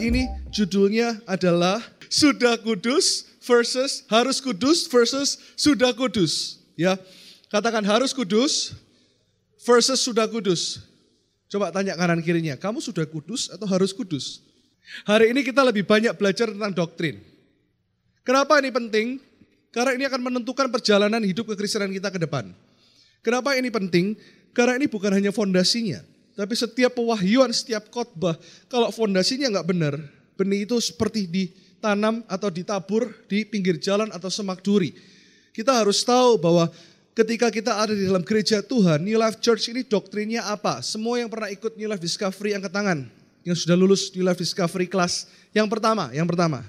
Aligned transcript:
ini 0.00 0.26
judulnya 0.48 1.20
adalah 1.28 1.84
Sudah 2.08 2.56
Kudus 2.58 3.28
versus 3.44 4.02
Harus 4.08 4.40
Kudus 4.40 4.88
versus 4.88 5.36
Sudah 5.54 5.92
Kudus. 5.92 6.58
Ya, 6.80 6.96
katakan 7.52 7.84
harus 7.84 8.16
kudus 8.16 8.72
versus 9.68 10.00
sudah 10.00 10.24
kudus. 10.24 10.80
Coba 11.50 11.68
tanya 11.74 11.98
kanan 11.98 12.24
kirinya, 12.24 12.56
kamu 12.56 12.80
sudah 12.80 13.04
kudus 13.04 13.52
atau 13.52 13.68
harus 13.68 13.92
kudus? 13.92 14.40
Hari 15.04 15.34
ini 15.34 15.44
kita 15.44 15.60
lebih 15.60 15.84
banyak 15.84 16.14
belajar 16.16 16.48
tentang 16.48 16.72
doktrin. 16.72 17.20
Kenapa 18.22 18.56
ini 18.62 18.70
penting? 18.70 19.06
Karena 19.74 19.92
ini 19.98 20.04
akan 20.06 20.20
menentukan 20.24 20.70
perjalanan 20.70 21.22
hidup 21.22 21.52
kekristenan 21.52 21.90
kita 21.92 22.10
ke 22.10 22.18
depan. 22.18 22.50
Kenapa 23.20 23.54
ini 23.58 23.68
penting? 23.68 24.16
Karena 24.56 24.80
ini 24.80 24.88
bukan 24.90 25.14
hanya 25.14 25.30
fondasinya, 25.30 26.00
tapi 26.40 26.56
setiap 26.56 26.96
pewahyuan, 26.96 27.52
setiap 27.52 27.92
khotbah, 27.92 28.32
kalau 28.72 28.88
fondasinya 28.88 29.52
nggak 29.52 29.66
benar, 29.68 30.00
benih 30.40 30.64
itu 30.64 30.80
seperti 30.80 31.28
ditanam 31.28 32.24
atau 32.24 32.48
ditabur 32.48 33.12
di 33.28 33.44
pinggir 33.44 33.76
jalan 33.76 34.08
atau 34.08 34.32
semak 34.32 34.64
duri. 34.64 34.96
Kita 35.52 35.76
harus 35.76 36.00
tahu 36.00 36.40
bahwa 36.40 36.72
ketika 37.12 37.52
kita 37.52 37.76
ada 37.76 37.92
di 37.92 38.08
dalam 38.08 38.24
gereja 38.24 38.64
Tuhan, 38.64 39.04
New 39.04 39.20
Life 39.20 39.36
Church 39.44 39.68
ini 39.68 39.84
doktrinnya 39.84 40.48
apa? 40.48 40.80
Semua 40.80 41.20
yang 41.20 41.28
pernah 41.28 41.52
ikut 41.52 41.76
New 41.76 41.84
Life 41.84 42.00
Discovery 42.00 42.56
angkat 42.56 42.72
tangan. 42.72 43.04
Yang 43.44 43.68
sudah 43.68 43.76
lulus 43.76 44.08
New 44.16 44.24
Life 44.24 44.40
Discovery 44.40 44.88
kelas 44.88 45.28
yang 45.52 45.68
pertama, 45.68 46.08
yang 46.16 46.24
pertama. 46.24 46.64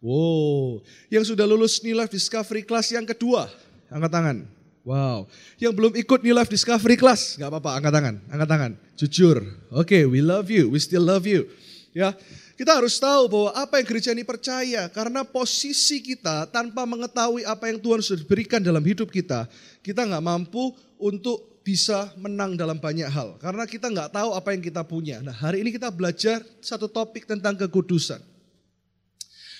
Wow, 0.00 0.80
yang 1.12 1.28
sudah 1.28 1.44
lulus 1.44 1.84
New 1.84 1.92
Life 1.92 2.08
Discovery 2.08 2.64
kelas 2.64 2.88
yang 2.88 3.04
kedua, 3.04 3.52
angkat 3.92 4.08
tangan. 4.16 4.59
Wow, 4.80 5.28
yang 5.60 5.76
belum 5.76 5.92
ikut 5.92 6.24
New 6.24 6.32
Life 6.32 6.48
Discovery 6.48 6.96
kelas, 6.96 7.36
nggak 7.36 7.52
apa-apa, 7.52 7.70
angkat 7.76 7.92
tangan, 7.92 8.14
angkat 8.32 8.48
tangan. 8.48 8.72
Jujur, 8.96 9.36
oke, 9.68 9.84
okay, 9.84 10.02
we 10.08 10.24
love 10.24 10.48
you, 10.48 10.72
we 10.72 10.80
still 10.80 11.04
love 11.04 11.28
you. 11.28 11.44
Ya, 11.92 12.16
kita 12.56 12.76
harus 12.76 12.96
tahu 12.96 13.28
bahwa 13.28 13.50
apa 13.60 13.76
yang 13.76 13.86
gereja 13.88 14.16
ini 14.16 14.24
percaya 14.24 14.88
karena 14.88 15.20
posisi 15.20 16.00
kita 16.00 16.48
tanpa 16.48 16.88
mengetahui 16.88 17.44
apa 17.44 17.68
yang 17.68 17.76
Tuhan 17.76 18.00
sudah 18.00 18.24
berikan 18.24 18.64
dalam 18.64 18.80
hidup 18.80 19.12
kita, 19.12 19.48
kita 19.84 20.04
nggak 20.08 20.24
mampu 20.24 20.72
untuk 20.96 21.60
bisa 21.60 22.08
menang 22.16 22.56
dalam 22.56 22.80
banyak 22.80 23.08
hal 23.08 23.36
karena 23.36 23.68
kita 23.68 23.92
nggak 23.92 24.16
tahu 24.16 24.32
apa 24.32 24.56
yang 24.56 24.64
kita 24.64 24.80
punya. 24.80 25.20
Nah 25.20 25.36
hari 25.36 25.60
ini 25.60 25.76
kita 25.76 25.92
belajar 25.92 26.40
satu 26.64 26.88
topik 26.88 27.28
tentang 27.28 27.52
kekudusan. 27.56 28.20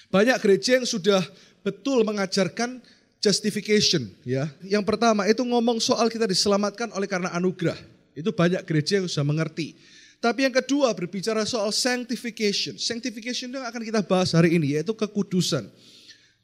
Banyak 0.08 0.36
gereja 0.40 0.80
yang 0.80 0.88
sudah 0.88 1.20
betul 1.60 2.02
mengajarkan 2.08 2.80
justification 3.20 4.08
ya. 4.24 4.48
Yang 4.64 4.84
pertama 4.88 5.28
itu 5.28 5.44
ngomong 5.44 5.78
soal 5.78 6.08
kita 6.08 6.24
diselamatkan 6.26 6.90
oleh 6.96 7.06
karena 7.06 7.30
anugerah. 7.36 7.76
Itu 8.16 8.34
banyak 8.34 8.66
gereja 8.66 8.98
yang 8.98 9.06
sudah 9.06 9.28
mengerti. 9.28 9.76
Tapi 10.20 10.44
yang 10.44 10.52
kedua 10.52 10.92
berbicara 10.92 11.48
soal 11.48 11.72
sanctification. 11.72 12.76
Sanctification 12.76 13.52
yang 13.52 13.64
akan 13.64 13.80
kita 13.80 14.04
bahas 14.04 14.36
hari 14.36 14.56
ini 14.56 14.76
yaitu 14.76 14.92
kekudusan. 14.92 15.68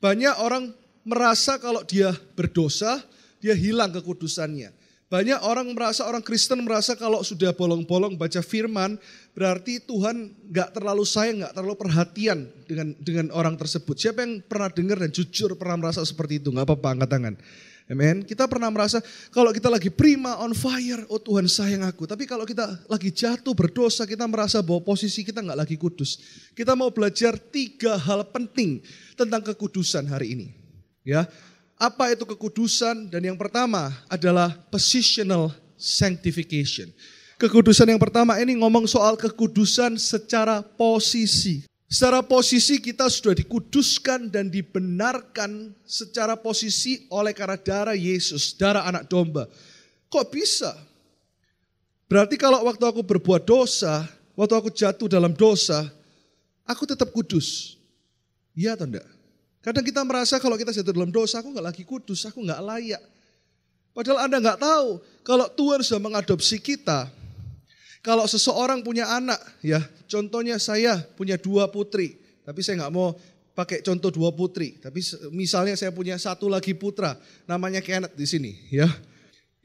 Banyak 0.01 0.37
orang 0.41 0.73
merasa 1.05 1.61
kalau 1.61 1.85
dia 1.85 2.13
berdosa, 2.37 3.05
dia 3.41 3.53
hilang 3.53 3.93
kekudusannya. 3.93 4.73
Banyak 5.07 5.39
orang 5.47 5.71
merasa, 5.71 6.03
orang 6.03 6.19
Kristen 6.19 6.67
merasa 6.67 6.99
kalau 6.99 7.23
sudah 7.23 7.55
bolong-bolong 7.55 8.19
baca 8.19 8.43
firman, 8.43 8.99
berarti 9.39 9.79
Tuhan 9.79 10.35
gak 10.51 10.75
terlalu 10.75 11.07
sayang, 11.07 11.47
gak 11.47 11.55
terlalu 11.55 11.79
perhatian 11.79 12.51
dengan 12.67 12.91
dengan 12.99 13.27
orang 13.31 13.55
tersebut. 13.55 13.95
Siapa 13.95 14.27
yang 14.27 14.43
pernah 14.43 14.67
dengar 14.67 14.99
dan 14.99 15.15
jujur 15.15 15.55
pernah 15.55 15.79
merasa 15.79 16.03
seperti 16.03 16.43
itu? 16.43 16.51
Gak 16.51 16.67
apa-apa, 16.67 16.99
angkat 16.99 17.11
tangan. 17.15 17.35
Amen. 17.87 18.27
Kita 18.27 18.51
pernah 18.51 18.67
merasa 18.67 18.99
kalau 19.31 19.55
kita 19.55 19.71
lagi 19.71 19.95
prima 19.95 20.43
on 20.43 20.51
fire, 20.59 21.07
oh 21.07 21.23
Tuhan 21.23 21.47
sayang 21.47 21.87
aku. 21.87 22.03
Tapi 22.11 22.27
kalau 22.27 22.43
kita 22.43 22.67
lagi 22.91 23.15
jatuh 23.15 23.55
berdosa, 23.55 24.11
kita 24.11 24.27
merasa 24.27 24.59
bahwa 24.59 24.83
posisi 24.83 25.23
kita 25.23 25.39
nggak 25.39 25.55
lagi 25.55 25.79
kudus. 25.79 26.19
Kita 26.51 26.75
mau 26.75 26.91
belajar 26.91 27.39
tiga 27.39 27.95
hal 27.95 28.27
penting 28.35 28.83
tentang 29.15 29.39
kekudusan 29.39 30.11
hari 30.11 30.35
ini. 30.35 30.47
Ya, 31.07 31.31
apa 31.77 32.13
itu 32.13 32.25
kekudusan? 32.25 33.13
Dan 33.13 33.33
yang 33.33 33.39
pertama 33.39 33.93
adalah 34.09 34.53
positional 34.73 35.53
sanctification. 35.77 36.89
Kekudusan 37.37 37.93
yang 37.93 38.01
pertama 38.01 38.41
ini 38.41 38.57
ngomong 38.57 38.89
soal 38.89 39.13
kekudusan 39.21 40.01
secara 40.01 40.65
posisi. 40.65 41.69
Secara 41.87 42.19
posisi 42.25 42.83
kita 42.83 43.07
sudah 43.07 43.37
dikuduskan 43.37 44.27
dan 44.33 44.51
dibenarkan 44.51 45.71
secara 45.87 46.35
posisi 46.35 47.07
oleh 47.13 47.31
karena 47.31 47.55
darah 47.55 47.95
Yesus, 47.95 48.57
darah 48.59 48.89
anak 48.89 49.07
domba. 49.07 49.47
Kok 50.11 50.27
bisa? 50.33 50.75
Berarti 52.11 52.35
kalau 52.35 52.67
waktu 52.67 52.83
aku 52.89 53.07
berbuat 53.07 53.47
dosa, 53.47 54.03
waktu 54.35 54.55
aku 54.59 54.71
jatuh 54.75 55.07
dalam 55.07 55.31
dosa, 55.31 55.87
aku 56.67 56.89
tetap 56.91 57.15
kudus. 57.15 57.79
Iya 58.57 58.75
atau 58.75 58.89
enggak? 58.91 59.07
Kadang 59.67 59.83
kita 59.83 60.07
merasa 60.07 60.39
kalau 60.39 60.55
kita 60.55 60.71
jatuh 60.71 60.95
dalam 60.95 61.11
dosa, 61.11 61.43
aku 61.43 61.51
nggak 61.51 61.67
lagi 61.75 61.83
kudus, 61.83 62.23
aku 62.31 62.39
nggak 62.39 62.63
layak. 62.63 63.03
Padahal 63.91 64.31
Anda 64.31 64.39
nggak 64.39 64.63
tahu, 64.63 64.89
kalau 65.27 65.51
Tuhan 65.51 65.83
sudah 65.83 65.99
mengadopsi 65.99 66.63
kita, 66.63 67.11
kalau 67.99 68.31
seseorang 68.31 68.87
punya 68.87 69.11
anak, 69.11 69.43
ya 69.67 69.83
contohnya 70.07 70.63
saya 70.63 71.03
punya 71.19 71.35
dua 71.35 71.67
putri, 71.67 72.15
tapi 72.47 72.63
saya 72.63 72.87
nggak 72.87 72.95
mau 72.95 73.19
pakai 73.59 73.83
contoh 73.83 74.15
dua 74.15 74.31
putri, 74.31 74.79
tapi 74.79 75.03
misalnya 75.35 75.75
saya 75.75 75.91
punya 75.91 76.15
satu 76.15 76.47
lagi 76.47 76.71
putra, 76.71 77.19
namanya 77.51 77.83
Kenneth 77.83 78.15
di 78.15 78.23
sini, 78.23 78.55
ya. 78.71 78.87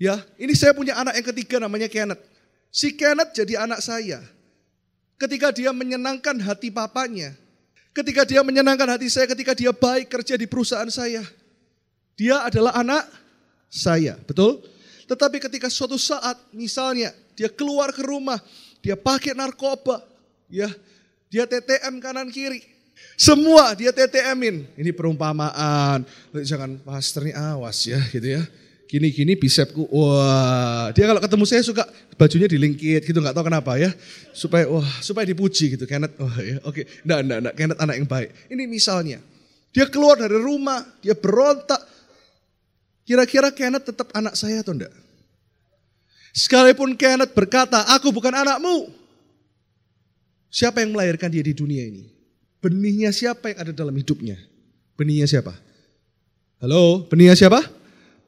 Ya, 0.02 0.18
ini 0.42 0.58
saya 0.58 0.74
punya 0.74 0.98
anak 0.98 1.14
yang 1.14 1.28
ketiga 1.30 1.62
namanya 1.62 1.86
Kenneth. 1.86 2.26
Si 2.74 2.98
Kenneth 2.98 3.38
jadi 3.38 3.70
anak 3.70 3.86
saya. 3.86 4.18
Ketika 5.22 5.54
dia 5.54 5.70
menyenangkan 5.70 6.42
hati 6.42 6.74
papanya, 6.74 7.38
ketika 7.92 8.24
dia 8.28 8.42
menyenangkan 8.44 8.98
hati 8.98 9.08
saya, 9.12 9.28
ketika 9.30 9.56
dia 9.56 9.72
baik 9.72 10.12
kerja 10.12 10.36
di 10.36 10.48
perusahaan 10.48 10.90
saya, 10.92 11.24
dia 12.16 12.44
adalah 12.44 12.76
anak 12.76 13.04
saya, 13.72 14.20
betul? 14.28 14.64
Tetapi 15.08 15.44
ketika 15.44 15.68
suatu 15.68 16.00
saat 16.00 16.40
misalnya 16.56 17.12
dia 17.36 17.52
keluar 17.52 17.92
ke 17.92 18.04
rumah, 18.04 18.40
dia 18.80 18.96
pakai 18.96 19.36
narkoba, 19.36 20.04
ya, 20.48 20.72
dia 21.28 21.44
TTM 21.48 22.00
kanan 22.00 22.32
kiri. 22.32 22.64
Semua 23.18 23.74
dia 23.74 23.90
TTM-in. 23.90 24.66
Ini 24.78 24.92
perumpamaan. 24.94 26.06
Jangan 26.34 26.78
pastor 26.86 27.26
ini 27.30 27.34
awas 27.34 27.86
ya 27.86 27.98
gitu 28.14 28.38
ya. 28.38 28.44
Gini-gini 28.92 29.40
bisepku, 29.40 29.88
wah. 29.88 30.92
Dia 30.92 31.08
kalau 31.08 31.24
ketemu 31.24 31.48
saya 31.48 31.64
suka 31.64 31.88
bajunya 32.20 32.52
dilingkit 32.52 33.08
gitu, 33.08 33.24
nggak 33.24 33.32
tahu 33.32 33.48
kenapa 33.48 33.80
ya. 33.80 33.88
Supaya 34.36 34.68
wah, 34.68 34.84
supaya 35.00 35.24
dipuji 35.24 35.80
gitu. 35.80 35.88
Kenneth, 35.88 36.20
wah 36.20 36.36
ya, 36.44 36.60
oke. 36.68 36.84
Enggak, 37.08 37.20
enggak, 37.24 37.38
enggak. 37.40 37.56
Kenneth 37.56 37.80
anak 37.80 37.96
yang 37.96 38.08
baik. 38.12 38.30
Ini 38.52 38.68
misalnya. 38.68 39.24
Dia 39.72 39.88
keluar 39.88 40.20
dari 40.20 40.36
rumah, 40.36 40.84
dia 41.00 41.16
berontak. 41.16 41.80
Kira-kira 43.08 43.56
Kenneth 43.56 43.88
tetap 43.88 44.12
anak 44.12 44.36
saya 44.36 44.60
atau 44.60 44.76
enggak? 44.76 44.92
Sekalipun 46.36 46.92
Kenneth 47.00 47.32
berkata, 47.32 47.88
aku 47.96 48.12
bukan 48.12 48.36
anakmu. 48.36 48.92
Siapa 50.52 50.84
yang 50.84 50.92
melahirkan 50.92 51.32
dia 51.32 51.40
di 51.40 51.56
dunia 51.56 51.88
ini? 51.88 52.12
Benihnya 52.60 53.16
siapa 53.16 53.56
yang 53.56 53.60
ada 53.64 53.72
dalam 53.72 53.96
hidupnya? 53.96 54.36
Benihnya 55.00 55.32
siapa? 55.32 55.56
Halo, 56.60 57.08
benihnya 57.08 57.40
siapa? 57.40 57.80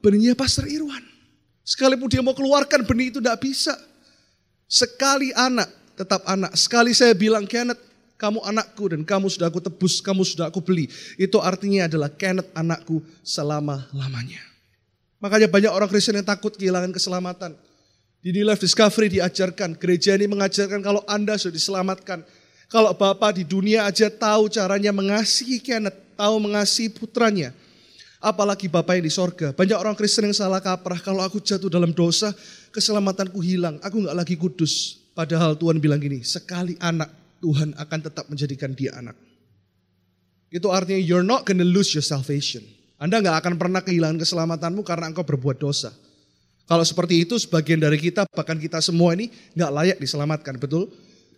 Benihnya 0.04 0.36
Pastor 0.36 0.68
Irwan. 0.68 1.00
Sekalipun 1.64 2.12
dia 2.12 2.20
mau 2.20 2.36
keluarkan 2.36 2.84
benih 2.84 3.08
itu 3.08 3.24
tidak 3.24 3.40
bisa. 3.40 3.72
Sekali 4.68 5.32
anak, 5.32 5.72
tetap 5.96 6.20
anak. 6.28 6.52
Sekali 6.60 6.92
saya 6.92 7.16
bilang 7.16 7.48
Kenneth, 7.48 7.80
kamu 8.20 8.44
anakku 8.44 8.92
dan 8.92 9.00
kamu 9.00 9.32
sudah 9.32 9.48
aku 9.48 9.64
tebus, 9.64 10.04
kamu 10.04 10.28
sudah 10.28 10.52
aku 10.52 10.60
beli. 10.60 10.92
Itu 11.16 11.40
artinya 11.40 11.88
adalah 11.88 12.12
Kenneth 12.12 12.52
anakku 12.52 13.00
selama-lamanya. 13.24 14.44
Makanya 15.24 15.48
banyak 15.48 15.72
orang 15.72 15.88
Kristen 15.88 16.20
yang 16.20 16.28
takut 16.28 16.52
kehilangan 16.52 16.92
keselamatan. 16.92 17.56
Di 18.20 18.28
New 18.28 18.44
Life 18.44 18.60
Discovery 18.60 19.08
diajarkan, 19.08 19.80
gereja 19.80 20.20
ini 20.20 20.28
mengajarkan 20.28 20.84
kalau 20.84 21.00
Anda 21.08 21.40
sudah 21.40 21.56
diselamatkan. 21.56 22.28
Kalau 22.68 22.92
Bapak 22.92 23.40
di 23.40 23.44
dunia 23.48 23.88
aja 23.88 24.12
tahu 24.12 24.52
caranya 24.52 24.92
mengasihi 24.92 25.64
Kenneth, 25.64 25.96
tahu 26.12 26.44
mengasihi 26.44 26.92
putranya. 26.92 27.56
Apalagi 28.24 28.72
Bapak 28.72 28.96
yang 28.96 29.04
di 29.04 29.12
sorga. 29.12 29.52
Banyak 29.52 29.76
orang 29.76 29.92
Kristen 29.92 30.24
yang 30.24 30.32
salah 30.32 30.64
kaprah, 30.64 30.96
kalau 30.96 31.20
aku 31.20 31.44
jatuh 31.44 31.68
dalam 31.68 31.92
dosa, 31.92 32.32
keselamatanku 32.72 33.36
hilang, 33.44 33.76
aku 33.84 34.00
nggak 34.00 34.16
lagi 34.16 34.34
kudus. 34.40 35.04
Padahal 35.12 35.52
Tuhan 35.60 35.76
bilang 35.76 36.00
gini, 36.00 36.24
sekali 36.24 36.72
anak, 36.80 37.12
Tuhan 37.44 37.76
akan 37.76 37.98
tetap 38.00 38.24
menjadikan 38.32 38.72
dia 38.72 38.96
anak. 38.96 39.12
Itu 40.48 40.72
artinya 40.72 40.96
you're 40.96 41.26
not 41.26 41.44
gonna 41.44 41.68
lose 41.68 41.92
your 41.92 42.00
salvation. 42.00 42.64
Anda 42.96 43.20
nggak 43.20 43.44
akan 43.44 43.54
pernah 43.60 43.84
kehilangan 43.84 44.16
keselamatanmu 44.16 44.80
karena 44.80 45.12
engkau 45.12 45.28
berbuat 45.28 45.60
dosa. 45.60 45.92
Kalau 46.64 46.80
seperti 46.80 47.28
itu 47.28 47.36
sebagian 47.36 47.76
dari 47.76 48.00
kita 48.00 48.24
bahkan 48.32 48.56
kita 48.56 48.80
semua 48.80 49.12
ini 49.12 49.28
nggak 49.52 49.70
layak 49.70 49.98
diselamatkan, 50.00 50.56
betul? 50.56 50.88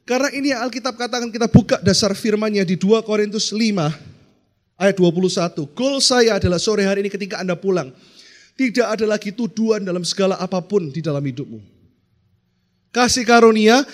Karena 0.06 0.30
ini 0.30 0.54
Alkitab 0.54 0.94
katakan 0.94 1.34
kita 1.34 1.50
buka 1.50 1.82
dasar 1.82 2.14
firmannya 2.14 2.62
di 2.62 2.78
2 2.78 3.02
Korintus 3.02 3.50
5 3.50 4.15
ayat 4.80 4.96
21. 5.00 5.72
Goal 5.72 5.98
saya 6.04 6.36
adalah 6.36 6.60
sore 6.60 6.84
hari 6.84 7.04
ini 7.04 7.10
ketika 7.12 7.40
Anda 7.40 7.56
pulang. 7.56 7.92
Tidak 8.56 8.88
ada 8.88 9.04
lagi 9.04 9.36
tuduhan 9.36 9.84
dalam 9.84 10.00
segala 10.00 10.40
apa 10.40 10.64
pun 10.64 10.88
di 10.88 11.04
dalam 11.04 11.20
hidupmu. 11.20 11.60
Kasih 12.88 13.28
karunia 13.28 13.84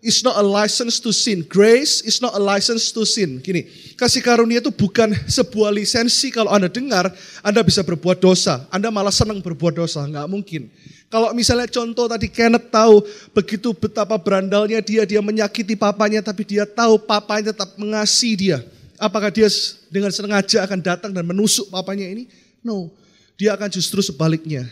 is 0.00 0.24
not 0.24 0.40
a 0.40 0.44
license 0.44 0.96
to 0.96 1.12
sin. 1.12 1.44
Grace 1.44 2.00
is 2.00 2.24
not 2.24 2.32
a 2.32 2.40
license 2.40 2.88
to 2.88 3.04
sin. 3.04 3.44
Gini, 3.44 3.68
kasih 4.00 4.24
karunia 4.24 4.64
itu 4.64 4.72
bukan 4.72 5.12
sebuah 5.28 5.68
lisensi 5.76 6.32
kalau 6.32 6.48
Anda 6.48 6.72
dengar, 6.72 7.12
Anda 7.44 7.60
bisa 7.60 7.84
berbuat 7.84 8.16
dosa. 8.16 8.64
Anda 8.72 8.88
malah 8.88 9.12
senang 9.12 9.44
berbuat 9.44 9.76
dosa. 9.76 10.00
Nggak 10.08 10.24
mungkin. 10.32 10.72
Kalau 11.12 11.32
misalnya 11.36 11.68
contoh 11.68 12.08
tadi 12.08 12.32
Kenneth 12.32 12.72
tahu 12.72 13.04
begitu 13.36 13.76
betapa 13.76 14.16
berandalnya 14.16 14.80
dia, 14.80 15.04
dia 15.04 15.20
menyakiti 15.20 15.76
papanya, 15.76 16.24
tapi 16.24 16.48
dia 16.48 16.64
tahu 16.64 16.96
papanya 16.96 17.52
tetap 17.52 17.76
mengasihi 17.76 18.36
dia. 18.36 18.58
Apakah 18.98 19.30
dia 19.30 19.46
dengan 19.88 20.10
sengaja 20.10 20.66
akan 20.66 20.82
datang 20.82 21.10
dan 21.14 21.22
menusuk 21.22 21.70
papanya 21.70 22.06
ini? 22.10 22.26
No. 22.66 22.90
Dia 23.38 23.54
akan 23.54 23.70
justru 23.70 24.02
sebaliknya. 24.02 24.66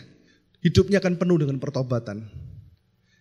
Hidupnya 0.59 0.99
akan 0.99 1.15
penuh 1.15 1.39
dengan 1.39 1.55
pertobatan. 1.63 2.27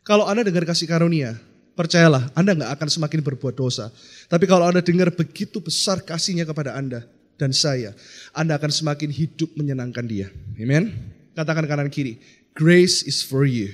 Kalau 0.03 0.27
Anda 0.27 0.43
dengar 0.43 0.67
kasih 0.67 0.91
karunia, 0.91 1.39
percayalah 1.79 2.31
Anda 2.35 2.59
nggak 2.59 2.73
akan 2.75 2.89
semakin 2.91 3.21
berbuat 3.23 3.55
dosa. 3.55 3.95
Tapi 4.27 4.51
kalau 4.51 4.67
Anda 4.67 4.83
dengar 4.83 5.15
begitu 5.15 5.63
besar 5.63 6.03
kasihnya 6.03 6.43
kepada 6.43 6.75
Anda 6.75 7.07
dan 7.39 7.55
saya, 7.55 7.95
Anda 8.35 8.59
akan 8.59 8.71
semakin 8.75 9.11
hidup 9.15 9.55
menyenangkan 9.55 10.03
dia. 10.07 10.27
Amen. 10.59 10.91
Katakan 11.39 11.69
kanan 11.71 11.91
kiri, 11.93 12.19
Grace 12.57 13.07
is 13.07 13.23
for 13.23 13.45
you. 13.45 13.71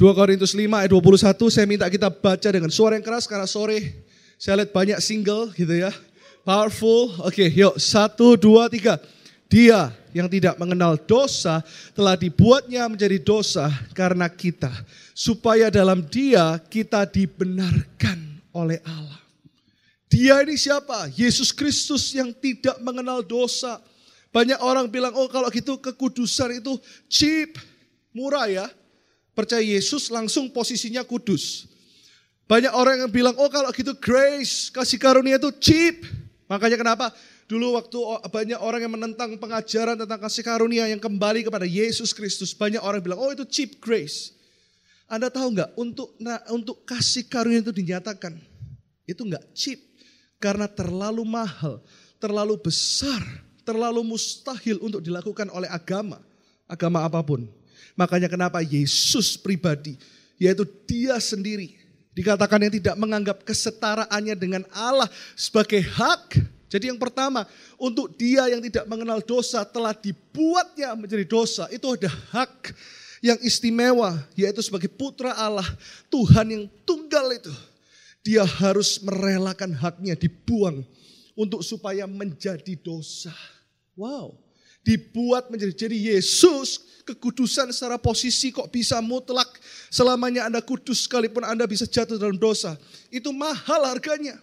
2 0.00 0.18
Korintus 0.18 0.56
5 0.56 0.66
ayat 0.66 0.90
21 0.90 1.52
saya 1.52 1.66
minta 1.68 1.86
kita 1.86 2.08
baca 2.08 2.48
dengan 2.48 2.72
suara 2.72 2.96
yang 2.96 3.04
keras 3.04 3.28
karena 3.28 3.44
sore 3.44 4.08
saya 4.40 4.58
lihat 4.64 4.74
banyak 4.74 4.98
single 4.98 5.52
gitu 5.54 5.70
ya. 5.70 5.92
Powerful. 6.42 7.22
Oke, 7.22 7.46
okay, 7.46 7.48
yuk. 7.54 7.78
Satu, 7.78 8.34
dua, 8.34 8.66
tiga. 8.66 8.98
Dia 9.46 9.94
yang 10.10 10.26
tidak 10.26 10.58
mengenal 10.58 10.98
dosa 10.98 11.62
telah 11.94 12.18
dibuatnya 12.18 12.90
menjadi 12.90 13.22
dosa 13.22 13.70
karena 13.94 14.26
kita. 14.26 14.70
Supaya 15.14 15.70
dalam 15.70 16.02
dia 16.02 16.58
kita 16.66 17.06
dibenarkan 17.06 18.42
oleh 18.50 18.82
Allah. 18.82 19.22
Dia 20.10 20.42
ini 20.42 20.58
siapa? 20.58 21.08
Yesus 21.14 21.54
Kristus 21.54 22.10
yang 22.10 22.34
tidak 22.34 22.74
mengenal 22.82 23.22
dosa. 23.22 23.78
Banyak 24.34 24.58
orang 24.60 24.90
bilang, 24.90 25.14
oh 25.14 25.30
kalau 25.30 25.46
gitu 25.48 25.78
kekudusan 25.78 26.58
itu 26.58 26.74
cheap 27.06 27.54
murah 28.10 28.50
ya. 28.50 28.66
Percaya 29.32 29.62
Yesus 29.62 30.10
langsung 30.10 30.50
posisinya 30.50 31.06
kudus. 31.06 31.70
Banyak 32.50 32.74
orang 32.74 33.06
yang 33.06 33.12
bilang, 33.14 33.36
oh 33.38 33.48
kalau 33.48 33.70
gitu 33.70 33.94
grace, 33.96 34.68
kasih 34.68 34.98
karunia 34.98 35.38
itu 35.38 35.48
cheap. 35.62 36.21
Makanya 36.50 36.76
kenapa? 36.76 37.14
Dulu 37.46 37.78
waktu 37.78 37.98
banyak 38.28 38.60
orang 38.60 38.80
yang 38.84 38.94
menentang 38.94 39.36
pengajaran 39.36 39.96
tentang 39.98 40.20
kasih 40.20 40.44
karunia 40.44 40.88
yang 40.88 40.98
kembali 40.98 41.46
kepada 41.46 41.64
Yesus 41.68 42.10
Kristus. 42.16 42.52
Banyak 42.52 42.82
orang 42.82 43.00
bilang, 43.00 43.20
oh 43.20 43.30
itu 43.30 43.46
cheap 43.46 43.78
grace. 43.82 44.34
Anda 45.12 45.28
tahu 45.28 45.58
nggak 45.58 45.70
untuk 45.76 46.16
nah, 46.16 46.40
untuk 46.48 46.88
kasih 46.88 47.28
karunia 47.28 47.60
itu 47.60 47.68
dinyatakan 47.68 48.32
itu 49.04 49.20
nggak 49.20 49.44
cheap 49.52 49.80
karena 50.40 50.66
terlalu 50.66 51.22
mahal, 51.22 51.84
terlalu 52.16 52.58
besar, 52.58 53.20
terlalu 53.62 54.02
mustahil 54.02 54.80
untuk 54.82 55.04
dilakukan 55.04 55.52
oleh 55.52 55.70
agama, 55.70 56.18
agama 56.66 57.04
apa 57.06 57.20
pun. 57.22 57.46
Makanya 57.94 58.26
kenapa 58.26 58.64
Yesus 58.64 59.36
pribadi, 59.36 60.00
yaitu 60.40 60.64
dia 60.88 61.20
sendiri, 61.20 61.81
dikatakan 62.12 62.68
yang 62.68 62.72
tidak 62.72 62.96
menganggap 62.96 63.38
kesetaraannya 63.44 64.36
dengan 64.36 64.62
Allah 64.72 65.08
sebagai 65.36 65.80
hak. 65.80 66.40
Jadi 66.72 66.88
yang 66.88 66.96
pertama, 66.96 67.44
untuk 67.76 68.16
dia 68.16 68.48
yang 68.48 68.64
tidak 68.64 68.88
mengenal 68.88 69.20
dosa 69.20 69.60
telah 69.68 69.92
dibuatnya 69.92 70.96
menjadi 70.96 71.28
dosa. 71.28 71.68
Itu 71.68 71.92
ada 71.92 72.08
hak 72.08 72.72
yang 73.22 73.38
istimewa, 73.44 74.18
yaitu 74.34 74.64
sebagai 74.64 74.90
putra 74.90 75.36
Allah, 75.36 75.66
Tuhan 76.10 76.46
yang 76.48 76.64
tunggal 76.82 77.30
itu. 77.36 77.52
Dia 78.26 78.42
harus 78.42 78.98
merelakan 79.02 79.74
haknya 79.76 80.18
dibuang 80.18 80.82
untuk 81.38 81.62
supaya 81.62 82.08
menjadi 82.10 82.74
dosa. 82.78 83.34
Wow, 83.94 84.41
dibuat 84.82 85.48
menjadi 85.48 85.86
jadi 85.86 85.96
Yesus 86.14 87.02
kekudusan 87.02 87.70
secara 87.74 87.98
posisi 87.98 88.54
kok 88.54 88.70
bisa 88.70 89.02
mutlak 89.02 89.58
selamanya 89.90 90.46
Anda 90.46 90.62
kudus 90.62 91.06
sekalipun 91.06 91.42
Anda 91.42 91.66
bisa 91.66 91.86
jatuh 91.86 92.18
dalam 92.18 92.38
dosa. 92.38 92.78
Itu 93.10 93.34
mahal 93.34 93.86
harganya. 93.86 94.38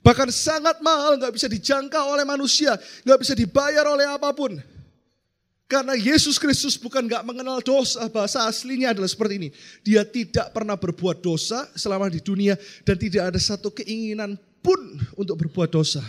Bahkan 0.00 0.32
sangat 0.32 0.80
mahal, 0.80 1.20
nggak 1.20 1.36
bisa 1.36 1.44
dijangkau 1.44 2.16
oleh 2.16 2.24
manusia, 2.24 2.72
nggak 3.04 3.20
bisa 3.20 3.32
dibayar 3.36 3.84
oleh 3.84 4.08
apa 4.08 4.32
pun. 4.32 4.56
Karena 5.70 5.94
Yesus 5.94 6.40
Kristus 6.40 6.80
bukan 6.80 7.04
nggak 7.04 7.22
mengenal 7.22 7.60
dosa, 7.60 8.08
bahasa 8.08 8.48
aslinya 8.48 8.96
adalah 8.96 9.06
seperti 9.06 9.34
ini. 9.38 9.48
Dia 9.84 10.02
tidak 10.02 10.56
pernah 10.56 10.74
berbuat 10.74 11.20
dosa 11.20 11.68
selama 11.76 12.08
di 12.08 12.18
dunia 12.18 12.56
dan 12.82 12.96
tidak 12.96 13.30
ada 13.30 13.38
satu 13.38 13.70
keinginan 13.70 14.40
pun 14.64 14.80
untuk 15.14 15.46
berbuat 15.46 15.70
dosa. 15.70 16.02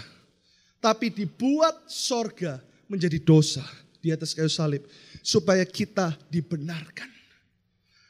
Tapi 0.81 1.13
dibuat 1.13 1.85
sorga 1.85 2.57
menjadi 2.91 3.15
dosa 3.23 3.63
di 4.03 4.11
atas 4.11 4.35
kayu 4.35 4.51
salib 4.51 4.83
supaya 5.23 5.63
kita 5.63 6.19
dibenarkan. 6.27 7.07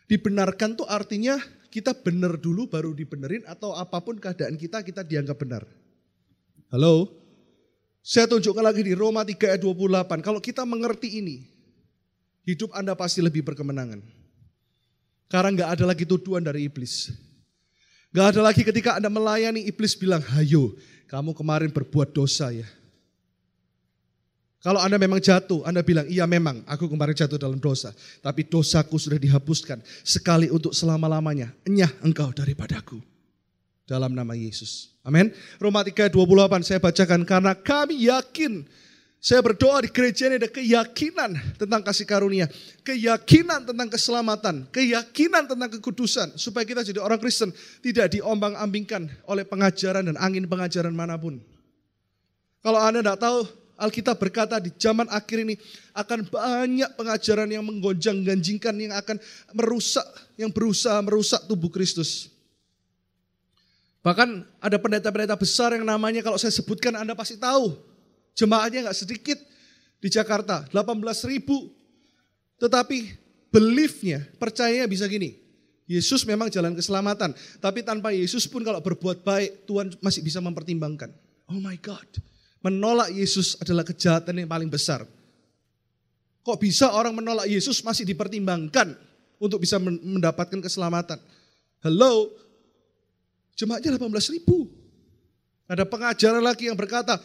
Dibenarkan 0.09 0.75
tuh 0.75 0.89
artinya 0.89 1.37
kita 1.69 1.93
benar 1.93 2.35
dulu 2.41 2.65
baru 2.65 2.91
dibenerin 2.91 3.45
atau 3.45 3.77
apa 3.77 4.01
pun 4.01 4.17
keadaan 4.17 4.57
kita 4.57 4.81
kita 4.81 5.05
dianggap 5.05 5.37
benar. 5.37 5.63
Halo? 6.73 7.13
Saya 8.01 8.25
tunjukkan 8.25 8.65
lagi 8.65 8.81
di 8.81 8.97
Roma 8.97 9.21
3 9.21 9.37
ayat 9.55 9.61
28. 9.61 10.25
Kalau 10.25 10.41
kita 10.41 10.65
mengerti 10.65 11.21
ini, 11.21 11.45
hidup 12.49 12.73
Anda 12.73 12.97
pasti 12.97 13.21
lebih 13.21 13.45
berkemenangan. 13.45 14.01
Karena 15.29 15.49
nggak 15.53 15.69
ada 15.77 15.85
lagi 15.85 16.03
tuduhan 16.03 16.41
dari 16.41 16.65
iblis. 16.65 17.13
Gak 18.11 18.35
ada 18.35 18.43
lagi 18.43 18.67
ketika 18.67 18.99
Anda 18.99 19.07
melayani 19.07 19.63
iblis 19.63 19.95
bilang, 19.95 20.19
hayo 20.35 20.75
kamu 21.07 21.31
kemarin 21.31 21.71
berbuat 21.71 22.11
dosa 22.11 22.51
ya. 22.51 22.67
Kalau 24.61 24.77
Anda 24.77 25.01
memang 25.01 25.17
jatuh, 25.17 25.65
Anda 25.65 25.81
bilang, 25.81 26.05
iya 26.05 26.29
memang 26.29 26.61
aku 26.69 26.85
kemarin 26.85 27.17
jatuh 27.17 27.41
dalam 27.41 27.57
dosa. 27.57 27.89
Tapi 28.21 28.45
dosaku 28.45 29.01
sudah 29.01 29.17
dihapuskan 29.17 29.81
sekali 30.05 30.53
untuk 30.53 30.69
selama-lamanya. 30.77 31.49
Enyah 31.65 31.89
engkau 32.05 32.29
daripadaku. 32.29 33.01
Dalam 33.89 34.13
nama 34.13 34.37
Yesus. 34.37 34.93
Amin. 35.01 35.33
Roma 35.57 35.81
3, 35.81 36.13
28 36.13 36.61
saya 36.61 36.77
bacakan. 36.77 37.25
Karena 37.25 37.57
kami 37.57 38.05
yakin, 38.05 38.61
saya 39.17 39.41
berdoa 39.41 39.81
di 39.81 39.89
gereja 39.89 40.29
ini 40.29 40.37
ada 40.37 40.49
keyakinan 40.49 41.57
tentang 41.57 41.81
kasih 41.81 42.05
karunia. 42.05 42.45
Keyakinan 42.85 43.65
tentang 43.65 43.89
keselamatan. 43.89 44.69
Keyakinan 44.69 45.49
tentang 45.49 45.73
kekudusan. 45.73 46.37
Supaya 46.37 46.69
kita 46.69 46.85
jadi 46.85 47.01
orang 47.01 47.17
Kristen 47.17 47.49
tidak 47.81 48.13
diombang-ambingkan 48.13 49.09
oleh 49.25 49.41
pengajaran 49.41 50.05
dan 50.05 50.21
angin 50.21 50.45
pengajaran 50.45 50.93
mana 50.93 51.17
pun. 51.17 51.41
Kalau 52.61 52.77
Anda 52.77 53.01
tidak 53.01 53.17
tahu, 53.25 53.39
Alkitab 53.81 54.21
berkata 54.21 54.61
di 54.61 54.69
zaman 54.77 55.09
akhir 55.09 55.41
ini 55.41 55.57
akan 55.97 56.29
banyak 56.29 56.93
pengajaran 56.93 57.49
yang 57.49 57.65
menggonjang-ganjingkan 57.65 58.77
yang 58.77 58.93
akan 58.93 59.17
merusak, 59.57 60.05
yang 60.37 60.53
berusaha 60.53 61.01
merusak 61.01 61.41
tubuh 61.49 61.73
Kristus. 61.73 62.29
Bahkan 64.05 64.45
ada 64.61 64.77
pendeta-pendeta 64.77 65.33
besar 65.33 65.73
yang 65.73 65.85
namanya 65.85 66.21
kalau 66.21 66.37
saya 66.37 66.53
sebutkan 66.53 66.93
Anda 66.93 67.17
pasti 67.17 67.37
tahu. 67.37 67.73
Jemaatnya 68.37 68.89
nggak 68.89 68.97
sedikit 68.97 69.37
di 70.01 70.09
Jakarta, 70.09 70.65
18 70.69 71.29
ribu. 71.29 71.69
Tetapi 72.57 72.97
beliefnya, 73.49 74.25
percayanya 74.37 74.85
bisa 74.85 75.05
gini. 75.09 75.37
Yesus 75.89 76.23
memang 76.23 76.47
jalan 76.47 76.71
keselamatan. 76.77 77.35
Tapi 77.59 77.83
tanpa 77.83 78.15
Yesus 78.15 78.47
pun 78.47 78.63
kalau 78.63 78.79
berbuat 78.79 79.27
baik, 79.27 79.67
Tuhan 79.67 79.93
masih 79.99 80.21
bisa 80.23 80.39
mempertimbangkan. 80.39 81.11
Oh 81.51 81.59
my 81.59 81.75
God. 81.81 82.07
Menolak 82.61 83.09
Yesus 83.09 83.57
adalah 83.57 83.81
kejahatan 83.81 84.37
yang 84.37 84.49
paling 84.49 84.69
besar. 84.69 85.01
Kok 86.41 86.57
bisa 86.57 86.93
orang 86.93 87.13
menolak 87.13 87.45
Yesus 87.45 87.81
masih 87.85 88.05
dipertimbangkan 88.05 88.97
untuk 89.37 89.61
bisa 89.61 89.77
mendapatkan 89.81 90.57
keselamatan? 90.57 91.21
Hello, 91.81 92.29
jemaatnya 93.57 93.97
18 93.97 94.37
ribu. 94.37 94.69
Ada 95.69 95.85
pengajaran 95.85 96.41
lagi 96.41 96.69
yang 96.69 96.77
berkata, 96.77 97.17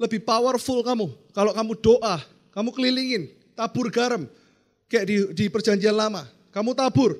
lebih 0.00 0.24
powerful 0.24 0.80
kamu. 0.80 1.12
Kalau 1.36 1.52
kamu 1.52 1.72
doa, 1.80 2.16
kamu 2.52 2.70
kelilingin, 2.72 3.22
tabur 3.52 3.92
garam. 3.92 4.24
Kayak 4.88 5.04
di, 5.04 5.16
di 5.36 5.44
perjanjian 5.52 5.92
lama, 5.92 6.24
kamu 6.48 6.72
tabur, 6.72 7.16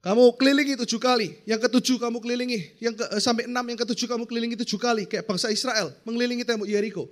kamu 0.00 0.32
kelilingi 0.40 0.80
tujuh 0.80 0.96
kali, 0.96 1.36
yang 1.44 1.60
ketujuh 1.60 2.00
kamu 2.00 2.24
kelilingi, 2.24 2.80
yang 2.80 2.96
ke, 2.96 3.04
eh, 3.04 3.20
sampai 3.20 3.44
enam, 3.44 3.64
yang 3.68 3.76
ketujuh 3.76 4.08
kamu 4.08 4.24
kelilingi 4.24 4.56
tujuh 4.64 4.80
kali, 4.80 5.04
kayak 5.04 5.28
bangsa 5.28 5.52
Israel 5.52 5.92
mengelilingi 6.08 6.40
tembok 6.40 6.64
Yeriko. 6.64 7.04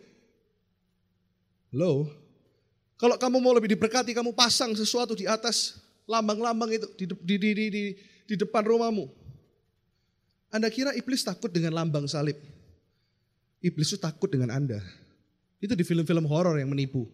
Lo, 1.69 2.09
kalau 2.97 3.21
kamu 3.21 3.45
mau 3.45 3.53
lebih 3.53 3.77
diberkati, 3.77 4.17
kamu 4.17 4.33
pasang 4.33 4.73
sesuatu 4.73 5.13
di 5.13 5.29
atas 5.29 5.77
lambang-lambang 6.09 6.73
itu 6.73 6.89
di, 6.97 7.05
di, 7.13 7.37
di, 7.37 7.51
di, 7.53 7.67
di, 7.69 7.85
di 8.25 8.35
depan 8.41 8.65
rumahmu. 8.65 9.05
Anda 10.49 10.73
kira 10.73 10.97
iblis 10.97 11.21
takut 11.21 11.53
dengan 11.53 11.77
lambang 11.77 12.09
salib? 12.09 12.41
Iblis 13.61 13.93
itu 13.93 14.01
takut 14.01 14.33
dengan 14.33 14.49
Anda. 14.49 14.81
Itu 15.61 15.77
di 15.77 15.85
film-film 15.85 16.25
horor 16.25 16.57
yang 16.57 16.73
menipu. 16.73 17.05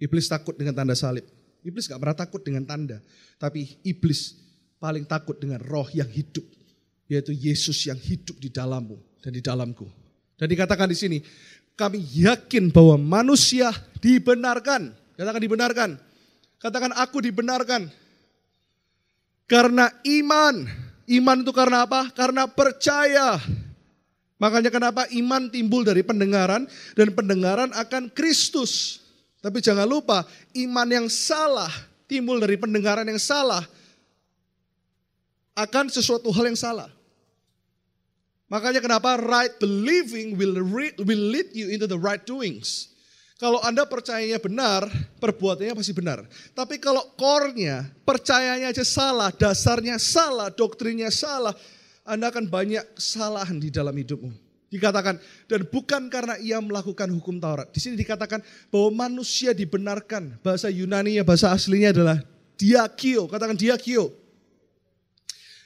Iblis 0.00 0.26
takut 0.26 0.58
dengan 0.58 0.74
tanda 0.74 0.96
salib. 0.98 1.22
Iblis 1.62 1.86
gak 1.86 2.00
pernah 2.02 2.16
takut 2.18 2.42
dengan 2.42 2.66
tanda. 2.66 2.98
Tapi 3.38 3.78
iblis 3.86 4.43
paling 4.84 5.08
takut 5.08 5.40
dengan 5.40 5.64
roh 5.64 5.88
yang 5.96 6.12
hidup. 6.12 6.44
yaitu 7.04 7.36
Yesus 7.36 7.84
yang 7.84 8.00
hidup 8.00 8.40
di 8.40 8.48
dalammu 8.48 8.96
dan 9.20 9.36
di 9.36 9.44
dalamku. 9.44 9.84
Dan 10.40 10.48
dikatakan 10.48 10.88
di 10.88 10.96
sini, 10.96 11.18
kami 11.76 12.00
yakin 12.00 12.72
bahwa 12.72 12.96
manusia 12.96 13.68
dibenarkan. 14.00 14.88
Katakan 15.12 15.42
dibenarkan. 15.44 15.90
Katakan 16.56 16.92
aku 16.96 17.20
dibenarkan. 17.20 17.92
Karena 19.44 19.92
iman. 20.00 20.64
Iman 21.04 21.44
itu 21.44 21.52
karena 21.52 21.84
apa? 21.84 22.08
Karena 22.16 22.48
percaya. 22.48 23.36
Makanya 24.40 24.72
kenapa 24.72 25.04
iman 25.12 25.52
timbul 25.52 25.84
dari 25.84 26.00
pendengaran 26.00 26.64
dan 26.96 27.12
pendengaran 27.12 27.68
akan 27.76 28.08
Kristus. 28.16 29.04
Tapi 29.44 29.60
jangan 29.60 29.84
lupa, 29.84 30.24
iman 30.56 30.88
yang 30.88 31.06
salah 31.12 31.68
timbul 32.08 32.40
dari 32.40 32.56
pendengaran 32.56 33.04
yang 33.04 33.20
salah 33.20 33.60
akan 35.54 35.86
sesuatu 35.90 36.30
hal 36.34 36.50
yang 36.50 36.58
salah. 36.58 36.90
Makanya 38.50 38.78
kenapa 38.78 39.16
right 39.18 39.54
believing 39.58 40.36
will, 40.36 40.54
will 41.02 41.24
lead 41.32 41.50
you 41.56 41.72
into 41.72 41.88
the 41.88 41.98
right 41.98 42.22
doings. 42.22 42.94
Kalau 43.34 43.58
Anda 43.66 43.82
percayanya 43.82 44.38
benar, 44.38 44.86
perbuatannya 45.18 45.74
pasti 45.74 45.90
benar. 45.90 46.22
Tapi 46.54 46.78
kalau 46.78 47.02
core-nya, 47.18 47.82
percayanya 48.06 48.70
aja 48.70 48.86
salah, 48.86 49.34
dasarnya 49.34 49.98
salah, 49.98 50.54
doktrinnya 50.54 51.10
salah, 51.10 51.50
Anda 52.06 52.30
akan 52.30 52.46
banyak 52.46 52.94
kesalahan 52.94 53.58
di 53.58 53.74
dalam 53.74 53.90
hidupmu. 53.90 54.30
Dikatakan, 54.70 55.18
dan 55.50 55.60
bukan 55.66 56.06
karena 56.10 56.38
ia 56.38 56.62
melakukan 56.62 57.10
hukum 57.10 57.42
Taurat. 57.42 57.70
Di 57.74 57.82
sini 57.82 57.98
dikatakan 57.98 58.38
bahwa 58.70 59.06
manusia 59.10 59.50
dibenarkan. 59.50 60.38
Bahasa 60.42 60.70
Yunani 60.70 61.18
bahasa 61.26 61.50
aslinya 61.50 61.90
adalah 61.90 62.22
diakio. 62.54 63.26
Katakan 63.26 63.58
diakio. 63.58 64.23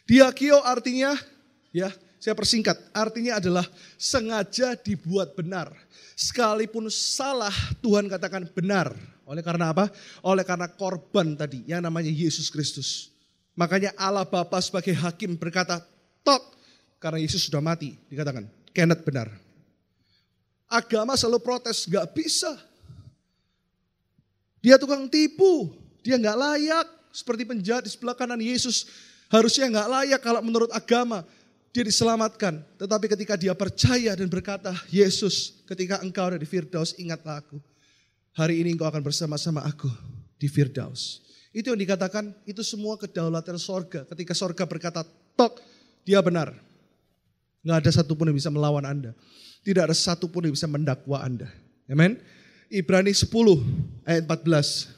Diakio 0.09 0.65
artinya, 0.65 1.13
ya 1.69 1.93
saya 2.17 2.33
persingkat, 2.33 2.81
artinya 2.97 3.37
adalah 3.37 3.69
sengaja 4.01 4.73
dibuat 4.75 5.37
benar. 5.37 5.69
Sekalipun 6.17 6.89
salah, 6.89 7.53
Tuhan 7.85 8.09
katakan 8.09 8.49
benar. 8.51 8.91
Oleh 9.29 9.45
karena 9.45 9.71
apa? 9.77 9.93
Oleh 10.25 10.43
karena 10.49 10.65
korban 10.65 11.37
tadi, 11.37 11.63
yang 11.69 11.85
namanya 11.85 12.09
Yesus 12.09 12.49
Kristus. 12.49 13.13
Makanya 13.53 13.93
Allah 14.01 14.25
Bapa 14.25 14.57
sebagai 14.65 14.97
hakim 14.97 15.37
berkata, 15.37 15.85
tok, 16.25 16.57
karena 16.97 17.21
Yesus 17.21 17.45
sudah 17.45 17.61
mati, 17.61 17.95
dikatakan, 18.09 18.49
Kenneth 18.73 19.05
benar. 19.05 19.29
Agama 20.65 21.21
selalu 21.21 21.45
protes, 21.45 21.85
gak 21.85 22.17
bisa. 22.17 22.57
Dia 24.65 24.81
tukang 24.81 25.05
tipu, 25.07 25.71
dia 26.01 26.17
gak 26.17 26.39
layak. 26.39 26.87
Seperti 27.13 27.45
penjahat 27.45 27.85
di 27.87 27.91
sebelah 27.91 28.15
kanan 28.17 28.39
Yesus, 28.39 28.89
harusnya 29.29 29.69
gak 29.69 29.89
layak 29.89 30.21
kalau 30.25 30.41
menurut 30.41 30.73
agama 30.73 31.25
dia 31.73 31.85
diselamatkan. 31.85 32.65
Tetapi 32.81 33.07
ketika 33.13 33.35
dia 33.37 33.53
percaya 33.53 34.17
dan 34.17 34.27
berkata, 34.27 34.73
Yesus 34.89 35.63
ketika 35.69 36.01
engkau 36.01 36.33
ada 36.33 36.39
di 36.41 36.49
Firdaus 36.49 36.97
ingatlah 36.97 37.41
aku. 37.45 37.61
Hari 38.35 38.61
ini 38.63 38.75
engkau 38.75 38.89
akan 38.89 39.03
bersama-sama 39.05 39.63
aku 39.63 39.91
di 40.39 40.47
Firdaus. 40.47 41.23
Itu 41.53 41.73
yang 41.75 41.81
dikatakan, 41.81 42.35
itu 42.45 42.61
semua 42.63 42.95
kedaulatan 43.01 43.57
sorga. 43.59 44.05
Ketika 44.07 44.37
sorga 44.37 44.63
berkata, 44.69 45.03
tok, 45.35 45.59
dia 46.07 46.23
benar. 46.23 46.55
Nggak 47.65 47.79
ada 47.85 47.91
satupun 47.91 48.31
yang 48.31 48.39
bisa 48.39 48.53
melawan 48.53 48.87
Anda. 48.87 49.13
Tidak 49.67 49.83
ada 49.83 49.97
satupun 49.97 50.47
yang 50.47 50.55
bisa 50.55 50.71
mendakwa 50.71 51.19
Anda. 51.19 51.51
Amen. 51.91 52.21
Ibrani 52.69 53.11
10 53.11 53.27
ayat 54.05 54.23
14. 54.29 54.98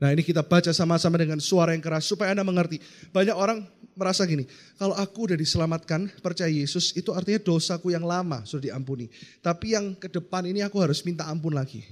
Nah 0.00 0.16
ini 0.16 0.24
kita 0.24 0.40
baca 0.40 0.72
sama-sama 0.72 1.20
dengan 1.20 1.36
suara 1.44 1.76
yang 1.76 1.84
keras 1.84 2.08
supaya 2.08 2.32
Anda 2.32 2.40
mengerti. 2.40 2.80
Banyak 3.12 3.36
orang 3.36 3.68
merasa 3.92 4.24
gini, 4.24 4.48
kalau 4.80 4.96
aku 4.96 5.28
udah 5.28 5.36
diselamatkan, 5.36 6.08
percaya 6.24 6.48
Yesus, 6.48 6.96
itu 6.96 7.12
artinya 7.12 7.36
dosaku 7.36 7.92
yang 7.92 8.08
lama 8.08 8.40
sudah 8.48 8.72
diampuni. 8.72 9.12
Tapi 9.44 9.76
yang 9.76 9.92
ke 9.92 10.08
depan 10.08 10.48
ini 10.48 10.64
aku 10.64 10.80
harus 10.80 11.04
minta 11.04 11.28
ampun 11.28 11.52
lagi. 11.52 11.84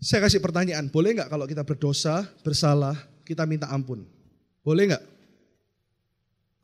Saya 0.00 0.24
kasih 0.24 0.40
pertanyaan, 0.40 0.88
boleh 0.88 1.20
nggak 1.20 1.28
kalau 1.28 1.44
kita 1.44 1.68
berdosa, 1.68 2.24
bersalah, 2.40 2.96
kita 3.28 3.44
minta 3.44 3.68
ampun? 3.68 4.08
Boleh 4.64 4.88
nggak? 4.88 5.04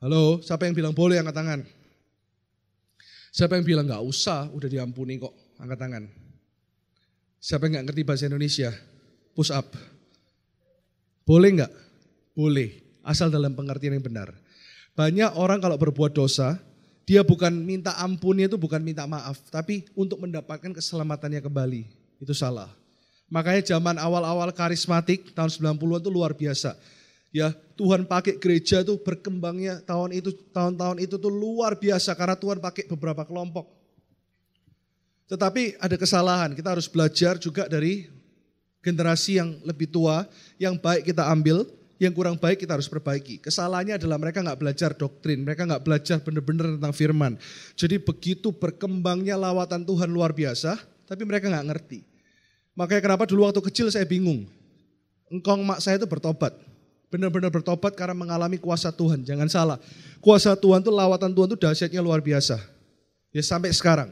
Halo, 0.01 0.41
siapa 0.41 0.65
yang 0.65 0.73
bilang 0.73 0.97
boleh 0.97 1.21
angkat 1.21 1.37
tangan? 1.37 1.61
Siapa 3.37 3.61
yang 3.61 3.67
bilang 3.69 3.85
nggak 3.85 4.01
usah, 4.01 4.49
udah 4.49 4.69
diampuni 4.71 5.21
kok, 5.21 5.35
angkat 5.61 5.77
tangan. 5.77 6.05
Siapa 7.37 7.69
yang 7.69 7.73
nggak 7.77 7.87
ngerti 7.93 8.03
bahasa 8.07 8.25
Indonesia? 8.33 8.73
Push 9.35 9.51
up. 9.51 9.75
Boleh 11.27 11.51
nggak? 11.61 11.73
Boleh, 12.39 12.81
asal 13.03 13.29
dalam 13.29 13.53
pengertian 13.53 13.99
yang 13.99 14.05
benar. 14.05 14.31
Banyak 14.95 15.35
orang 15.35 15.59
kalau 15.59 15.75
berbuat 15.75 16.15
dosa, 16.15 16.57
dia 17.05 17.21
bukan 17.21 17.53
minta 17.53 17.93
ampunnya 18.01 18.47
itu 18.49 18.57
bukan 18.57 18.81
minta 18.81 19.05
maaf, 19.05 19.43
tapi 19.51 19.85
untuk 19.93 20.23
mendapatkan 20.23 20.73
keselamatannya 20.73 21.43
kembali. 21.43 21.83
Itu 22.23 22.33
salah. 22.33 22.71
Makanya 23.29 23.77
zaman 23.77 23.99
awal-awal 23.99 24.55
karismatik 24.55 25.35
tahun 25.35 25.51
90-an 25.51 26.01
itu 26.01 26.11
luar 26.13 26.33
biasa. 26.33 26.79
Ya, 27.35 27.51
Tuhan 27.75 28.07
pakai 28.07 28.39
gereja 28.39 28.87
itu 28.87 28.95
berkembangnya 29.03 29.83
tahun 29.83 30.15
itu 30.15 30.31
tahun-tahun 30.55 31.03
itu 31.03 31.19
tuh 31.19 31.35
luar 31.35 31.75
biasa 31.75 32.15
karena 32.15 32.39
Tuhan 32.39 32.63
pakai 32.63 32.87
beberapa 32.95 33.27
kelompok. 33.27 33.67
Tetapi 35.27 35.83
ada 35.83 35.97
kesalahan, 35.99 36.55
kita 36.55 36.79
harus 36.79 36.87
belajar 36.87 37.35
juga 37.43 37.67
dari 37.67 38.07
generasi 38.85 39.41
yang 39.41 39.57
lebih 39.65 39.89
tua, 39.89 40.29
yang 40.61 40.77
baik 40.77 41.09
kita 41.09 41.25
ambil, 41.33 41.65
yang 41.97 42.13
kurang 42.13 42.37
baik 42.37 42.61
kita 42.61 42.77
harus 42.77 42.87
perbaiki. 42.87 43.41
Kesalahannya 43.41 43.97
adalah 43.97 44.21
mereka 44.21 44.45
nggak 44.45 44.61
belajar 44.61 44.91
doktrin, 44.93 45.41
mereka 45.41 45.65
nggak 45.65 45.83
belajar 45.83 46.21
benar-benar 46.21 46.77
tentang 46.77 46.93
firman. 46.93 47.33
Jadi 47.73 47.97
begitu 47.97 48.53
berkembangnya 48.53 49.41
lawatan 49.41 49.89
Tuhan 49.89 50.13
luar 50.13 50.37
biasa, 50.37 50.77
tapi 51.09 51.25
mereka 51.25 51.49
nggak 51.49 51.67
ngerti. 51.73 52.05
Makanya 52.77 53.01
kenapa 53.01 53.25
dulu 53.25 53.49
waktu 53.49 53.63
kecil 53.65 53.89
saya 53.89 54.05
bingung. 54.05 54.45
Engkong 55.31 55.65
mak 55.65 55.81
saya 55.81 55.97
itu 55.97 56.05
bertobat. 56.05 56.53
Benar-benar 57.09 57.49
bertobat 57.55 57.95
karena 57.95 58.13
mengalami 58.13 58.59
kuasa 58.59 58.91
Tuhan. 58.91 59.23
Jangan 59.23 59.47
salah. 59.47 59.79
Kuasa 60.19 60.59
Tuhan 60.59 60.83
itu 60.83 60.91
lawatan 60.91 61.31
Tuhan 61.31 61.49
itu 61.55 61.59
dahsyatnya 61.63 62.03
luar 62.03 62.19
biasa. 62.19 62.59
Ya 63.31 63.43
sampai 63.43 63.71
sekarang. 63.71 64.11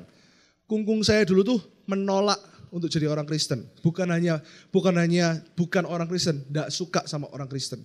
Kungkung 0.71 1.03
saya 1.03 1.27
dulu 1.27 1.43
tuh 1.43 1.61
menolak 1.85 2.39
untuk 2.73 2.89
jadi 2.89 3.07
orang 3.07 3.29
Kristen. 3.29 3.69
Bukan 3.85 4.09
hanya 4.09 4.41
bukan 4.73 4.97
hanya 4.97 5.45
bukan 5.55 5.85
orang 5.85 6.09
Kristen, 6.09 6.43
tidak 6.49 6.73
suka 6.73 7.05
sama 7.05 7.29
orang 7.31 7.47
Kristen. 7.47 7.85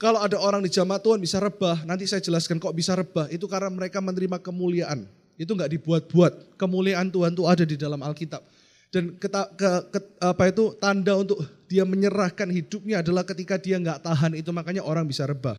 Kalau 0.00 0.20
ada 0.20 0.40
orang 0.40 0.64
di 0.64 0.72
jamaah 0.72 1.00
Tuhan 1.00 1.20
bisa 1.20 1.36
rebah, 1.40 1.84
nanti 1.84 2.08
saya 2.08 2.24
jelaskan 2.24 2.56
kok 2.56 2.72
bisa 2.72 2.96
rebah. 2.96 3.28
Itu 3.28 3.44
karena 3.44 3.68
mereka 3.68 4.00
menerima 4.00 4.40
kemuliaan. 4.40 5.04
Itu 5.36 5.52
nggak 5.52 5.76
dibuat-buat. 5.76 6.56
Kemuliaan 6.56 7.12
Tuhan 7.12 7.36
itu 7.36 7.44
ada 7.44 7.64
di 7.68 7.76
dalam 7.76 8.00
Alkitab. 8.00 8.40
Dan 8.88 9.20
keta, 9.20 9.46
ke, 9.54 9.68
ke, 9.92 9.98
apa 10.24 10.50
itu 10.50 10.72
tanda 10.80 11.14
untuk 11.20 11.44
dia 11.68 11.84
menyerahkan 11.84 12.48
hidupnya 12.48 13.04
adalah 13.04 13.22
ketika 13.28 13.60
dia 13.60 13.76
nggak 13.76 14.02
tahan 14.02 14.34
itu 14.40 14.50
makanya 14.56 14.82
orang 14.82 15.04
bisa 15.04 15.28
rebah. 15.28 15.54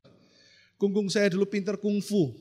Kungkung 0.82 1.06
saya 1.14 1.30
dulu 1.30 1.46
pinter 1.46 1.78
kungfu, 1.78 2.34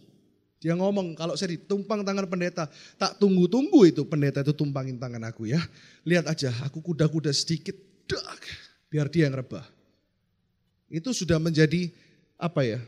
dia 0.61 0.76
ngomong, 0.76 1.17
kalau 1.17 1.33
saya 1.40 1.57
ditumpang 1.57 2.05
tangan 2.05 2.29
pendeta, 2.29 2.69
tak 3.00 3.17
tunggu-tunggu 3.17 3.88
itu 3.88 4.05
pendeta 4.05 4.45
itu 4.45 4.52
tumpangin 4.52 5.00
tangan 5.00 5.25
aku 5.25 5.49
ya. 5.49 5.57
Lihat 6.05 6.29
aja, 6.29 6.52
aku 6.61 6.85
kuda-kuda 6.85 7.33
sedikit, 7.33 7.73
dak, 8.05 8.45
biar 8.93 9.09
dia 9.09 9.33
yang 9.33 9.40
rebah. 9.40 9.64
Itu 10.93 11.17
sudah 11.17 11.40
menjadi 11.40 11.88
apa 12.37 12.61
ya, 12.69 12.81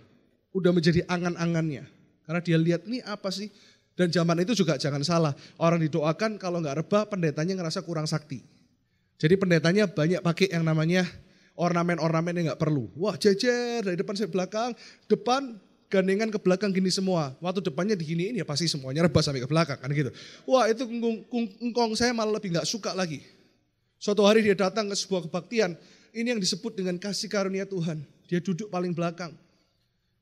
udah 0.53 0.69
menjadi 0.69 1.01
angan-angannya. 1.09 1.89
Karena 2.29 2.41
dia 2.45 2.61
lihat 2.61 2.85
ini 2.85 3.01
apa 3.09 3.33
sih, 3.33 3.49
dan 3.97 4.13
zaman 4.13 4.45
itu 4.45 4.53
juga 4.53 4.77
jangan 4.77 5.01
salah, 5.01 5.33
orang 5.57 5.81
didoakan 5.81 6.37
kalau 6.37 6.61
nggak 6.61 6.85
rebah 6.85 7.09
pendetanya 7.09 7.57
ngerasa 7.57 7.81
kurang 7.89 8.05
sakti. 8.05 8.45
Jadi 9.17 9.33
pendetanya 9.41 9.89
banyak 9.89 10.21
pakai 10.21 10.53
yang 10.53 10.69
namanya 10.69 11.09
ornamen-ornamen 11.57 12.37
yang 12.37 12.47
nggak 12.53 12.61
perlu. 12.61 12.93
Wah 13.01 13.17
jejer 13.17 13.81
dari 13.81 13.97
depan 13.97 14.13
sampai 14.13 14.33
belakang, 14.33 14.71
depan 15.09 15.57
gandengan 15.93 16.33
ke 16.33 16.41
belakang 16.41 16.73
gini 16.73 16.89
semua. 16.89 17.37
Waktu 17.45 17.61
depannya 17.61 17.93
diginiin 17.93 18.41
ya 18.41 18.49
pasti 18.49 18.65
semuanya 18.65 19.05
rebah 19.05 19.21
sampai 19.21 19.45
ke 19.45 19.49
belakang 19.53 19.77
kan 19.77 19.93
gitu. 19.93 20.09
Wah 20.49 20.65
itu 20.73 20.89
engkong 21.61 21.93
saya 21.93 22.17
malah 22.17 22.41
lebih 22.41 22.57
nggak 22.57 22.65
suka 22.65 22.97
lagi. 22.97 23.21
Suatu 24.01 24.25
hari 24.25 24.41
dia 24.41 24.57
datang 24.57 24.89
ke 24.89 24.97
sebuah 24.97 25.29
kebaktian. 25.29 25.77
Ini 26.17 26.33
yang 26.33 26.41
disebut 26.41 26.73
dengan 26.73 26.97
kasih 26.97 27.29
karunia 27.29 27.69
Tuhan. 27.69 28.01
Dia 28.27 28.41
duduk 28.41 28.73
paling 28.73 28.97
belakang. 28.97 29.37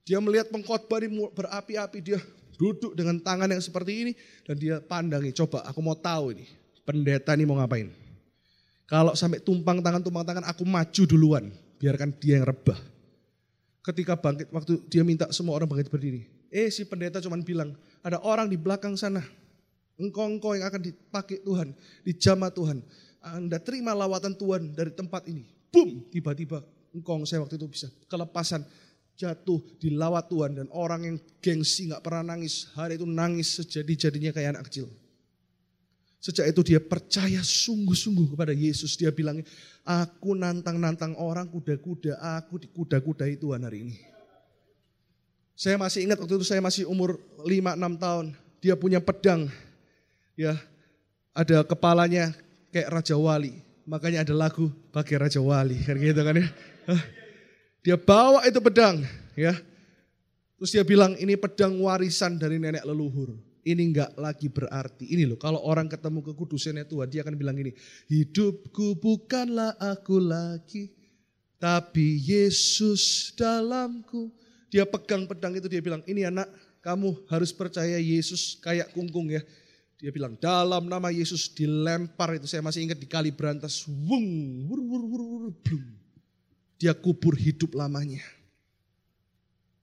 Dia 0.03 0.19
melihat 0.19 0.51
pengkhotbah 0.51 1.01
berapi-api. 1.33 1.99
Dia 2.03 2.19
duduk 2.59 2.99
dengan 2.99 3.23
tangan 3.23 3.49
yang 3.49 3.63
seperti 3.63 3.93
ini. 4.05 4.13
Dan 4.43 4.59
dia 4.59 4.83
pandangi, 4.83 5.31
coba 5.33 5.63
aku 5.65 5.81
mau 5.81 5.95
tahu 5.95 6.35
ini. 6.35 6.47
Pendeta 6.83 7.33
ini 7.39 7.47
mau 7.47 7.57
ngapain. 7.57 7.89
Kalau 8.91 9.15
sampai 9.15 9.39
tumpang 9.39 9.79
tangan, 9.81 10.03
tumpang 10.03 10.27
tangan, 10.27 10.45
aku 10.45 10.67
maju 10.67 11.03
duluan. 11.07 11.45
Biarkan 11.81 12.13
dia 12.21 12.37
yang 12.43 12.47
rebah 12.51 13.00
ketika 13.85 14.17
bangkit, 14.17 14.49
waktu 14.53 14.81
dia 14.89 15.03
minta 15.05 15.29
semua 15.33 15.57
orang 15.57 15.69
bangkit 15.69 15.89
berdiri. 15.89 16.29
Eh 16.51 16.69
si 16.69 16.85
pendeta 16.85 17.23
cuma 17.23 17.39
bilang, 17.41 17.77
ada 18.03 18.19
orang 18.21 18.51
di 18.51 18.59
belakang 18.59 18.99
sana. 18.99 19.23
Engkau-engkau 20.01 20.57
yang 20.57 20.65
akan 20.65 20.81
dipakai 20.81 21.45
Tuhan, 21.45 21.77
dijamah 22.03 22.51
Tuhan. 22.51 22.81
Anda 23.21 23.61
terima 23.61 23.93
lawatan 23.93 24.33
Tuhan 24.33 24.73
dari 24.73 24.91
tempat 24.97 25.29
ini. 25.29 25.45
Boom, 25.69 26.09
tiba-tiba 26.09 26.65
engkau 26.97 27.21
saya 27.29 27.45
waktu 27.45 27.61
itu 27.61 27.69
bisa 27.69 27.89
kelepasan. 28.09 28.65
jatuh 29.21 29.61
dilawat 29.77 30.33
Tuhan 30.33 30.57
dan 30.57 30.67
orang 30.73 31.05
yang 31.05 31.17
gengsi 31.45 31.93
nggak 31.93 32.01
pernah 32.01 32.33
nangis 32.33 32.73
hari 32.73 32.97
itu 32.97 33.05
nangis 33.05 33.53
sejadi-jadinya 33.61 34.33
kayak 34.33 34.57
anak 34.57 34.73
kecil. 34.73 34.89
Sejak 36.21 36.53
itu 36.53 36.61
dia 36.61 36.77
percaya 36.77 37.41
sungguh-sungguh 37.41 38.37
kepada 38.37 38.53
Yesus. 38.53 38.93
Dia 39.01 39.09
bilang, 39.09 39.41
aku 39.89 40.37
nantang-nantang 40.37 41.17
orang 41.17 41.49
kuda-kuda, 41.49 42.21
aku 42.37 42.61
di 42.61 42.69
kuda-kudai 42.69 43.41
Tuhan 43.41 43.65
hari 43.65 43.89
ini. 43.89 43.97
Saya 45.57 45.81
masih 45.81 46.05
ingat 46.05 46.21
waktu 46.21 46.37
itu 46.37 46.45
saya 46.45 46.61
masih 46.61 46.85
umur 46.85 47.17
5-6 47.41 47.97
tahun. 47.97 48.27
Dia 48.61 48.77
punya 48.77 49.01
pedang. 49.01 49.49
Ya, 50.37 50.61
ada 51.33 51.65
kepalanya 51.65 52.37
kayak 52.69 53.01
Raja 53.01 53.17
Wali. 53.17 53.57
Makanya 53.89 54.21
ada 54.21 54.37
lagu 54.37 54.69
pakai 54.93 55.17
Raja 55.17 55.41
Wali. 55.41 55.81
Kan 55.89 55.97
gitu 55.97 56.21
kan 56.21 56.37
ya. 56.37 56.49
Dia 57.81 57.97
bawa 57.97 58.45
itu 58.45 58.61
pedang. 58.61 59.01
ya. 59.33 59.57
Terus 60.61 60.69
dia 60.69 60.85
bilang 60.85 61.17
ini 61.17 61.33
pedang 61.41 61.81
warisan 61.81 62.37
dari 62.37 62.61
nenek 62.61 62.85
leluhur 62.85 63.50
ini 63.65 63.93
enggak 63.93 64.17
lagi 64.17 64.49
berarti. 64.49 65.05
Ini 65.11 65.29
loh, 65.29 65.37
kalau 65.37 65.61
orang 65.61 65.89
ketemu 65.89 66.25
kekudusannya 66.33 66.85
Tuhan, 66.89 67.09
dia 67.13 67.21
akan 67.21 67.37
bilang 67.37 67.57
ini, 67.61 67.73
hidupku 68.09 68.97
bukanlah 68.97 69.77
aku 69.77 70.17
lagi, 70.17 70.93
tapi 71.61 72.21
Yesus 72.25 73.33
dalamku. 73.37 74.33
Dia 74.71 74.87
pegang 74.87 75.27
pedang 75.27 75.53
itu, 75.59 75.67
dia 75.67 75.83
bilang, 75.83 76.01
ini 76.07 76.25
anak, 76.25 76.49
kamu 76.81 77.27
harus 77.29 77.53
percaya 77.53 78.01
Yesus 78.01 78.57
kayak 78.63 78.95
kungkung 78.97 79.29
ya. 79.29 79.43
Dia 80.01 80.09
bilang, 80.09 80.41
dalam 80.41 80.89
nama 80.89 81.13
Yesus 81.13 81.53
dilempar 81.53 82.33
itu, 82.41 82.49
saya 82.49 82.65
masih 82.65 82.89
ingat 82.89 82.97
di 82.97 83.05
kali 83.05 83.29
berantas, 83.29 83.85
wung, 83.85 84.65
wur, 84.65 84.81
wur, 84.81 85.03
wur, 85.05 85.23
wur, 85.27 85.45
blum. 85.61 85.85
Dia 86.81 86.97
kubur 86.97 87.37
hidup 87.37 87.77
lamanya. 87.77 88.25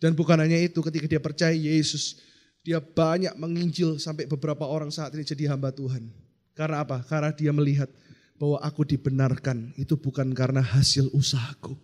Dan 0.02 0.18
bukan 0.18 0.42
hanya 0.42 0.58
itu, 0.58 0.82
ketika 0.82 1.06
dia 1.06 1.22
percaya 1.22 1.54
Yesus, 1.54 2.18
dia 2.68 2.84
banyak 2.84 3.32
menginjil 3.40 3.96
sampai 3.96 4.28
beberapa 4.28 4.68
orang 4.68 4.92
saat 4.92 5.16
ini 5.16 5.24
jadi 5.24 5.56
hamba 5.56 5.72
Tuhan. 5.72 6.12
Karena 6.52 6.84
apa? 6.84 7.00
Karena 7.08 7.32
dia 7.32 7.56
melihat 7.56 7.88
bahwa 8.36 8.60
aku 8.60 8.84
dibenarkan 8.84 9.72
itu 9.80 9.96
bukan 9.96 10.36
karena 10.36 10.60
hasil 10.60 11.08
usahaku. 11.16 11.80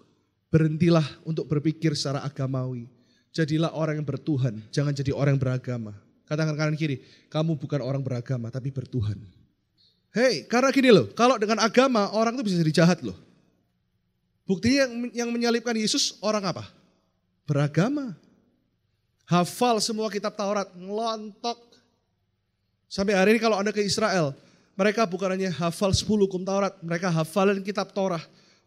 Berhentilah 0.51 1.07
untuk 1.23 1.47
berpikir 1.47 1.95
secara 1.95 2.19
agamawi. 2.27 2.91
Jadilah 3.31 3.71
orang 3.71 4.03
yang 4.03 4.07
bertuhan, 4.07 4.59
jangan 4.75 4.91
jadi 4.91 5.15
orang 5.15 5.39
yang 5.39 5.41
beragama. 5.41 5.95
Katakan 6.27 6.53
kanan 6.53 6.75
kiri, 6.75 6.99
kamu 7.31 7.55
bukan 7.55 7.79
orang 7.79 8.03
beragama 8.03 8.51
tapi 8.51 8.67
bertuhan. 8.67 9.17
Hei, 10.11 10.43
karena 10.45 10.69
gini 10.69 10.91
loh, 10.91 11.07
kalau 11.15 11.39
dengan 11.39 11.63
agama 11.63 12.11
orang 12.11 12.35
itu 12.35 12.43
bisa 12.43 12.59
jadi 12.59 12.83
jahat 12.83 12.99
loh. 13.01 13.15
Buktinya 14.43 14.83
yang, 14.83 14.91
yang 15.25 15.29
menyalibkan 15.31 15.79
Yesus 15.79 16.19
orang 16.19 16.43
apa? 16.43 16.67
Beragama 17.47 18.19
hafal 19.27 19.79
semua 19.79 20.07
kitab 20.11 20.35
Taurat, 20.35 20.67
ngelontok. 20.75 21.59
Sampai 22.87 23.17
hari 23.17 23.37
ini 23.37 23.39
kalau 23.41 23.57
Anda 23.57 23.73
ke 23.73 23.81
Israel, 23.81 24.37
mereka 24.73 25.05
bukan 25.05 25.33
hanya 25.33 25.49
hafal 25.53 25.93
10 25.93 26.05
hukum 26.05 26.41
Taurat, 26.45 26.73
mereka 26.81 27.09
hafalin 27.09 27.61
kitab 27.61 27.93
Torah. 27.93 28.21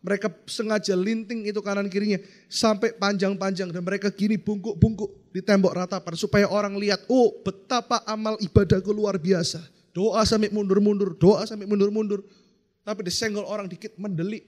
Mereka 0.06 0.30
sengaja 0.46 0.94
linting 0.94 1.50
itu 1.50 1.58
kanan 1.58 1.90
kirinya 1.90 2.22
sampai 2.46 2.94
panjang-panjang 2.94 3.74
dan 3.74 3.82
mereka 3.82 4.06
gini 4.14 4.38
bungkuk-bungkuk 4.38 5.34
di 5.34 5.42
tembok 5.42 5.74
ratapan 5.74 6.14
supaya 6.14 6.46
orang 6.46 6.78
lihat, 6.78 7.02
oh 7.10 7.34
betapa 7.42 8.06
amal 8.06 8.38
ibadahku 8.38 8.94
luar 8.94 9.18
biasa. 9.18 9.58
Doa 9.90 10.22
sampai 10.22 10.52
mundur-mundur, 10.52 11.16
doa 11.18 11.42
sampai 11.42 11.66
mundur-mundur. 11.66 12.22
Tapi 12.86 13.02
disenggol 13.02 13.42
orang 13.50 13.66
dikit 13.66 13.98
mendelik. 13.98 14.46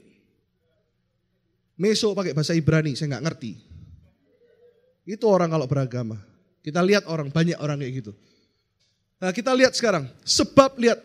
Meso 1.74 2.14
pakai 2.14 2.38
bahasa 2.38 2.54
Ibrani, 2.54 2.94
saya 2.94 3.18
nggak 3.18 3.24
ngerti. 3.26 3.67
Itu 5.08 5.24
orang 5.24 5.48
kalau 5.48 5.64
beragama. 5.64 6.20
Kita 6.60 6.84
lihat 6.84 7.08
orang, 7.08 7.32
banyak 7.32 7.56
orang 7.56 7.80
kayak 7.80 8.04
gitu. 8.04 8.12
Nah 9.16 9.32
kita 9.32 9.56
lihat 9.56 9.72
sekarang, 9.72 10.04
sebab 10.20 10.76
lihat, 10.76 11.00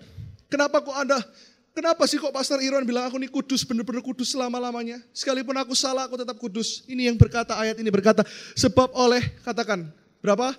kenapa 0.51 0.83
kok 0.83 0.91
Anda, 0.91 1.23
kenapa 1.71 2.03
sih 2.03 2.19
kok 2.19 2.35
Pastor 2.35 2.59
Irwan 2.59 2.83
bilang 2.83 3.07
aku 3.07 3.15
ini 3.15 3.31
kudus, 3.31 3.63
benar-benar 3.63 4.03
kudus 4.03 4.35
selama-lamanya. 4.35 4.99
Sekalipun 5.15 5.55
aku 5.55 5.71
salah, 5.71 6.03
aku 6.11 6.19
tetap 6.19 6.35
kudus. 6.35 6.83
Ini 6.91 7.07
yang 7.07 7.15
berkata, 7.15 7.55
ayat 7.55 7.79
ini 7.79 7.87
berkata, 7.87 8.27
sebab 8.59 8.91
oleh, 8.91 9.23
katakan, 9.47 9.87
berapa? 10.19 10.51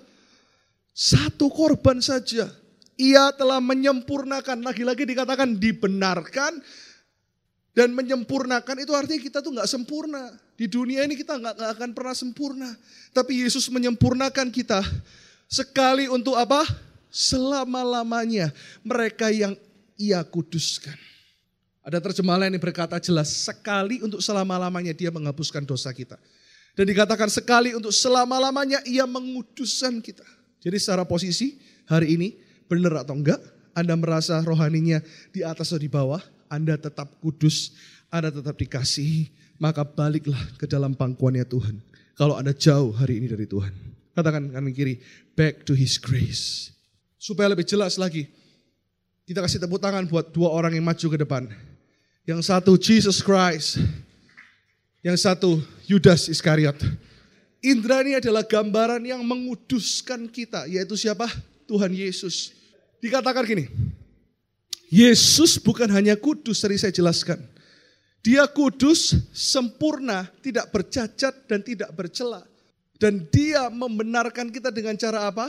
Satu 0.89 1.53
korban 1.53 2.01
saja. 2.01 2.49
Ia 2.97 3.29
telah 3.37 3.61
menyempurnakan, 3.61 4.65
lagi-lagi 4.65 5.05
dikatakan 5.05 5.53
dibenarkan, 5.53 6.65
dan 7.77 7.93
menyempurnakan 7.93 8.81
itu 8.81 8.95
artinya 8.95 9.21
kita 9.21 9.43
tuh 9.43 9.53
nggak 9.53 9.69
sempurna. 9.69 10.33
Di 10.55 10.71
dunia 10.71 11.03
ini 11.03 11.19
kita 11.19 11.35
nggak 11.35 11.55
akan 11.75 11.91
pernah 11.91 12.15
sempurna. 12.15 12.69
Tapi 13.11 13.43
Yesus 13.43 13.67
menyempurnakan 13.67 14.47
kita 14.51 14.83
sekali 15.51 16.07
untuk 16.07 16.39
apa? 16.39 16.63
Selama-lamanya. 17.11 18.51
Mereka 18.83 19.31
yang 19.31 19.55
ia 19.99 20.23
kuduskan. 20.23 20.95
Ada 21.85 22.01
terjemahan 22.01 22.47
lain 22.47 22.57
yang 22.57 22.63
berkata 22.63 22.97
jelas, 22.97 23.29
sekali 23.29 24.01
untuk 24.01 24.17
selama-lamanya 24.23 24.95
dia 24.95 25.13
menghapuskan 25.13 25.61
dosa 25.63 25.93
kita. 25.93 26.17
Dan 26.75 26.89
dikatakan 26.89 27.29
sekali 27.29 27.77
untuk 27.77 27.93
selama-lamanya 27.93 28.81
ia 28.89 29.05
menguduskan 29.05 30.01
kita. 30.01 30.25
Jadi 30.59 30.81
secara 30.81 31.05
posisi 31.05 31.61
hari 31.85 32.17
ini 32.17 32.27
benar 32.65 33.05
atau 33.05 33.13
enggak, 33.13 33.37
Anda 33.77 33.93
merasa 33.93 34.41
rohaninya 34.41 34.99
di 35.29 35.45
atas 35.45 35.69
atau 35.69 35.79
di 35.79 35.87
bawah, 35.87 36.19
anda 36.49 36.77
tetap 36.77 37.09
kudus, 37.21 37.73
Anda 38.13 38.29
tetap 38.29 38.55
dikasihi, 38.55 39.33
maka 39.59 39.87
baliklah 39.87 40.39
ke 40.59 40.65
dalam 40.67 40.95
pangkuannya 40.95 41.47
Tuhan. 41.47 41.79
Kalau 42.15 42.39
Anda 42.39 42.55
jauh 42.55 42.95
hari 42.95 43.19
ini 43.19 43.27
dari 43.27 43.47
Tuhan. 43.47 43.71
Katakan 44.15 44.47
kanan 44.47 44.71
kiri, 44.71 45.03
back 45.35 45.67
to 45.67 45.75
his 45.75 45.99
grace. 45.99 46.71
Supaya 47.19 47.51
lebih 47.51 47.67
jelas 47.67 47.99
lagi, 47.99 48.31
kita 49.27 49.43
kasih 49.43 49.59
tepuk 49.59 49.83
tangan 49.83 50.07
buat 50.07 50.31
dua 50.31 50.53
orang 50.55 50.79
yang 50.79 50.85
maju 50.87 51.07
ke 51.11 51.17
depan. 51.19 51.43
Yang 52.23 52.47
satu 52.47 52.79
Jesus 52.79 53.19
Christ, 53.19 53.83
yang 55.03 55.19
satu 55.19 55.59
Yudas 55.85 56.31
Iskariot. 56.31 56.79
Indra 57.59 58.05
ini 58.05 58.17
adalah 58.17 58.45
gambaran 58.45 59.01
yang 59.03 59.21
menguduskan 59.25 60.29
kita, 60.29 60.69
yaitu 60.69 60.95
siapa? 60.95 61.25
Tuhan 61.65 61.91
Yesus. 61.91 62.53
Dikatakan 63.01 63.43
gini, 63.45 63.65
Yesus 64.89 65.57
bukan 65.57 65.89
hanya 65.91 66.13
kudus, 66.15 66.61
tadi 66.61 66.77
saya 66.77 66.93
jelaskan. 66.93 67.41
Dia 68.25 68.49
kudus, 68.49 69.13
sempurna, 69.29 70.25
tidak 70.41 70.73
bercacat 70.73 71.45
dan 71.45 71.61
tidak 71.61 71.93
bercela. 71.93 72.41
Dan 72.97 73.29
dia 73.29 73.69
membenarkan 73.69 74.49
kita 74.49 74.73
dengan 74.73 74.97
cara 74.97 75.29
apa? 75.29 75.45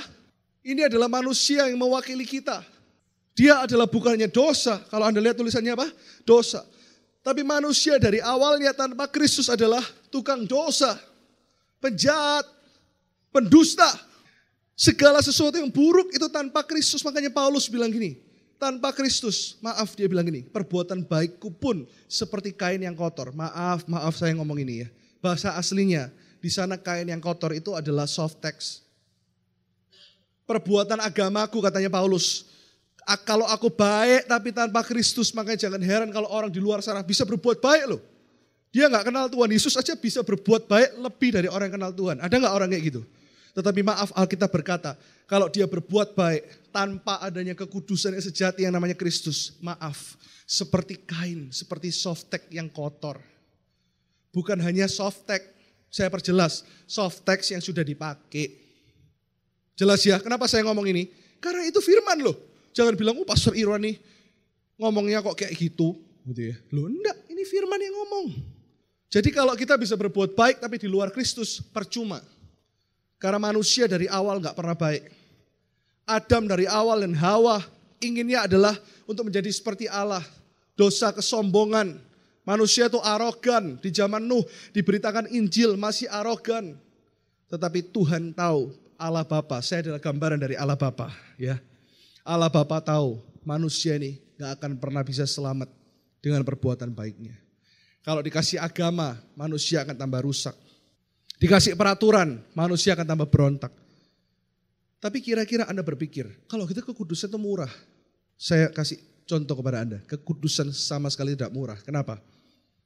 Ini 0.60 0.84
adalah 0.84 1.08
manusia 1.08 1.72
yang 1.72 1.80
mewakili 1.80 2.28
kita. 2.28 2.60
Dia 3.32 3.64
adalah 3.64 3.88
bukannya 3.88 4.28
dosa. 4.28 4.76
Kalau 4.92 5.08
Anda 5.08 5.24
lihat 5.24 5.40
tulisannya 5.40 5.72
apa? 5.72 5.88
Dosa. 6.28 6.68
Tapi 7.24 7.40
manusia 7.40 7.96
dari 7.96 8.20
awalnya 8.20 8.76
tanpa 8.76 9.08
Kristus 9.08 9.48
adalah 9.48 9.80
tukang 10.12 10.44
dosa. 10.44 11.00
Penjahat. 11.80 12.44
Pendusta. 13.32 13.88
Segala 14.76 15.24
sesuatu 15.24 15.56
yang 15.56 15.72
buruk 15.72 16.12
itu 16.12 16.28
tanpa 16.28 16.60
Kristus. 16.60 17.00
Makanya 17.00 17.32
Paulus 17.32 17.72
bilang 17.72 17.88
gini 17.88 18.25
tanpa 18.56 18.92
Kristus. 18.92 19.56
Maaf 19.60 19.96
dia 19.96 20.08
bilang 20.08 20.26
ini, 20.28 20.44
perbuatan 20.44 21.04
baikku 21.04 21.52
pun 21.52 21.84
seperti 22.10 22.52
kain 22.52 22.82
yang 22.82 22.96
kotor. 22.96 23.32
Maaf, 23.32 23.84
maaf 23.88 24.16
saya 24.16 24.34
ngomong 24.36 24.60
ini 24.60 24.84
ya. 24.84 24.88
Bahasa 25.20 25.56
aslinya, 25.56 26.12
di 26.40 26.50
sana 26.52 26.76
kain 26.76 27.08
yang 27.08 27.20
kotor 27.20 27.52
itu 27.56 27.72
adalah 27.72 28.04
soft 28.04 28.40
text. 28.40 28.84
Perbuatan 30.46 31.02
agamaku 31.02 31.58
katanya 31.58 31.90
Paulus. 31.90 32.46
Kalau 33.22 33.46
aku 33.46 33.70
baik 33.70 34.26
tapi 34.26 34.50
tanpa 34.50 34.82
Kristus, 34.82 35.30
makanya 35.30 35.66
jangan 35.70 35.82
heran 35.82 36.10
kalau 36.10 36.26
orang 36.26 36.50
di 36.50 36.58
luar 36.58 36.82
sana 36.82 37.06
bisa 37.06 37.22
berbuat 37.22 37.62
baik 37.62 37.84
loh. 37.86 38.02
Dia 38.74 38.90
nggak 38.90 39.08
kenal 39.08 39.26
Tuhan, 39.30 39.48
Yesus 39.56 39.74
aja 39.78 39.94
bisa 39.96 40.20
berbuat 40.26 40.68
baik 40.68 41.00
lebih 41.00 41.30
dari 41.32 41.48
orang 41.48 41.70
yang 41.70 41.76
kenal 41.80 41.92
Tuhan. 41.94 42.18
Ada 42.18 42.34
nggak 42.34 42.54
orang 42.54 42.68
kayak 42.74 42.84
gitu? 42.92 43.00
Tetapi 43.56 43.80
maaf 43.80 44.12
Alkitab 44.12 44.52
berkata, 44.52 45.00
kalau 45.24 45.48
dia 45.48 45.64
berbuat 45.64 46.12
baik 46.12 46.68
tanpa 46.68 47.24
adanya 47.24 47.56
kekudusan 47.56 48.12
yang 48.12 48.20
sejati 48.20 48.68
yang 48.68 48.76
namanya 48.76 48.92
Kristus, 48.92 49.56
maaf, 49.64 50.20
seperti 50.44 51.00
kain, 51.00 51.48
seperti 51.48 51.88
softtek 51.88 52.52
yang 52.52 52.68
kotor. 52.68 53.16
Bukan 54.28 54.60
hanya 54.60 54.84
softtek, 54.84 55.40
saya 55.88 56.12
perjelas, 56.12 56.68
softtek 56.84 57.40
yang 57.48 57.64
sudah 57.64 57.80
dipakai. 57.80 58.60
Jelas 59.72 60.04
ya, 60.04 60.20
kenapa 60.20 60.44
saya 60.44 60.60
ngomong 60.68 60.92
ini? 60.92 61.08
Karena 61.40 61.64
itu 61.64 61.80
firman 61.80 62.20
loh. 62.20 62.36
Jangan 62.76 62.92
bilang, 62.92 63.16
oh 63.16 63.24
Pastor 63.24 63.56
Irwan 63.56 63.80
nih 63.80 63.96
ngomongnya 64.76 65.24
kok 65.24 65.32
kayak 65.32 65.56
gitu. 65.56 65.96
gitu 66.28 66.52
ya. 66.52 66.56
Loh 66.76 66.92
enggak, 66.92 67.16
ini 67.32 67.40
firman 67.48 67.80
yang 67.80 67.96
ngomong. 68.04 68.36
Jadi 69.08 69.32
kalau 69.32 69.56
kita 69.56 69.80
bisa 69.80 69.96
berbuat 69.96 70.36
baik 70.36 70.60
tapi 70.60 70.76
di 70.76 70.92
luar 70.92 71.08
Kristus, 71.08 71.64
percuma. 71.64 72.20
Karena 73.16 73.40
manusia 73.40 73.88
dari 73.88 74.07
awal 74.09 74.40
nggak 74.40 74.57
pernah 74.57 74.76
baik. 74.76 75.09
Adam 76.07 76.46
dari 76.46 76.70
awal 76.70 77.02
dan 77.02 77.16
Hawa 77.18 77.64
inginnya 77.98 78.46
adalah 78.46 78.76
untuk 79.09 79.26
menjadi 79.26 79.50
seperti 79.50 79.90
Allah. 79.90 80.22
Dosa 80.76 81.11
kesombongan. 81.11 81.98
Manusia 82.46 82.87
itu 82.87 83.02
arogan. 83.02 83.81
Di 83.83 83.90
zaman 83.90 84.22
Nuh 84.22 84.46
diberitakan 84.70 85.26
Injil 85.35 85.74
masih 85.74 86.07
arogan. 86.12 86.79
Tetapi 87.50 87.90
Tuhan 87.90 88.37
tahu 88.37 88.70
Allah 88.96 89.24
Bapa, 89.26 89.61
saya 89.61 89.87
adalah 89.87 90.00
gambaran 90.00 90.40
dari 90.40 90.55
Allah 90.57 90.76
Bapa. 90.76 91.12
Ya, 91.37 91.61
Allah 92.24 92.50
Bapa 92.50 92.81
tahu 92.81 93.20
manusia 93.46 93.94
ini 93.94 94.18
gak 94.40 94.61
akan 94.61 94.72
pernah 94.81 95.02
bisa 95.07 95.29
selamat 95.29 95.70
dengan 96.18 96.42
perbuatan 96.42 96.90
baiknya. 96.90 97.37
Kalau 98.02 98.22
dikasih 98.22 98.59
agama, 98.59 99.18
manusia 99.35 99.83
akan 99.83 99.94
tambah 99.94 100.22
rusak. 100.22 100.55
Dikasih 101.37 101.77
peraturan, 101.77 102.40
manusia 102.57 102.96
akan 102.96 103.07
tambah 103.07 103.29
berontak. 103.29 103.72
Tapi 104.96 105.20
kira-kira 105.20 105.68
Anda 105.68 105.85
berpikir, 105.85 106.25
kalau 106.49 106.64
kita 106.64 106.81
kekudusan 106.81 107.29
itu 107.29 107.38
murah. 107.38 107.70
Saya 108.37 108.68
kasih 108.72 109.01
contoh 109.29 109.57
kepada 109.57 109.85
Anda, 109.85 109.99
kekudusan 110.09 110.72
sama 110.72 111.12
sekali 111.12 111.37
tidak 111.37 111.53
murah. 111.53 111.77
Kenapa? 111.85 112.20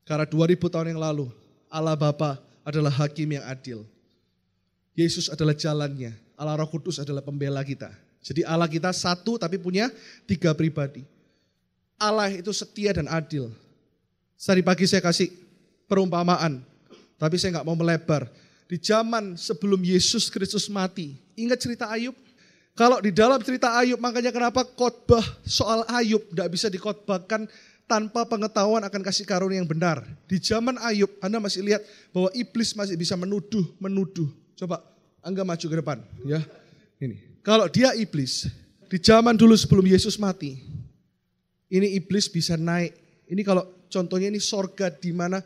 Karena 0.03 0.27
2000 0.27 0.67
tahun 0.67 0.91
yang 0.95 1.01
lalu, 1.03 1.31
Allah 1.71 1.95
Bapa 1.95 2.43
adalah 2.67 2.91
hakim 2.91 3.31
yang 3.39 3.47
adil. 3.47 3.87
Yesus 4.99 5.31
adalah 5.31 5.55
jalannya, 5.55 6.13
Allah 6.35 6.59
Roh 6.59 6.69
Kudus 6.69 6.99
adalah 6.99 7.23
pembela 7.23 7.63
kita. 7.63 7.95
Jadi 8.21 8.45
Allah 8.45 8.69
kita 8.69 8.93
satu 8.93 9.41
tapi 9.41 9.57
punya 9.57 9.89
tiga 10.29 10.53
pribadi. 10.53 11.07
Allah 11.97 12.33
itu 12.33 12.53
setia 12.53 12.93
dan 12.97 13.09
adil. 13.09 13.53
Tadi 14.41 14.65
pagi 14.65 14.89
saya 14.89 15.05
kasih 15.05 15.29
perumpamaan, 15.85 16.65
tapi 17.21 17.37
saya 17.37 17.61
nggak 17.61 17.69
mau 17.69 17.77
melebar. 17.77 18.33
Di 18.65 18.81
zaman 18.81 19.37
sebelum 19.37 19.83
Yesus 19.85 20.33
Kristus 20.33 20.73
mati, 20.73 21.21
ingat 21.37 21.61
cerita 21.61 21.93
Ayub? 21.93 22.17
Kalau 22.73 22.97
di 23.03 23.13
dalam 23.13 23.37
cerita 23.45 23.77
Ayub, 23.77 24.01
makanya 24.01 24.33
kenapa 24.33 24.65
khotbah 24.65 25.21
soal 25.45 25.85
Ayub 25.93 26.25
tidak 26.33 26.49
bisa 26.49 26.73
dikhotbahkan 26.73 27.45
tanpa 27.85 28.25
pengetahuan 28.25 28.81
akan 28.87 29.03
kasih 29.05 29.27
karunia 29.29 29.61
yang 29.61 29.69
benar. 29.69 30.01
Di 30.25 30.41
zaman 30.41 30.81
Ayub, 30.81 31.11
Anda 31.21 31.43
masih 31.43 31.67
lihat 31.67 31.83
bahwa 32.15 32.31
iblis 32.33 32.73
masih 32.73 32.97
bisa 32.97 33.19
menuduh, 33.21 33.69
menuduh. 33.77 34.31
Coba 34.57 34.81
Angga 35.21 35.45
maju 35.45 35.67
ke 35.69 35.77
depan, 35.77 35.99
ya. 36.25 36.41
Ini. 36.97 37.45
Kalau 37.45 37.69
dia 37.69 37.93
iblis, 37.93 38.49
di 38.89 38.97
zaman 38.97 39.37
dulu 39.37 39.53
sebelum 39.53 39.85
Yesus 39.85 40.17
mati, 40.17 40.57
ini 41.69 41.93
iblis 42.01 42.25
bisa 42.33 42.57
naik. 42.57 42.97
Ini 43.29 43.45
kalau 43.45 43.69
contohnya 43.93 44.33
ini 44.33 44.41
sorga 44.41 44.89
di 44.89 45.13
mana 45.13 45.45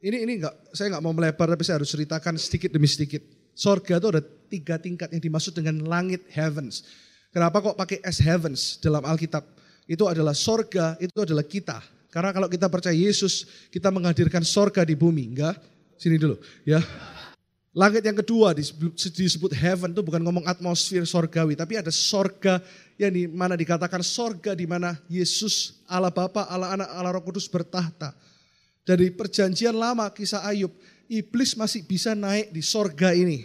ini 0.00 0.16
ini 0.24 0.32
enggak 0.40 0.54
saya 0.72 0.96
nggak 0.96 1.04
mau 1.04 1.12
melebar 1.12 1.46
tapi 1.52 1.62
saya 1.64 1.76
harus 1.80 1.92
ceritakan 1.92 2.40
sedikit 2.40 2.72
demi 2.72 2.88
sedikit. 2.88 3.20
Sorga 3.52 4.00
itu 4.00 4.08
ada 4.08 4.22
tiga 4.48 4.80
tingkat 4.80 5.12
yang 5.12 5.20
dimaksud 5.20 5.52
dengan 5.52 5.84
langit 5.84 6.24
heavens. 6.32 6.88
Kenapa 7.30 7.62
kok 7.62 7.76
pakai 7.76 8.00
S 8.02 8.18
heavens 8.18 8.80
dalam 8.80 9.04
Alkitab? 9.04 9.44
Itu 9.84 10.08
adalah 10.08 10.34
sorga, 10.34 10.96
itu 10.98 11.14
adalah 11.20 11.44
kita. 11.44 11.78
Karena 12.10 12.34
kalau 12.34 12.50
kita 12.50 12.66
percaya 12.66 12.94
Yesus, 12.94 13.46
kita 13.70 13.90
menghadirkan 13.94 14.42
sorga 14.42 14.82
di 14.82 14.98
bumi. 14.98 15.30
Enggak? 15.30 15.58
Sini 15.94 16.18
dulu. 16.18 16.40
ya. 16.66 16.82
Langit 17.70 18.02
yang 18.02 18.18
kedua 18.18 18.50
disebut, 18.50 18.98
disebut 18.98 19.54
heaven 19.54 19.94
itu 19.94 20.02
bukan 20.02 20.18
ngomong 20.26 20.42
atmosfer 20.42 21.06
sorgawi, 21.06 21.54
tapi 21.54 21.78
ada 21.78 21.94
sorga 21.94 22.58
yang 22.98 23.14
di 23.14 23.30
mana 23.30 23.54
dikatakan 23.54 24.02
sorga 24.02 24.58
di 24.58 24.66
mana 24.66 24.98
Yesus, 25.06 25.78
Allah 25.86 26.10
Bapa, 26.10 26.50
Allah 26.50 26.74
Anak, 26.74 26.88
Allah 26.90 27.10
Roh 27.14 27.22
Kudus 27.22 27.46
bertahta. 27.46 28.10
Dari 28.84 29.12
perjanjian 29.12 29.76
lama 29.76 30.08
kisah 30.10 30.42
Ayub, 30.46 30.72
iblis 31.06 31.54
masih 31.54 31.84
bisa 31.84 32.16
naik 32.16 32.50
di 32.50 32.62
sorga 32.64 33.12
ini. 33.12 33.44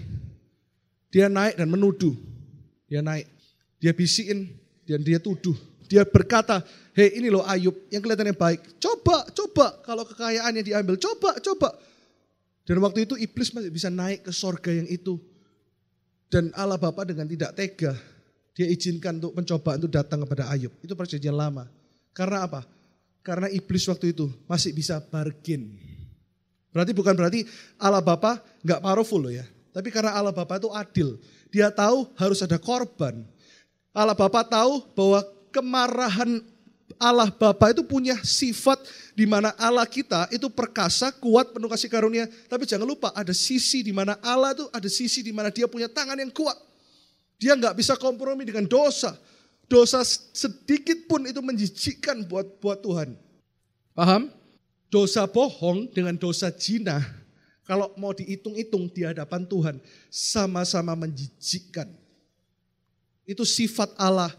Dia 1.11 1.27
naik 1.27 1.59
dan 1.59 1.67
menuduh. 1.71 2.15
Dia 2.87 3.03
naik. 3.03 3.27
Dia 3.79 3.91
bisikin 3.91 4.51
dan 4.87 5.03
dia 5.03 5.19
tuduh. 5.19 5.55
Dia 5.85 6.01
berkata, 6.01 6.65
hei 6.97 7.21
ini 7.21 7.29
loh 7.29 7.45
Ayub 7.45 7.75
yang 7.93 8.01
kelihatannya 8.01 8.33
baik. 8.33 8.81
Coba, 8.81 9.27
coba 9.29 9.79
kalau 9.85 10.03
kekayaannya 10.07 10.65
diambil. 10.65 10.97
Coba, 10.97 11.37
coba. 11.39 11.77
Dan 12.65 12.81
waktu 12.81 13.05
itu 13.05 13.13
iblis 13.21 13.53
masih 13.53 13.69
bisa 13.69 13.93
naik 13.93 14.25
ke 14.25 14.31
sorga 14.33 14.73
yang 14.73 14.89
itu. 14.89 15.21
Dan 16.25 16.49
Allah 16.57 16.81
Bapa 16.81 17.05
dengan 17.05 17.29
tidak 17.29 17.53
tega, 17.53 17.93
dia 18.57 18.65
izinkan 18.65 19.21
untuk 19.21 19.37
pencobaan 19.37 19.77
itu 19.77 19.85
datang 19.85 20.25
kepada 20.25 20.49
Ayub. 20.49 20.73
Itu 20.81 20.97
perjanjian 20.97 21.37
lama. 21.37 21.69
Karena 22.17 22.49
apa? 22.49 22.65
Karena 23.25 23.49
iblis 23.49 23.89
waktu 23.89 24.13
itu 24.13 24.29
masih 24.45 24.69
bisa 24.69 25.01
bargain. 25.01 25.73
Berarti 26.69 26.93
bukan 26.93 27.17
berarti 27.17 27.41
Allah 27.81 28.05
Bapa 28.05 28.37
nggak 28.61 28.85
powerful 28.85 29.25
loh 29.25 29.33
ya. 29.33 29.49
Tapi 29.73 29.89
karena 29.89 30.13
Allah 30.13 30.29
Bapa 30.29 30.61
itu 30.61 30.69
adil. 30.69 31.17
Dia 31.49 31.73
tahu 31.73 32.05
harus 32.21 32.45
ada 32.45 32.61
korban. 32.61 33.25
Allah 33.89 34.13
Bapa 34.13 34.45
tahu 34.45 34.85
bahwa 34.93 35.25
kemarahan 35.49 36.37
Allah 37.01 37.33
Bapa 37.33 37.73
itu 37.73 37.81
punya 37.81 38.13
sifat 38.21 38.77
di 39.17 39.25
mana 39.25 39.57
Allah 39.57 39.89
kita 39.89 40.29
itu 40.29 40.45
perkasa, 40.53 41.09
kuat, 41.15 41.49
penuh 41.49 41.65
kasih 41.65 41.89
karunia. 41.89 42.29
Tapi 42.45 42.69
jangan 42.69 42.85
lupa 42.85 43.09
ada 43.17 43.33
sisi 43.33 43.81
di 43.81 43.89
mana 43.89 44.21
Allah 44.21 44.53
itu 44.53 44.69
ada 44.69 44.89
sisi 44.91 45.25
di 45.25 45.33
mana 45.33 45.49
dia 45.49 45.65
punya 45.65 45.89
tangan 45.89 46.19
yang 46.21 46.29
kuat. 46.29 46.55
Dia 47.41 47.57
nggak 47.57 47.73
bisa 47.73 47.97
kompromi 47.97 48.45
dengan 48.45 48.69
dosa. 48.69 49.17
Dosa 49.65 50.05
sedikit 50.33 51.09
pun 51.09 51.25
itu 51.25 51.41
menjijikkan 51.41 52.21
buat 52.29 52.61
buat 52.61 52.81
Tuhan. 52.85 53.17
Paham? 53.97 54.29
Dosa 54.93 55.25
bohong 55.25 55.89
dengan 55.89 56.13
dosa 56.15 56.53
zina, 56.53 57.01
kalau 57.65 57.89
mau 57.97 58.13
dihitung-hitung 58.13 58.85
di 58.93 59.01
hadapan 59.01 59.41
Tuhan, 59.43 59.75
sama-sama 60.13 60.93
menjijikkan. 60.93 61.89
Itu 63.25 63.41
sifat 63.41 63.97
Allah 63.97 64.29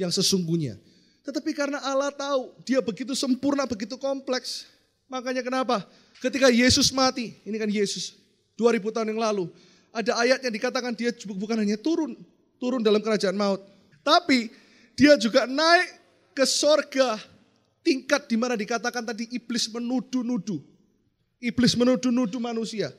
yang 0.00 0.08
sesungguhnya. 0.08 0.80
Tetapi 1.24 1.52
karena 1.52 1.80
Allah 1.84 2.08
tahu 2.08 2.56
dia 2.64 2.80
begitu 2.80 3.12
sempurna, 3.12 3.68
begitu 3.68 4.00
kompleks. 4.00 4.64
Makanya 5.12 5.44
kenapa? 5.44 5.84
Ketika 6.24 6.48
Yesus 6.48 6.88
mati, 6.88 7.36
ini 7.44 7.56
kan 7.60 7.68
Yesus 7.68 8.16
2000 8.56 8.80
tahun 8.96 9.12
yang 9.12 9.20
lalu. 9.20 9.52
Ada 9.92 10.16
ayat 10.24 10.40
yang 10.40 10.54
dikatakan 10.56 10.96
dia 10.96 11.12
bukan 11.36 11.60
hanya 11.60 11.76
turun, 11.76 12.16
turun 12.56 12.80
dalam 12.80 13.04
kerajaan 13.04 13.36
maut. 13.36 13.60
Tapi 14.04 14.52
dia 14.94 15.16
juga 15.16 15.48
naik 15.48 15.88
ke 16.36 16.44
sorga 16.44 17.16
tingkat 17.80 18.28
di 18.28 18.36
mana 18.36 18.54
dikatakan 18.54 19.02
tadi 19.02 19.26
iblis 19.32 19.66
menuduh-nuduh. 19.72 20.60
Iblis 21.40 21.74
menuduh-nuduh 21.74 22.40
manusia. 22.40 22.92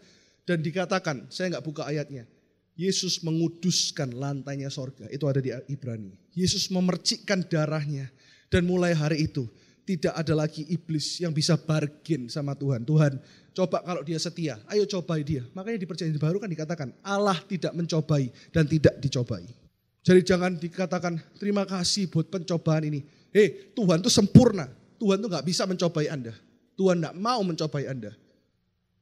Dan 0.45 0.61
dikatakan, 0.61 1.25
saya 1.33 1.57
nggak 1.57 1.65
buka 1.65 1.89
ayatnya. 1.89 2.29
Yesus 2.77 3.23
menguduskan 3.25 4.13
lantainya 4.13 4.69
sorga. 4.69 5.09
Itu 5.09 5.25
ada 5.25 5.41
di 5.41 5.49
Ibrani. 5.71 6.13
Yesus 6.37 6.69
memercikkan 6.69 7.41
darahnya. 7.47 8.11
Dan 8.51 8.69
mulai 8.69 8.93
hari 8.93 9.25
itu 9.25 9.49
tidak 9.85 10.13
ada 10.13 10.33
lagi 10.33 10.65
iblis 10.69 11.17
yang 11.21 11.33
bisa 11.33 11.57
bargain 11.57 12.29
sama 12.29 12.53
Tuhan. 12.53 12.85
Tuhan 12.85 13.17
coba 13.57 13.81
kalau 13.81 14.05
dia 14.05 14.21
setia, 14.21 14.61
ayo 14.69 14.85
cobai 14.85 15.25
dia. 15.25 15.41
Makanya 15.57 15.81
di 15.81 15.87
perjanjian 15.89 16.21
baru 16.21 16.37
kan 16.37 16.49
dikatakan 16.49 16.89
Allah 17.01 17.41
tidak 17.49 17.73
mencobai 17.73 18.29
dan 18.53 18.69
tidak 18.69 18.97
dicobai. 19.01 19.64
Jadi 20.05 20.21
jangan 20.21 20.53
dikatakan 20.53 21.17
terima 21.41 21.65
kasih 21.65 22.05
buat 22.13 22.29
pencobaan 22.29 22.85
ini. 22.85 23.01
Hei 23.33 23.73
Tuhan 23.73 24.05
itu 24.05 24.13
sempurna. 24.13 24.69
Tuhan 25.01 25.17
itu 25.17 25.27
nggak 25.27 25.45
bisa 25.49 25.65
mencobai 25.65 26.05
Anda. 26.13 26.37
Tuhan 26.77 27.01
nggak 27.01 27.15
mau 27.17 27.41
mencobai 27.41 27.89
Anda. 27.89 28.13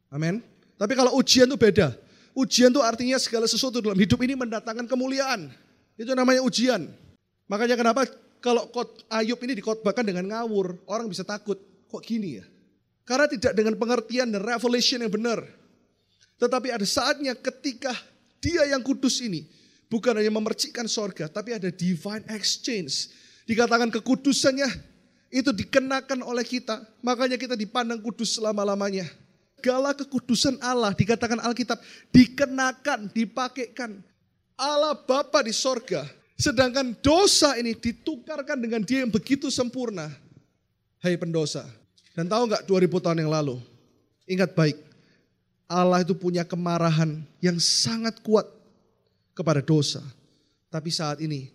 Amin. 0.07 0.39
Tapi 0.79 0.93
kalau 0.95 1.11
ujian 1.19 1.51
itu 1.51 1.59
beda. 1.59 1.91
Ujian 2.31 2.71
itu 2.71 2.79
artinya 2.79 3.19
segala 3.19 3.45
sesuatu 3.51 3.83
dalam 3.83 3.99
hidup 3.99 4.17
ini 4.23 4.33
mendatangkan 4.33 4.87
kemuliaan. 4.87 5.51
Itu 5.99 6.15
namanya 6.15 6.39
ujian. 6.39 6.87
Makanya 7.51 7.75
kenapa 7.75 8.07
kalau 8.39 8.71
Ayub 9.11 9.37
ini 9.43 9.59
dikotbahkan 9.59 10.07
dengan 10.07 10.25
ngawur, 10.31 10.81
orang 10.87 11.11
bisa 11.11 11.27
takut. 11.27 11.59
Kok 11.91 12.01
gini 12.01 12.39
ya? 12.41 12.45
Karena 13.03 13.27
tidak 13.27 13.53
dengan 13.53 13.75
pengertian 13.75 14.31
dan 14.31 14.41
revelation 14.41 15.03
yang 15.03 15.11
benar. 15.11 15.43
Tetapi 16.39 16.71
ada 16.71 16.87
saatnya 16.87 17.35
ketika 17.35 17.91
dia 18.39 18.65
yang 18.71 18.81
kudus 18.81 19.19
ini 19.19 19.45
Bukan 19.93 20.17
hanya 20.17 20.33
memercikkan 20.33 20.89
sorga, 20.89 21.29
tapi 21.29 21.53
ada 21.53 21.69
divine 21.69 22.25
exchange. 22.33 23.13
Dikatakan 23.45 23.93
kekudusannya 23.93 24.65
itu 25.29 25.53
dikenakan 25.53 26.25
oleh 26.25 26.41
kita. 26.41 26.81
Makanya 27.05 27.37
kita 27.37 27.53
dipandang 27.53 28.01
kudus 28.01 28.33
selama-lamanya. 28.33 29.05
Segala 29.61 29.93
kekudusan 29.93 30.57
Allah 30.65 30.97
dikatakan 30.97 31.37
Alkitab 31.37 31.77
dikenakan, 32.09 33.13
dipakaikan. 33.13 34.01
Allah 34.57 34.97
Bapa 34.97 35.45
di 35.45 35.53
sorga. 35.53 36.09
Sedangkan 36.41 36.97
dosa 36.97 37.53
ini 37.61 37.77
ditukarkan 37.77 38.57
dengan 38.57 38.81
dia 38.81 39.05
yang 39.05 39.13
begitu 39.13 39.53
sempurna. 39.53 40.09
Hai 41.05 41.21
pendosa. 41.21 41.69
Dan 42.17 42.25
tahu 42.25 42.49
nggak 42.49 42.65
2000 42.65 42.97
tahun 42.97 43.21
yang 43.21 43.31
lalu? 43.33 43.61
Ingat 44.25 44.57
baik. 44.57 44.77
Allah 45.69 46.01
itu 46.01 46.17
punya 46.17 46.41
kemarahan 46.41 47.21
yang 47.41 47.61
sangat 47.61 48.17
kuat 48.25 48.45
kepada 49.33 49.59
dosa. 49.59 50.01
Tapi 50.69 50.89
saat 50.89 51.21
ini 51.21 51.49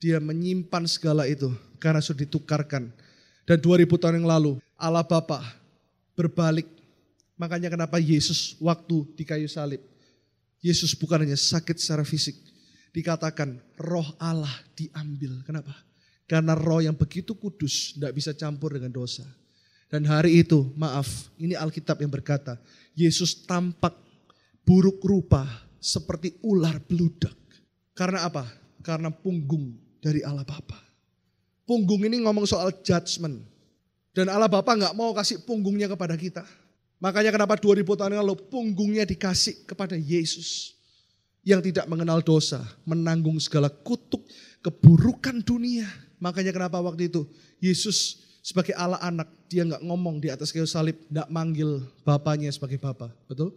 dia 0.00 0.16
menyimpan 0.20 0.84
segala 0.88 1.28
itu 1.28 1.52
karena 1.76 2.00
sudah 2.00 2.24
ditukarkan. 2.24 2.88
Dan 3.42 3.58
2000 3.58 3.90
tahun 3.98 4.22
yang 4.22 4.28
lalu 4.30 4.52
Allah 4.78 5.04
Bapa 5.04 5.42
berbalik. 6.14 6.68
Makanya 7.36 7.72
kenapa 7.72 7.98
Yesus 7.98 8.54
waktu 8.62 9.02
di 9.18 9.24
kayu 9.26 9.50
salib. 9.50 9.82
Yesus 10.62 10.94
bukan 10.94 11.26
hanya 11.26 11.34
sakit 11.34 11.74
secara 11.74 12.06
fisik. 12.06 12.38
Dikatakan 12.94 13.58
roh 13.82 14.06
Allah 14.22 14.52
diambil. 14.78 15.42
Kenapa? 15.42 15.74
Karena 16.30 16.54
roh 16.54 16.78
yang 16.78 16.94
begitu 16.94 17.34
kudus 17.34 17.98
tidak 17.98 18.14
bisa 18.14 18.30
campur 18.32 18.78
dengan 18.78 18.94
dosa. 18.94 19.26
Dan 19.90 20.08
hari 20.08 20.40
itu, 20.40 20.72
maaf, 20.72 21.28
ini 21.36 21.52
Alkitab 21.52 22.00
yang 22.00 22.08
berkata, 22.08 22.56
Yesus 22.96 23.36
tampak 23.44 23.92
buruk 24.64 25.04
rupa 25.04 25.44
seperti 25.82 26.38
ular 26.46 26.78
beludak. 26.86 27.34
Karena 27.92 28.30
apa? 28.30 28.46
Karena 28.86 29.10
punggung 29.10 29.74
dari 29.98 30.22
Allah 30.22 30.46
Bapa. 30.46 30.78
Punggung 31.66 32.06
ini 32.06 32.22
ngomong 32.22 32.46
soal 32.46 32.70
judgment. 32.86 33.42
Dan 34.14 34.30
Allah 34.30 34.46
Bapa 34.46 34.78
nggak 34.78 34.94
mau 34.94 35.10
kasih 35.10 35.42
punggungnya 35.42 35.90
kepada 35.90 36.14
kita. 36.14 36.46
Makanya 37.02 37.34
kenapa 37.34 37.58
2000 37.58 37.82
tahun 37.82 38.14
lalu 38.22 38.38
punggungnya 38.46 39.02
dikasih 39.02 39.66
kepada 39.66 39.98
Yesus. 39.98 40.78
Yang 41.42 41.74
tidak 41.74 41.90
mengenal 41.90 42.22
dosa, 42.22 42.62
menanggung 42.86 43.34
segala 43.42 43.66
kutuk, 43.66 44.22
keburukan 44.62 45.42
dunia. 45.42 45.90
Makanya 46.22 46.54
kenapa 46.54 46.78
waktu 46.78 47.10
itu 47.10 47.26
Yesus 47.58 48.22
sebagai 48.46 48.78
Allah 48.78 49.02
anak, 49.02 49.26
dia 49.50 49.66
nggak 49.66 49.82
ngomong 49.82 50.22
di 50.22 50.30
atas 50.30 50.54
kayu 50.54 50.70
salib, 50.70 50.94
nggak 51.10 51.26
manggil 51.34 51.82
bapaknya 52.06 52.50
sebagai 52.54 52.78
bapak, 52.78 53.10
betul? 53.26 53.54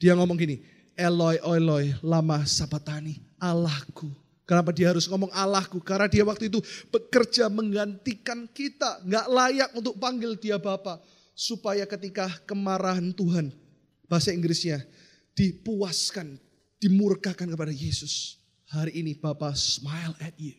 Dia 0.00 0.12
ngomong 0.16 0.36
gini, 0.36 0.60
Eloi, 0.96 1.36
Eloi, 1.44 1.92
lama 2.00 2.40
sabatani, 2.48 3.20
Allahku. 3.36 4.08
Kenapa 4.48 4.72
dia 4.72 4.88
harus 4.94 5.04
ngomong 5.10 5.28
Allahku? 5.28 5.82
Karena 5.84 6.08
dia 6.08 6.24
waktu 6.24 6.48
itu 6.48 6.62
bekerja 6.88 7.52
menggantikan 7.52 8.48
kita. 8.48 9.04
Nggak 9.04 9.26
layak 9.28 9.70
untuk 9.76 9.94
panggil 10.00 10.38
dia 10.40 10.56
Bapak. 10.56 11.02
Supaya 11.36 11.84
ketika 11.84 12.32
kemarahan 12.48 13.12
Tuhan, 13.12 13.52
bahasa 14.08 14.32
Inggrisnya, 14.32 14.80
dipuaskan, 15.36 16.40
dimurkakan 16.80 17.52
kepada 17.52 17.74
Yesus. 17.74 18.40
Hari 18.72 18.96
ini 18.96 19.12
Bapak 19.12 19.52
smile 19.52 20.16
at 20.16 20.32
you. 20.40 20.56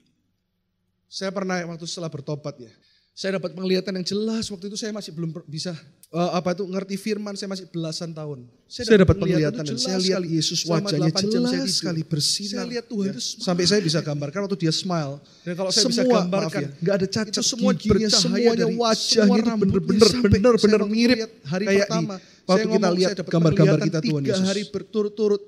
Saya 1.09 1.33
pernah 1.33 1.57
waktu 1.65 1.87
setelah 1.89 2.11
bertobat 2.11 2.59
ya, 2.61 2.69
saya 3.17 3.41
dapat 3.41 3.57
penglihatan 3.57 3.97
yang 3.97 4.05
jelas 4.05 4.45
waktu 4.53 4.69
itu 4.69 4.77
saya 4.77 4.93
masih 4.93 5.09
belum 5.09 5.33
bisa 5.49 5.73
uh, 6.13 6.37
apa 6.37 6.53
itu 6.53 6.69
ngerti 6.69 6.95
firman 7.01 7.33
saya 7.33 7.49
masih 7.49 7.65
belasan 7.65 8.13
tahun. 8.13 8.45
Saya, 8.69 8.93
saya 8.93 8.97
dapat 9.01 9.17
penglihatan 9.17 9.63
dan 9.65 9.77
saya 9.81 9.97
lihat 9.97 10.21
Yesus 10.21 10.61
wajahnya 10.69 11.09
jelas 11.25 11.81
sekali 11.81 12.05
bersinar. 12.05 12.61
Saya 12.61 12.77
lihat 12.77 12.85
Tuhan 12.85 13.09
ya. 13.09 13.11
itu 13.17 13.21
sampai 13.41 13.65
saya 13.65 13.81
bisa 13.81 14.05
gambarkan 14.05 14.45
waktu 14.45 14.57
dia 14.61 14.69
smile. 14.69 15.17
Dan 15.41 15.57
kalau 15.57 15.73
saya 15.73 15.89
semua, 15.89 15.97
bisa 15.97 16.03
gambarkan, 16.13 16.61
ya, 16.61 16.69
nggak 16.77 16.93
ada 16.93 17.07
cacat, 17.09 17.33
itu 17.33 17.41
semua 17.41 17.71
giginya, 17.73 18.09
semuanya 18.13 18.67
wajahnya 18.69 19.39
itu 19.41 19.51
benar-benar 19.65 20.09
benar-benar 20.21 20.81
mirip 20.85 21.17
hari 21.41 21.65
kayak 21.65 21.89
pertama. 21.89 22.15
Di, 22.21 22.45
waktu 22.45 22.67
saya 22.69 22.75
kita 22.77 22.89
lihat 22.93 23.11
gambar-gambar 23.17 23.79
kita 23.81 23.99
Tuhan 24.05 24.23
Yesus. 24.29 24.45
hari 24.45 24.61
berturut-turut. 24.69 25.41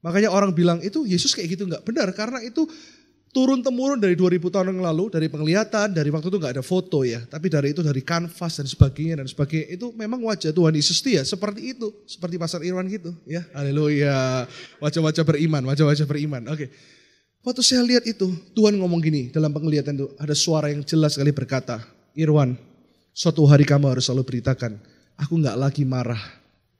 Makanya 0.00 0.32
orang 0.32 0.56
bilang 0.56 0.80
itu 0.80 1.04
Yesus 1.04 1.36
kayak 1.36 1.60
gitu 1.60 1.68
nggak 1.68 1.84
benar 1.84 2.08
karena 2.16 2.40
itu 2.40 2.64
turun 3.32 3.64
temurun 3.64 3.96
dari 3.96 4.12
2000 4.12 4.44
tahun 4.52 4.76
yang 4.76 4.84
lalu, 4.84 5.08
dari 5.08 5.26
penglihatan, 5.32 5.96
dari 5.96 6.12
waktu 6.12 6.28
itu 6.28 6.36
nggak 6.36 6.60
ada 6.60 6.64
foto 6.64 7.00
ya, 7.00 7.24
tapi 7.24 7.48
dari 7.48 7.72
itu 7.72 7.80
dari 7.80 8.04
kanvas 8.04 8.60
dan 8.60 8.68
sebagainya 8.68 9.24
dan 9.24 9.26
sebagainya 9.26 9.72
itu 9.72 9.88
memang 9.96 10.20
wajah 10.28 10.52
Tuhan 10.52 10.76
Yesus 10.76 11.00
ya 11.00 11.24
seperti 11.24 11.72
itu, 11.72 11.88
seperti 12.04 12.36
pasar 12.36 12.60
Irwan 12.60 12.84
gitu 12.92 13.16
ya. 13.24 13.40
Haleluya. 13.56 14.44
Wajah-wajah 14.84 15.24
beriman, 15.24 15.64
wajah-wajah 15.64 16.04
beriman. 16.04 16.44
Oke. 16.52 16.68
Waktu 17.42 17.60
saya 17.64 17.82
lihat 17.82 18.06
itu, 18.06 18.30
Tuhan 18.54 18.78
ngomong 18.78 19.02
gini 19.02 19.32
dalam 19.34 19.50
penglihatan 19.50 19.98
itu, 19.98 20.06
ada 20.14 20.36
suara 20.36 20.70
yang 20.70 20.86
jelas 20.86 21.18
sekali 21.18 21.34
berkata, 21.34 21.82
Irwan, 22.14 22.54
suatu 23.10 23.42
hari 23.48 23.66
kamu 23.66 23.90
harus 23.90 24.06
selalu 24.06 24.28
beritakan, 24.28 24.78
aku 25.18 25.42
nggak 25.42 25.58
lagi 25.58 25.82
marah 25.82 26.20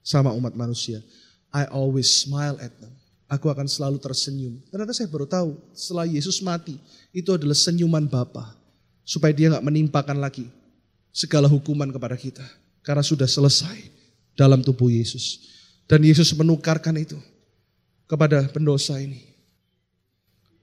sama 0.06 0.30
umat 0.36 0.54
manusia. 0.54 1.02
I 1.50 1.66
always 1.66 2.06
smile 2.06 2.62
at 2.62 2.70
them 2.78 3.01
aku 3.32 3.48
akan 3.48 3.64
selalu 3.64 3.96
tersenyum. 3.96 4.60
Ternyata 4.68 4.92
saya 4.92 5.08
baru 5.08 5.24
tahu 5.24 5.56
setelah 5.72 6.04
Yesus 6.04 6.44
mati, 6.44 6.76
itu 7.16 7.32
adalah 7.32 7.56
senyuman 7.56 8.04
Bapa 8.04 8.52
supaya 9.08 9.32
dia 9.32 9.48
nggak 9.48 9.64
menimpakan 9.64 10.20
lagi 10.20 10.52
segala 11.08 11.48
hukuman 11.48 11.88
kepada 11.88 12.12
kita 12.12 12.44
karena 12.84 13.00
sudah 13.00 13.24
selesai 13.24 13.88
dalam 14.36 14.60
tubuh 14.60 14.92
Yesus. 14.92 15.48
Dan 15.88 16.04
Yesus 16.04 16.28
menukarkan 16.36 16.92
itu 17.00 17.16
kepada 18.04 18.44
pendosa 18.52 19.00
ini. 19.00 19.32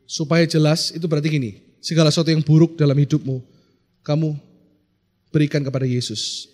Supaya 0.09 0.45
jelas 0.45 0.89
itu 0.93 1.05
berarti 1.05 1.29
gini, 1.29 1.51
segala 1.81 2.09
sesuatu 2.09 2.33
yang 2.33 2.41
buruk 2.41 2.77
dalam 2.77 2.97
hidupmu, 2.97 3.45
kamu 4.01 4.37
berikan 5.29 5.61
kepada 5.61 5.85
Yesus. 5.85 6.49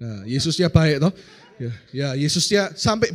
Nah, 0.00 0.24
Yesusnya 0.24 0.72
baik 0.72 1.04
toh. 1.04 1.12
Ya, 1.60 1.72
ya 1.92 2.08
Yesusnya 2.16 2.72
sampai 2.74 3.12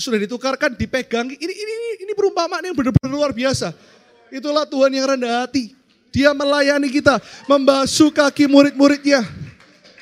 sudah 0.00 0.18
ditukarkan, 0.18 0.74
dipegang. 0.74 1.28
Ini 1.28 1.52
ini 1.54 1.74
ini 2.08 2.12
perumpamaan 2.16 2.64
yang 2.64 2.74
benar-benar 2.74 3.10
luar 3.12 3.30
biasa. 3.30 3.76
Itulah 4.32 4.64
Tuhan 4.64 4.90
yang 4.94 5.06
rendah 5.10 5.44
hati. 5.44 5.74
Dia 6.10 6.34
melayani 6.34 6.90
kita, 6.90 7.22
membasuh 7.46 8.10
kaki 8.10 8.50
murid-muridnya. 8.50 9.22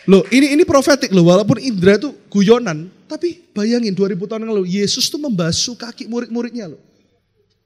Loh, 0.09 0.25
ini 0.33 0.57
ini 0.57 0.65
profetik 0.65 1.13
loh, 1.13 1.29
walaupun 1.29 1.61
Indra 1.61 2.01
itu 2.01 2.17
guyonan, 2.33 2.89
tapi 3.05 3.45
bayangin 3.53 3.93
2000 3.93 4.25
tahun 4.25 4.41
yang 4.49 4.57
lalu 4.57 4.81
Yesus 4.81 5.13
tuh 5.13 5.21
membasuh 5.21 5.77
kaki 5.77 6.09
murid-muridnya 6.09 6.73
loh. 6.73 6.81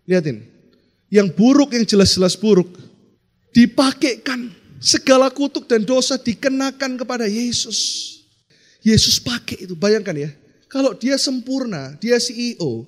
Lihatin. 0.07 0.43
Yang 1.07 1.29
buruk 1.39 1.71
yang 1.77 1.87
jelas-jelas 1.87 2.35
buruk 2.35 2.73
dipakaikan 3.53 4.51
segala 4.83 5.29
kutuk 5.31 5.69
dan 5.69 5.85
dosa 5.85 6.19
dikenakan 6.19 6.99
kepada 6.99 7.29
Yesus. 7.29 8.22
Yesus 8.83 9.23
pakai 9.23 9.65
itu, 9.65 9.75
bayangkan 9.79 10.15
ya. 10.15 10.31
Kalau 10.67 10.93
dia 10.93 11.15
sempurna, 11.17 11.95
dia 12.03 12.19
CEO, 12.19 12.87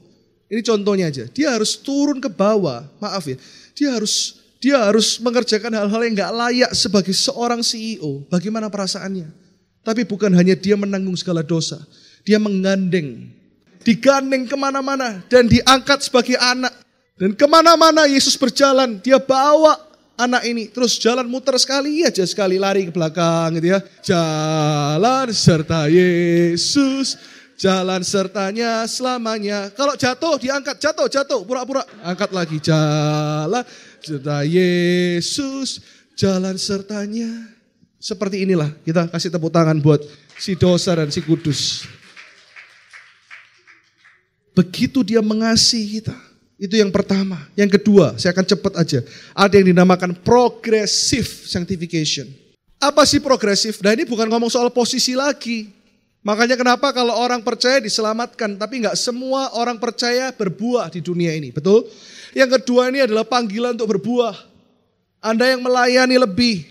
ini 0.51 0.61
contohnya 0.61 1.09
aja, 1.09 1.25
dia 1.31 1.55
harus 1.55 1.79
turun 1.79 2.19
ke 2.19 2.29
bawah, 2.29 2.85
maaf 2.99 3.25
ya, 3.27 3.37
dia 3.73 3.95
harus 3.95 4.43
dia 4.65 4.81
harus 4.81 5.21
mengerjakan 5.21 5.69
hal-hal 5.77 6.01
yang 6.09 6.15
nggak 6.17 6.33
layak 6.33 6.73
sebagai 6.73 7.13
seorang 7.13 7.61
CEO. 7.61 8.25
Bagaimana 8.33 8.73
perasaannya? 8.73 9.29
Tapi 9.85 10.09
bukan 10.09 10.33
hanya 10.33 10.57
dia 10.57 10.73
menanggung 10.81 11.13
segala 11.21 11.45
dosa, 11.45 11.77
dia 12.25 12.41
menggandeng, 12.41 13.29
digandeng 13.85 14.49
ke 14.49 14.57
mana-mana 14.57 15.21
dan 15.29 15.45
diangkat 15.45 16.09
sebagai 16.09 16.41
anak. 16.41 16.73
Dan 17.21 17.37
ke 17.37 17.45
mana-mana 17.45 18.09
Yesus 18.09 18.35
berjalan, 18.35 18.99
dia 19.05 19.21
bawa 19.21 19.77
anak 20.15 20.43
ini 20.47 20.71
terus 20.71 20.99
jalan 20.99 21.27
muter 21.27 21.55
sekali 21.59 22.07
aja 22.07 22.23
sekali 22.27 22.59
lari 22.59 22.87
ke 22.87 22.93
belakang 22.95 23.59
gitu 23.59 23.75
ya. 23.75 23.81
Jalan 24.03 25.31
serta 25.35 25.91
Yesus 25.91 27.19
jalan 27.55 28.03
sertanya 28.03 28.85
selamanya. 28.91 29.71
Kalau 29.73 29.95
jatuh 29.95 30.37
diangkat, 30.39 30.77
jatuh, 30.79 31.07
jatuh, 31.07 31.41
pura-pura. 31.47 31.87
Angkat 32.03 32.31
lagi, 32.35 32.59
jalan 32.61 33.63
serta 34.03 34.43
Yesus, 34.45 35.81
jalan 36.19 36.59
sertanya. 36.59 37.31
Seperti 38.03 38.45
inilah 38.45 38.69
kita 38.85 39.09
kasih 39.09 39.33
tepuk 39.33 39.49
tangan 39.49 39.81
buat 39.81 40.05
si 40.37 40.53
dosa 40.53 40.93
dan 40.93 41.09
si 41.09 41.25
kudus. 41.25 41.89
Begitu 44.53 45.03
dia 45.03 45.25
mengasihi 45.25 46.05
kita. 46.05 46.15
Itu 46.55 46.79
yang 46.79 46.95
pertama. 46.95 47.51
Yang 47.59 47.81
kedua, 47.81 48.15
saya 48.15 48.31
akan 48.31 48.47
cepat 48.47 48.73
aja. 48.79 49.01
Ada 49.35 49.59
yang 49.59 49.75
dinamakan 49.75 50.15
progressive 50.23 51.27
sanctification. 51.27 52.31
Apa 52.79 53.03
sih 53.09 53.19
progresif? 53.19 53.83
Nah 53.83 53.97
ini 53.97 54.07
bukan 54.07 54.31
ngomong 54.31 54.51
soal 54.53 54.71
posisi 54.71 55.19
lagi. 55.19 55.73
Makanya 56.25 56.57
kenapa 56.57 56.89
kalau 56.97 57.13
orang 57.21 57.45
percaya 57.45 57.85
diselamatkan, 57.85 58.57
tapi 58.57 58.81
nggak 58.81 58.97
semua 58.97 59.53
orang 59.61 59.77
percaya 59.77 60.33
berbuah 60.33 60.89
di 60.89 61.05
dunia 61.05 61.37
ini, 61.37 61.53
betul? 61.53 61.85
Yang 62.33 62.61
kedua 62.61 62.89
ini 62.89 63.05
adalah 63.05 63.29
panggilan 63.29 63.77
untuk 63.77 64.01
berbuah. 64.01 64.33
Anda 65.21 65.53
yang 65.53 65.61
melayani 65.61 66.17
lebih, 66.17 66.65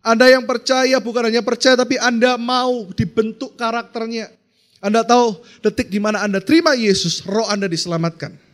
Anda 0.00 0.32
yang 0.32 0.48
percaya 0.48 0.96
bukan 0.96 1.28
hanya 1.28 1.44
percaya, 1.44 1.76
tapi 1.76 2.00
Anda 2.00 2.40
mau 2.40 2.88
dibentuk 2.96 3.52
karakternya. 3.60 4.32
Anda 4.80 5.04
tahu 5.04 5.44
detik 5.60 5.92
di 5.92 6.00
mana 6.00 6.24
Anda 6.24 6.40
terima 6.40 6.72
Yesus, 6.72 7.20
roh 7.28 7.44
Anda 7.52 7.68
diselamatkan. 7.68 8.45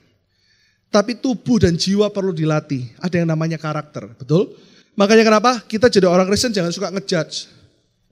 Tapi 0.92 1.16
tubuh 1.16 1.56
dan 1.56 1.72
jiwa 1.72 2.12
perlu 2.12 2.36
dilatih. 2.36 2.92
Ada 3.00 3.24
yang 3.24 3.32
namanya 3.32 3.56
karakter, 3.56 4.12
betul? 4.12 4.52
Makanya 4.92 5.24
kenapa 5.24 5.64
kita 5.64 5.88
jadi 5.88 6.04
orang 6.04 6.28
Kristen 6.28 6.52
jangan 6.52 6.68
suka 6.68 6.92
ngejudge. 6.92 7.48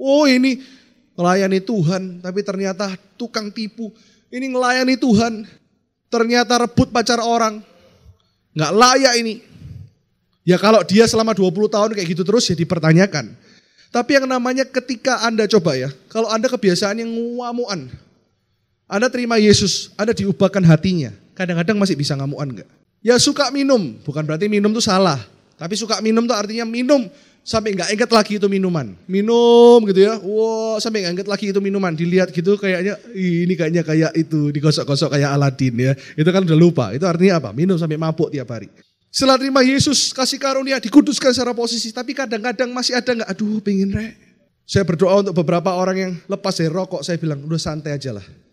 Oh 0.00 0.24
ini 0.24 0.64
melayani 1.12 1.60
Tuhan, 1.60 2.24
tapi 2.24 2.40
ternyata 2.40 2.96
tukang 3.20 3.52
tipu. 3.52 3.92
Ini 4.32 4.48
ngelayani 4.48 4.96
Tuhan, 4.96 5.44
ternyata 6.08 6.64
rebut 6.64 6.88
pacar 6.88 7.20
orang. 7.20 7.60
Nggak 8.56 8.72
layak 8.72 9.14
ini. 9.20 9.34
Ya 10.48 10.56
kalau 10.56 10.80
dia 10.80 11.04
selama 11.04 11.36
20 11.36 11.68
tahun 11.68 11.90
kayak 11.92 12.08
gitu 12.16 12.24
terus 12.24 12.48
ya 12.48 12.56
dipertanyakan. 12.56 13.36
Tapi 13.92 14.10
yang 14.16 14.24
namanya 14.24 14.64
ketika 14.64 15.20
Anda 15.20 15.44
coba 15.50 15.76
ya, 15.76 15.92
kalau 16.08 16.32
Anda 16.32 16.48
kebiasaan 16.48 17.02
yang 17.02 17.10
ngamuan, 17.12 17.92
Anda 18.88 19.12
terima 19.12 19.36
Yesus, 19.36 19.92
Anda 20.00 20.14
diubahkan 20.14 20.62
hatinya. 20.64 21.12
Kadang-kadang 21.40 21.80
masih 21.80 21.96
bisa 21.96 22.12
ngamuan 22.20 22.52
enggak? 22.52 22.68
Ya 23.00 23.16
suka 23.16 23.48
minum, 23.48 23.96
bukan 24.04 24.28
berarti 24.28 24.44
minum 24.44 24.68
itu 24.76 24.84
salah. 24.84 25.16
Tapi 25.56 25.72
suka 25.72 25.96
minum 26.04 26.28
tuh 26.28 26.36
artinya 26.36 26.68
minum 26.68 27.08
sampai 27.40 27.72
nggak 27.72 27.96
inget 27.96 28.10
lagi 28.12 28.36
itu 28.36 28.44
minuman. 28.44 28.92
Minum 29.08 29.80
gitu 29.88 30.04
ya, 30.04 30.20
wow 30.20 30.76
sampai 30.76 31.08
nggak 31.08 31.14
inget 31.16 31.28
lagi 31.32 31.48
itu 31.48 31.64
minuman. 31.64 31.96
Dilihat 31.96 32.28
gitu 32.28 32.60
kayaknya 32.60 33.00
ini 33.16 33.56
kayaknya 33.56 33.80
kayak 33.88 34.12
itu 34.20 34.52
digosok-gosok 34.52 35.16
kayak 35.16 35.32
Aladin 35.32 35.80
ya. 35.80 35.92
Itu 36.12 36.28
kan 36.28 36.44
udah 36.44 36.58
lupa. 36.60 36.92
Itu 36.92 37.08
artinya 37.08 37.40
apa? 37.40 37.56
Minum 37.56 37.80
sampai 37.80 37.96
mabuk 37.96 38.28
tiap 38.28 38.52
hari. 38.52 38.68
Setelah 39.08 39.40
terima 39.40 39.64
Yesus 39.64 40.12
kasih 40.12 40.36
karunia 40.36 40.76
dikuduskan 40.76 41.32
secara 41.32 41.56
posisi, 41.56 41.88
tapi 41.88 42.12
kadang-kadang 42.12 42.68
masih 42.68 43.00
ada 43.00 43.16
nggak? 43.16 43.28
Aduh, 43.32 43.64
pengen 43.64 43.96
re. 43.96 44.12
Saya 44.68 44.84
berdoa 44.84 45.24
untuk 45.24 45.40
beberapa 45.40 45.72
orang 45.72 45.96
yang 45.96 46.12
lepas 46.28 46.52
dari 46.52 46.68
rokok, 46.68 47.00
saya 47.00 47.16
bilang 47.16 47.40
udah 47.48 47.56
santai 47.56 47.96
aja 47.96 48.12
lah. 48.12 48.49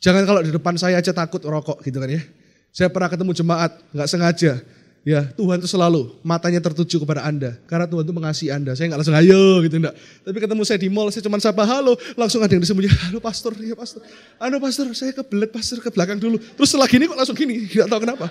Jangan 0.00 0.24
kalau 0.24 0.40
di 0.40 0.48
depan 0.48 0.74
saya 0.80 0.96
aja 0.96 1.12
takut 1.12 1.44
rokok 1.44 1.84
gitu 1.84 2.00
kan 2.00 2.08
ya. 2.08 2.24
Saya 2.72 2.88
pernah 2.88 3.12
ketemu 3.12 3.36
jemaat, 3.36 3.76
nggak 3.92 4.08
sengaja. 4.08 4.52
Ya, 5.00 5.24
Tuhan 5.32 5.56
itu 5.56 5.68
selalu 5.68 6.12
matanya 6.20 6.60
tertuju 6.60 7.00
kepada 7.00 7.24
Anda. 7.24 7.56
Karena 7.64 7.88
Tuhan 7.88 8.04
itu 8.04 8.12
mengasihi 8.12 8.52
Anda. 8.52 8.76
Saya 8.76 8.92
nggak 8.92 9.00
langsung 9.00 9.16
ayo 9.16 9.64
gitu 9.64 9.80
enggak. 9.80 9.96
Tapi 9.96 10.36
ketemu 10.36 10.62
saya 10.64 10.78
di 10.80 10.88
mall, 10.92 11.08
saya 11.08 11.24
cuma 11.24 11.40
sapa 11.40 11.64
halo, 11.64 11.96
langsung 12.20 12.40
ada 12.44 12.52
yang 12.52 12.60
disembunyi. 12.60 12.92
Halo 13.08 13.16
pastor, 13.20 13.56
iya 13.60 13.72
pastor. 13.72 14.04
Halo 14.36 14.56
pastor, 14.60 14.92
saya 14.92 15.12
kebelet 15.16 15.48
pastor 15.52 15.80
ke 15.80 15.88
belakang 15.88 16.20
dulu. 16.20 16.36
Terus 16.36 16.68
setelah 16.68 16.88
gini 16.88 17.08
kok 17.08 17.16
langsung 17.16 17.36
gini, 17.36 17.64
nggak 17.64 17.88
tahu 17.88 18.00
kenapa. 18.04 18.26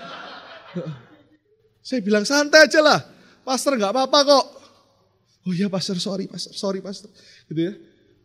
Saya 1.82 2.00
bilang 2.06 2.22
santai 2.22 2.70
aja 2.70 2.86
lah. 2.86 3.02
Pastor 3.42 3.74
nggak 3.74 3.90
apa-apa 3.90 4.20
kok. 4.30 4.46
Oh 5.50 5.54
iya 5.58 5.66
pastor, 5.74 5.98
sorry 5.98 6.30
pastor, 6.30 6.54
sorry 6.54 6.86
pastor. 6.86 7.10
Gitu 7.50 7.62
ya. 7.66 7.74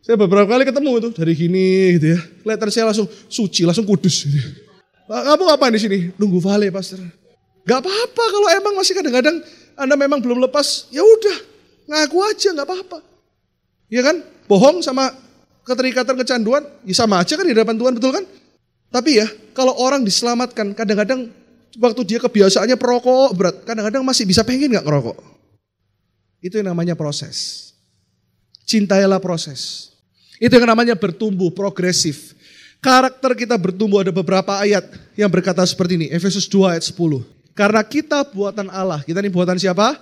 Saya 0.05 0.21
beberapa 0.21 0.45
kali 0.45 0.69
ketemu 0.69 1.01
itu 1.01 1.09
dari 1.17 1.33
gini 1.33 1.97
gitu 1.97 2.13
ya. 2.13 2.19
Kelihatan 2.45 2.69
saya 2.69 2.85
langsung 2.93 3.09
suci, 3.09 3.65
langsung 3.65 3.89
kudus. 3.89 4.29
Gitu. 4.29 4.37
Kamu 5.09 5.49
ngapain 5.49 5.73
di 5.73 5.81
sini? 5.81 5.97
Nunggu 6.13 6.37
vale 6.37 6.69
pastor. 6.69 7.01
Gak 7.65 7.81
apa-apa 7.81 8.23
kalau 8.29 8.47
emang 8.53 8.73
masih 8.77 8.93
kadang-kadang 8.93 9.41
Anda 9.73 9.97
memang 9.97 10.21
belum 10.21 10.37
lepas, 10.45 10.93
ya 10.93 11.01
udah 11.01 11.37
ngaku 11.89 12.17
aja 12.21 12.53
nggak 12.53 12.67
apa-apa. 12.69 12.97
Iya 13.89 14.01
kan? 14.05 14.21
Bohong 14.45 14.85
sama 14.85 15.09
keterikatan 15.65 16.13
kecanduan, 16.21 16.63
ya 16.85 16.93
sama 16.93 17.25
aja 17.25 17.33
kan 17.33 17.41
di 17.41 17.57
hadapan 17.57 17.73
Tuhan, 17.73 17.93
betul 17.97 18.13
kan? 18.13 18.25
Tapi 18.93 19.19
ya, 19.19 19.27
kalau 19.57 19.73
orang 19.81 20.05
diselamatkan, 20.05 20.77
kadang-kadang 20.77 21.33
waktu 21.81 22.01
dia 22.05 22.21
kebiasaannya 22.21 22.77
perokok 22.77 23.33
berat, 23.33 23.55
kadang-kadang 23.65 24.05
masih 24.05 24.29
bisa 24.29 24.45
pengen 24.45 24.77
nggak 24.77 24.85
ngerokok. 24.85 25.17
Itu 26.45 26.61
yang 26.61 26.69
namanya 26.69 26.93
proses. 26.93 27.73
Cintailah 28.69 29.17
proses. 29.17 29.91
Itu 30.39 30.53
yang 30.55 30.67
namanya 30.67 30.95
bertumbuh, 30.95 31.51
progresif. 31.51 32.35
Karakter 32.83 33.33
kita 33.33 33.55
bertumbuh 33.57 34.03
ada 34.03 34.13
beberapa 34.13 34.61
ayat 34.61 34.85
yang 35.17 35.31
berkata 35.31 35.65
seperti 35.65 35.97
ini. 35.97 36.07
Efesus 36.11 36.45
2 36.45 36.77
ayat 36.77 36.85
10. 36.85 37.25
Karena 37.55 37.81
kita 37.81 38.21
buatan 38.29 38.67
Allah. 38.67 39.01
Kita 39.01 39.23
ini 39.23 39.31
buatan 39.31 39.55
siapa? 39.55 39.95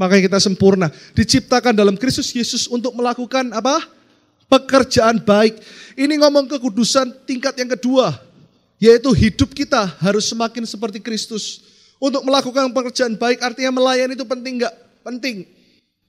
Makanya 0.00 0.32
kita 0.32 0.38
sempurna. 0.40 0.88
Diciptakan 1.12 1.76
dalam 1.76 1.94
Kristus 1.94 2.32
Yesus 2.32 2.66
untuk 2.66 2.96
melakukan 2.96 3.52
apa? 3.52 3.84
Pekerjaan 4.48 5.20
baik. 5.20 5.60
Ini 5.94 6.14
ngomong 6.24 6.48
kekudusan 6.56 7.28
tingkat 7.28 7.56
yang 7.60 7.70
kedua. 7.76 8.16
Yaitu 8.80 9.12
hidup 9.12 9.52
kita 9.52 9.96
harus 10.00 10.28
semakin 10.28 10.64
seperti 10.64 11.00
Kristus. 11.04 11.64
Untuk 11.96 12.24
melakukan 12.24 12.72
pekerjaan 12.72 13.16
baik 13.16 13.40
artinya 13.40 13.76
melayani 13.76 14.12
itu 14.16 14.24
penting 14.28 14.60
nggak? 14.60 14.74
Penting. 15.00 15.48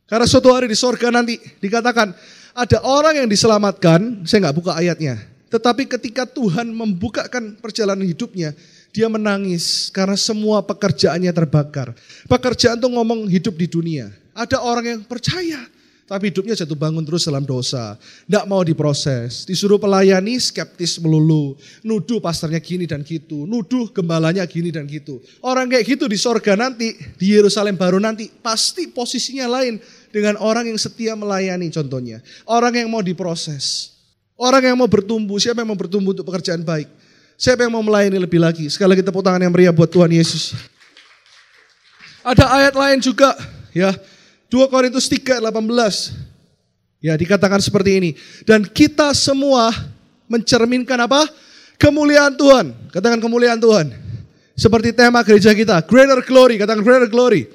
Karena 0.07 0.23
suatu 0.27 0.51
hari 0.55 0.71
di 0.71 0.75
sorga 0.75 1.11
nanti 1.11 1.35
dikatakan 1.59 2.15
ada 2.57 2.81
orang 2.81 3.21
yang 3.21 3.29
diselamatkan, 3.29 4.25
saya 4.25 4.49
nggak 4.49 4.57
buka 4.57 4.73
ayatnya. 4.73 5.21
Tetapi 5.53 5.85
ketika 5.85 6.25
Tuhan 6.25 6.73
membukakan 6.73 7.61
perjalanan 7.61 8.01
hidupnya, 8.01 8.57
dia 8.89 9.05
menangis 9.05 9.93
karena 9.93 10.17
semua 10.17 10.65
pekerjaannya 10.65 11.29
terbakar. 11.29 11.93
Pekerjaan 12.25 12.81
tuh 12.81 12.89
ngomong 12.89 13.29
hidup 13.29 13.53
di 13.53 13.69
dunia. 13.69 14.09
Ada 14.33 14.57
orang 14.57 14.85
yang 14.89 15.01
percaya, 15.05 15.69
tapi 16.09 16.33
hidupnya 16.33 16.57
jatuh 16.57 16.73
bangun 16.73 17.05
terus 17.05 17.29
dalam 17.29 17.45
dosa. 17.45 17.93
Tidak 18.25 18.49
mau 18.49 18.65
diproses. 18.65 19.45
Disuruh 19.45 19.77
pelayani 19.77 20.41
skeptis 20.41 20.97
melulu. 20.97 21.53
Nuduh 21.85 22.17
pastornya 22.17 22.57
gini 22.57 22.89
dan 22.89 23.05
gitu. 23.05 23.45
Nuduh 23.45 23.93
gembalanya 23.93 24.47
gini 24.49 24.73
dan 24.73 24.89
gitu. 24.89 25.21
Orang 25.45 25.69
kayak 25.69 25.83
gitu 25.83 26.09
di 26.09 26.15
sorga 26.15 26.57
nanti, 26.57 26.97
di 27.21 27.37
Yerusalem 27.37 27.77
baru 27.77 28.01
nanti, 28.01 28.33
pasti 28.33 28.89
posisinya 28.89 29.45
lain 29.61 29.77
dengan 30.11 30.39
orang 30.39 30.69
yang 30.69 30.79
setia 30.79 31.13
melayani 31.13 31.71
contohnya. 31.71 32.23
Orang 32.47 32.73
yang 32.75 32.87
mau 32.87 33.03
diproses. 33.03 33.95
Orang 34.37 34.61
yang 34.61 34.77
mau 34.77 34.85
bertumbuh, 34.85 35.41
siapa 35.41 35.65
yang 35.65 35.69
mau 35.73 35.79
bertumbuh 35.79 36.13
untuk 36.13 36.29
pekerjaan 36.29 36.61
baik? 36.61 36.85
Siapa 37.37 37.65
yang 37.65 37.73
mau 37.73 37.81
melayani 37.81 38.17
lebih 38.21 38.41
lagi? 38.41 38.69
Sekali 38.69 38.97
lagi 38.97 39.03
tepuk 39.05 39.21
tangan 39.21 39.41
yang 39.41 39.53
meriah 39.53 39.73
buat 39.73 39.89
Tuhan 39.89 40.09
Yesus. 40.09 40.53
Ada 42.21 42.45
ayat 42.49 42.73
lain 42.73 42.99
juga 43.01 43.33
ya. 43.73 43.93
2 44.49 44.73
Korintus 44.73 45.09
3 45.09 45.41
18. 45.41 46.27
Ya 47.01 47.13
dikatakan 47.13 47.61
seperti 47.61 47.91
ini. 47.97 48.09
Dan 48.45 48.65
kita 48.65 49.13
semua 49.13 49.69
mencerminkan 50.25 50.97
apa? 50.97 51.29
Kemuliaan 51.77 52.33
Tuhan. 52.33 52.73
Katakan 52.89 53.21
kemuliaan 53.21 53.61
Tuhan. 53.61 53.93
Seperti 54.57 54.89
tema 54.97 55.21
gereja 55.21 55.53
kita. 55.53 55.85
Greater 55.85 56.19
glory. 56.25 56.57
Katakan 56.57 56.81
greater 56.81 57.05
glory. 57.05 57.45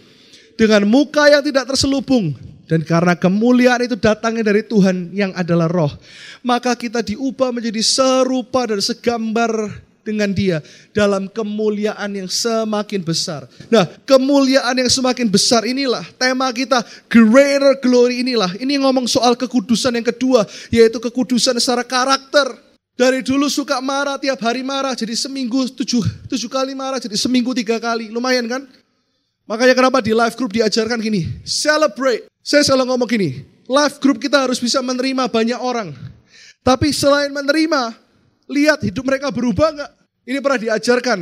Dengan 0.55 0.85
muka 0.87 1.29
yang 1.29 1.43
tidak 1.43 1.71
terselubung. 1.73 2.35
Dan 2.67 2.87
karena 2.89 3.13
kemuliaan 3.13 3.85
itu 3.85 4.01
datangnya 4.01 4.49
dari 4.49 4.65
Tuhan 4.65 5.13
yang 5.13 5.37
adalah 5.37 5.69
roh. 5.69 5.93
Maka 6.41 6.73
kita 6.73 7.05
diubah 7.05 7.53
menjadi 7.53 7.85
serupa 7.85 8.65
dan 8.65 8.81
segambar 8.81 9.69
dengan 10.03 10.35
dia 10.35 10.59
dalam 10.91 11.31
kemuliaan 11.31 12.11
yang 12.11 12.29
semakin 12.33 13.01
besar. 13.03 13.47
Nah, 13.71 13.87
kemuliaan 14.09 14.75
yang 14.75 14.91
semakin 14.91 15.31
besar 15.31 15.63
inilah 15.63 16.03
tema 16.19 16.51
kita 16.51 16.83
greater 17.07 17.79
glory 17.79 18.27
inilah. 18.27 18.51
Ini 18.59 18.83
ngomong 18.83 19.07
soal 19.07 19.39
kekudusan 19.39 19.95
yang 19.99 20.07
kedua, 20.07 20.45
yaitu 20.69 20.99
kekudusan 20.99 21.57
secara 21.59 21.87
karakter. 21.87 22.51
Dari 22.93 23.25
dulu 23.25 23.49
suka 23.49 23.81
marah, 23.81 24.21
tiap 24.21 24.37
hari 24.45 24.61
marah, 24.61 24.93
jadi 24.93 25.17
seminggu 25.17 25.65
tujuh, 25.81 26.29
tujuh 26.29 26.51
kali 26.53 26.77
marah, 26.77 27.01
jadi 27.01 27.17
seminggu 27.17 27.57
tiga 27.57 27.81
kali. 27.81 28.13
Lumayan 28.13 28.45
kan? 28.45 28.69
Makanya 29.43 29.75
kenapa 29.75 29.99
di 29.99 30.15
live 30.15 30.35
group 30.39 30.55
diajarkan 30.55 31.03
gini, 31.03 31.27
celebrate. 31.43 32.31
Saya 32.43 32.63
selalu 32.63 32.95
ngomong 32.95 33.09
gini, 33.11 33.43
live 33.67 33.97
group 33.99 34.23
kita 34.23 34.47
harus 34.47 34.63
bisa 34.63 34.79
menerima 34.79 35.27
banyak 35.27 35.59
orang. 35.59 35.91
Tapi 36.63 36.95
selain 36.95 37.35
menerima, 37.35 37.95
lihat 38.47 38.87
hidup 38.87 39.03
mereka 39.03 39.35
berubah 39.35 39.75
nggak? 39.75 39.93
Ini 40.23 40.39
pernah 40.39 40.61
diajarkan, 40.63 41.19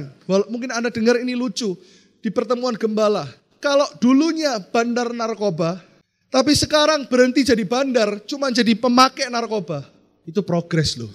mungkin 0.52 0.68
Anda 0.68 0.92
dengar 0.92 1.16
ini 1.16 1.32
lucu, 1.32 1.72
di 2.20 2.28
pertemuan 2.28 2.76
gembala. 2.76 3.24
Kalau 3.56 3.88
dulunya 3.96 4.60
bandar 4.60 5.08
narkoba, 5.16 5.80
tapi 6.28 6.52
sekarang 6.52 7.08
berhenti 7.08 7.40
jadi 7.40 7.64
bandar, 7.64 8.20
cuma 8.28 8.52
jadi 8.52 8.76
pemakai 8.76 9.32
narkoba. 9.32 9.88
Itu 10.28 10.44
progres 10.44 11.00
loh. 11.00 11.12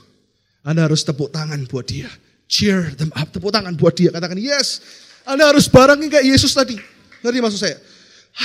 Anda 0.66 0.90
harus 0.90 1.06
tepuk 1.06 1.30
tangan 1.30 1.62
buat 1.70 1.86
dia. 1.86 2.10
Cheer 2.50 2.98
them 2.98 3.14
up, 3.14 3.30
tepuk 3.30 3.54
tangan 3.54 3.78
buat 3.78 3.94
dia. 3.94 4.10
Katakan 4.10 4.42
yes, 4.42 4.82
Anda 5.22 5.54
harus 5.54 5.70
barengin 5.70 6.10
kayak 6.10 6.26
Yesus 6.26 6.58
tadi. 6.58 6.95
Ngerti 7.26 7.42
maksud 7.42 7.62
saya? 7.66 7.82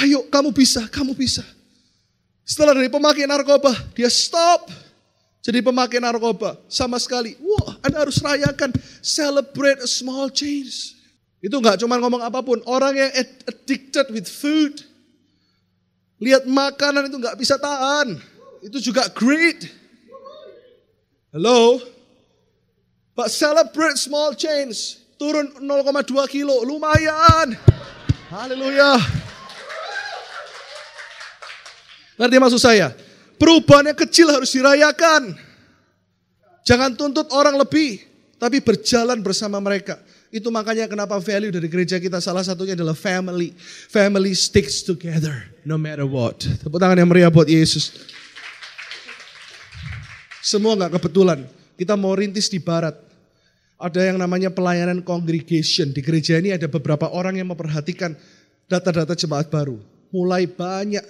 Ayo 0.00 0.24
kamu 0.32 0.56
bisa, 0.56 0.80
kamu 0.88 1.12
bisa. 1.12 1.44
Setelah 2.48 2.72
dari 2.72 2.88
pemakai 2.88 3.28
narkoba, 3.28 3.76
dia 3.92 4.08
stop. 4.08 4.72
Jadi 5.44 5.60
pemakai 5.60 6.00
narkoba 6.00 6.56
sama 6.64 6.96
sekali. 6.96 7.36
Wah, 7.44 7.76
Anda 7.84 8.08
harus 8.08 8.16
rayakan, 8.24 8.72
celebrate 9.04 9.84
a 9.84 9.88
small 9.88 10.32
change. 10.32 10.96
Itu 11.44 11.60
nggak 11.60 11.84
cuma 11.84 12.00
ngomong 12.00 12.24
apa 12.24 12.40
pun. 12.40 12.60
Orang 12.64 12.96
yang 12.96 13.12
addicted 13.44 14.08
with 14.12 14.28
food, 14.28 14.80
lihat 16.20 16.48
makanan 16.48 17.08
itu 17.12 17.16
nggak 17.20 17.36
bisa 17.36 17.60
tahan. 17.60 18.16
Itu 18.64 18.80
juga 18.80 19.08
great. 19.12 19.68
Hello? 21.32 21.80
But 23.16 23.28
celebrate 23.32 24.00
small 24.00 24.32
change. 24.32 25.00
Turun 25.20 25.52
0,2 25.60 26.16
kilo, 26.32 26.64
lumayan. 26.64 27.52
Haleluya. 28.30 28.94
Ngerti 32.14 32.36
maksud 32.38 32.62
saya? 32.62 32.94
Perubahan 33.34 33.90
yang 33.90 33.98
kecil 33.98 34.30
harus 34.30 34.54
dirayakan. 34.54 35.34
Jangan 36.62 36.94
tuntut 36.94 37.26
orang 37.34 37.58
lebih, 37.58 37.98
tapi 38.38 38.62
berjalan 38.62 39.18
bersama 39.18 39.58
mereka. 39.58 39.98
Itu 40.30 40.54
makanya 40.54 40.86
kenapa 40.86 41.18
value 41.18 41.50
dari 41.50 41.66
gereja 41.66 41.98
kita 41.98 42.22
salah 42.22 42.46
satunya 42.46 42.78
adalah 42.78 42.94
family. 42.94 43.50
Family 43.90 44.30
sticks 44.38 44.86
together 44.86 45.50
no 45.66 45.74
matter 45.74 46.06
what. 46.06 46.38
Tepuk 46.38 46.78
tangan 46.78 47.02
yang 47.02 47.10
meriah 47.10 47.34
buat 47.34 47.50
Yesus. 47.50 47.90
Semua 50.38 50.78
nggak 50.78 51.02
kebetulan. 51.02 51.50
Kita 51.74 51.98
mau 51.98 52.14
rintis 52.14 52.46
di 52.46 52.62
barat. 52.62 53.09
Ada 53.80 54.12
yang 54.12 54.20
namanya 54.20 54.52
pelayanan 54.52 55.00
congregation. 55.00 55.88
Di 55.96 56.04
gereja 56.04 56.36
ini 56.36 56.52
ada 56.52 56.68
beberapa 56.68 57.08
orang 57.08 57.40
yang 57.40 57.48
memperhatikan 57.48 58.12
data-data 58.68 59.16
jemaat 59.16 59.48
baru. 59.48 59.80
Mulai 60.12 60.44
banyak. 60.44 61.00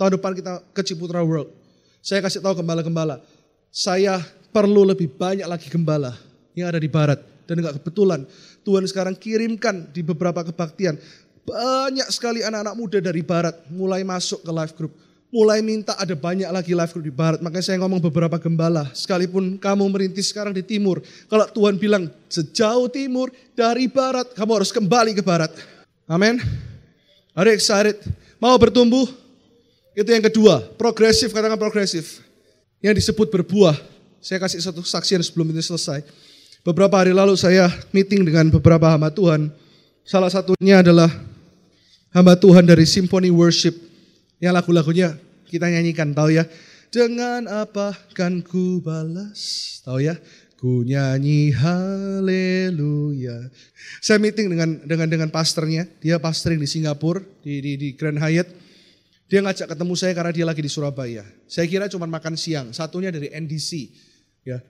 Tahun 0.00 0.16
depan 0.16 0.32
kita 0.32 0.64
ke 0.72 0.80
Ciputra 0.88 1.20
World. 1.20 1.52
Saya 2.00 2.24
kasih 2.24 2.40
tahu 2.40 2.64
gembala-gembala. 2.64 3.20
Saya 3.68 4.24
perlu 4.48 4.88
lebih 4.88 5.12
banyak 5.12 5.44
lagi 5.44 5.68
gembala 5.68 6.16
yang 6.56 6.72
ada 6.72 6.80
di 6.80 6.88
barat. 6.88 7.20
Dan 7.44 7.60
enggak 7.60 7.84
kebetulan 7.84 8.24
Tuhan 8.64 8.88
sekarang 8.88 9.12
kirimkan 9.12 9.92
di 9.92 10.00
beberapa 10.00 10.40
kebaktian. 10.48 10.96
Banyak 11.44 12.08
sekali 12.08 12.40
anak-anak 12.40 12.76
muda 12.76 12.98
dari 13.04 13.20
barat 13.20 13.52
mulai 13.68 14.00
masuk 14.00 14.40
ke 14.44 14.52
live 14.52 14.74
group 14.76 14.92
mulai 15.28 15.60
minta 15.60 15.92
ada 15.96 16.16
banyak 16.16 16.48
lagi 16.48 16.72
live 16.72 16.92
group 16.92 17.04
di 17.04 17.14
barat. 17.14 17.38
Makanya 17.44 17.64
saya 17.64 17.76
ngomong 17.80 18.00
beberapa 18.00 18.36
gembala. 18.40 18.88
Sekalipun 18.96 19.60
kamu 19.60 19.84
merintis 19.92 20.32
sekarang 20.32 20.56
di 20.56 20.64
timur. 20.64 21.04
Kalau 21.28 21.44
Tuhan 21.48 21.76
bilang 21.76 22.08
sejauh 22.32 22.88
timur 22.88 23.28
dari 23.52 23.86
barat, 23.88 24.32
kamu 24.32 24.50
harus 24.60 24.72
kembali 24.72 25.12
ke 25.16 25.22
barat. 25.24 25.52
Amin. 26.08 26.40
Are 27.36 27.48
excited? 27.52 28.00
Mau 28.40 28.56
bertumbuh? 28.56 29.06
Itu 29.92 30.08
yang 30.08 30.24
kedua, 30.24 30.62
progresif, 30.78 31.34
katakan 31.34 31.58
progresif. 31.58 32.22
Yang 32.78 33.04
disebut 33.04 33.34
berbuah. 33.34 33.74
Saya 34.22 34.38
kasih 34.38 34.62
satu 34.62 34.82
saksian 34.82 35.22
sebelum 35.22 35.50
ini 35.50 35.62
selesai. 35.62 36.02
Beberapa 36.62 36.98
hari 36.98 37.10
lalu 37.14 37.34
saya 37.34 37.70
meeting 37.90 38.22
dengan 38.22 38.50
beberapa 38.50 38.86
hamba 38.90 39.10
Tuhan. 39.10 39.50
Salah 40.06 40.30
satunya 40.30 40.80
adalah 40.82 41.10
hamba 42.14 42.38
Tuhan 42.38 42.62
dari 42.66 42.86
Symphony 42.86 43.30
Worship. 43.34 43.87
Yang 44.38 44.52
lagu-lagunya 44.62 45.08
kita 45.50 45.66
nyanyikan, 45.66 46.14
tahu 46.14 46.34
ya? 46.34 46.46
Dengan 46.88 47.44
apa 47.50 47.92
kan 48.14 48.40
ku 48.40 48.80
balas? 48.80 49.78
Tahu 49.84 49.98
ya? 50.00 50.14
Ku 50.58 50.82
nyanyi 50.82 51.54
haleluya. 51.54 53.50
Saya 54.02 54.18
meeting 54.18 54.50
dengan 54.50 54.82
dengan 54.82 55.06
dengan 55.06 55.28
pastornya, 55.30 55.86
dia 56.02 56.18
pastoring 56.18 56.58
di 56.58 56.66
Singapura 56.66 57.22
di 57.42 57.62
di, 57.62 57.72
di 57.78 57.88
Grand 57.94 58.18
Hyatt. 58.18 58.48
Dia 59.28 59.44
ngajak 59.44 59.76
ketemu 59.76 59.94
saya 59.94 60.16
karena 60.16 60.32
dia 60.32 60.46
lagi 60.48 60.64
di 60.64 60.72
Surabaya. 60.72 61.22
Saya 61.44 61.68
kira 61.68 61.84
cuma 61.92 62.08
makan 62.08 62.34
siang, 62.34 62.72
satunya 62.72 63.12
dari 63.12 63.28
NDC. 63.28 63.70
Ya, 64.48 64.64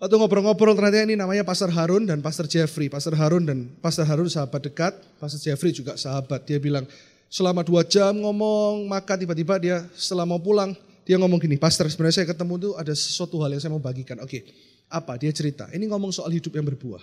Waktu 0.00 0.16
ngobrol-ngobrol 0.16 0.72
ternyata 0.72 1.04
ini 1.04 1.12
namanya 1.12 1.44
Pastor 1.44 1.68
Harun 1.76 2.08
dan 2.08 2.24
Pastor 2.24 2.48
Jeffrey. 2.48 2.88
Pastor 2.88 3.12
Harun 3.20 3.44
dan 3.44 3.68
Pastor 3.84 4.08
Harun 4.08 4.32
sahabat 4.32 4.64
dekat, 4.64 4.96
Pastor 5.20 5.36
Jeffrey 5.36 5.76
juga 5.76 5.92
sahabat. 6.00 6.48
Dia 6.48 6.56
bilang 6.56 6.88
selama 7.30 7.62
dua 7.62 7.86
jam 7.86 8.10
ngomong, 8.18 8.90
maka 8.90 9.14
tiba-tiba 9.14 9.54
dia 9.62 9.86
setelah 9.94 10.26
mau 10.26 10.42
pulang, 10.42 10.74
dia 11.06 11.14
ngomong 11.16 11.38
gini, 11.38 11.54
Pastor 11.56 11.86
sebenarnya 11.86 12.20
saya 12.20 12.28
ketemu 12.34 12.54
tuh 12.58 12.72
ada 12.74 12.90
sesuatu 12.90 13.38
hal 13.40 13.54
yang 13.54 13.62
saya 13.62 13.72
mau 13.72 13.80
bagikan. 13.80 14.18
Oke, 14.20 14.44
apa? 14.90 15.14
Dia 15.14 15.30
cerita, 15.30 15.70
ini 15.70 15.86
ngomong 15.86 16.10
soal 16.10 16.34
hidup 16.34 16.50
yang 16.58 16.66
berbuah. 16.66 17.00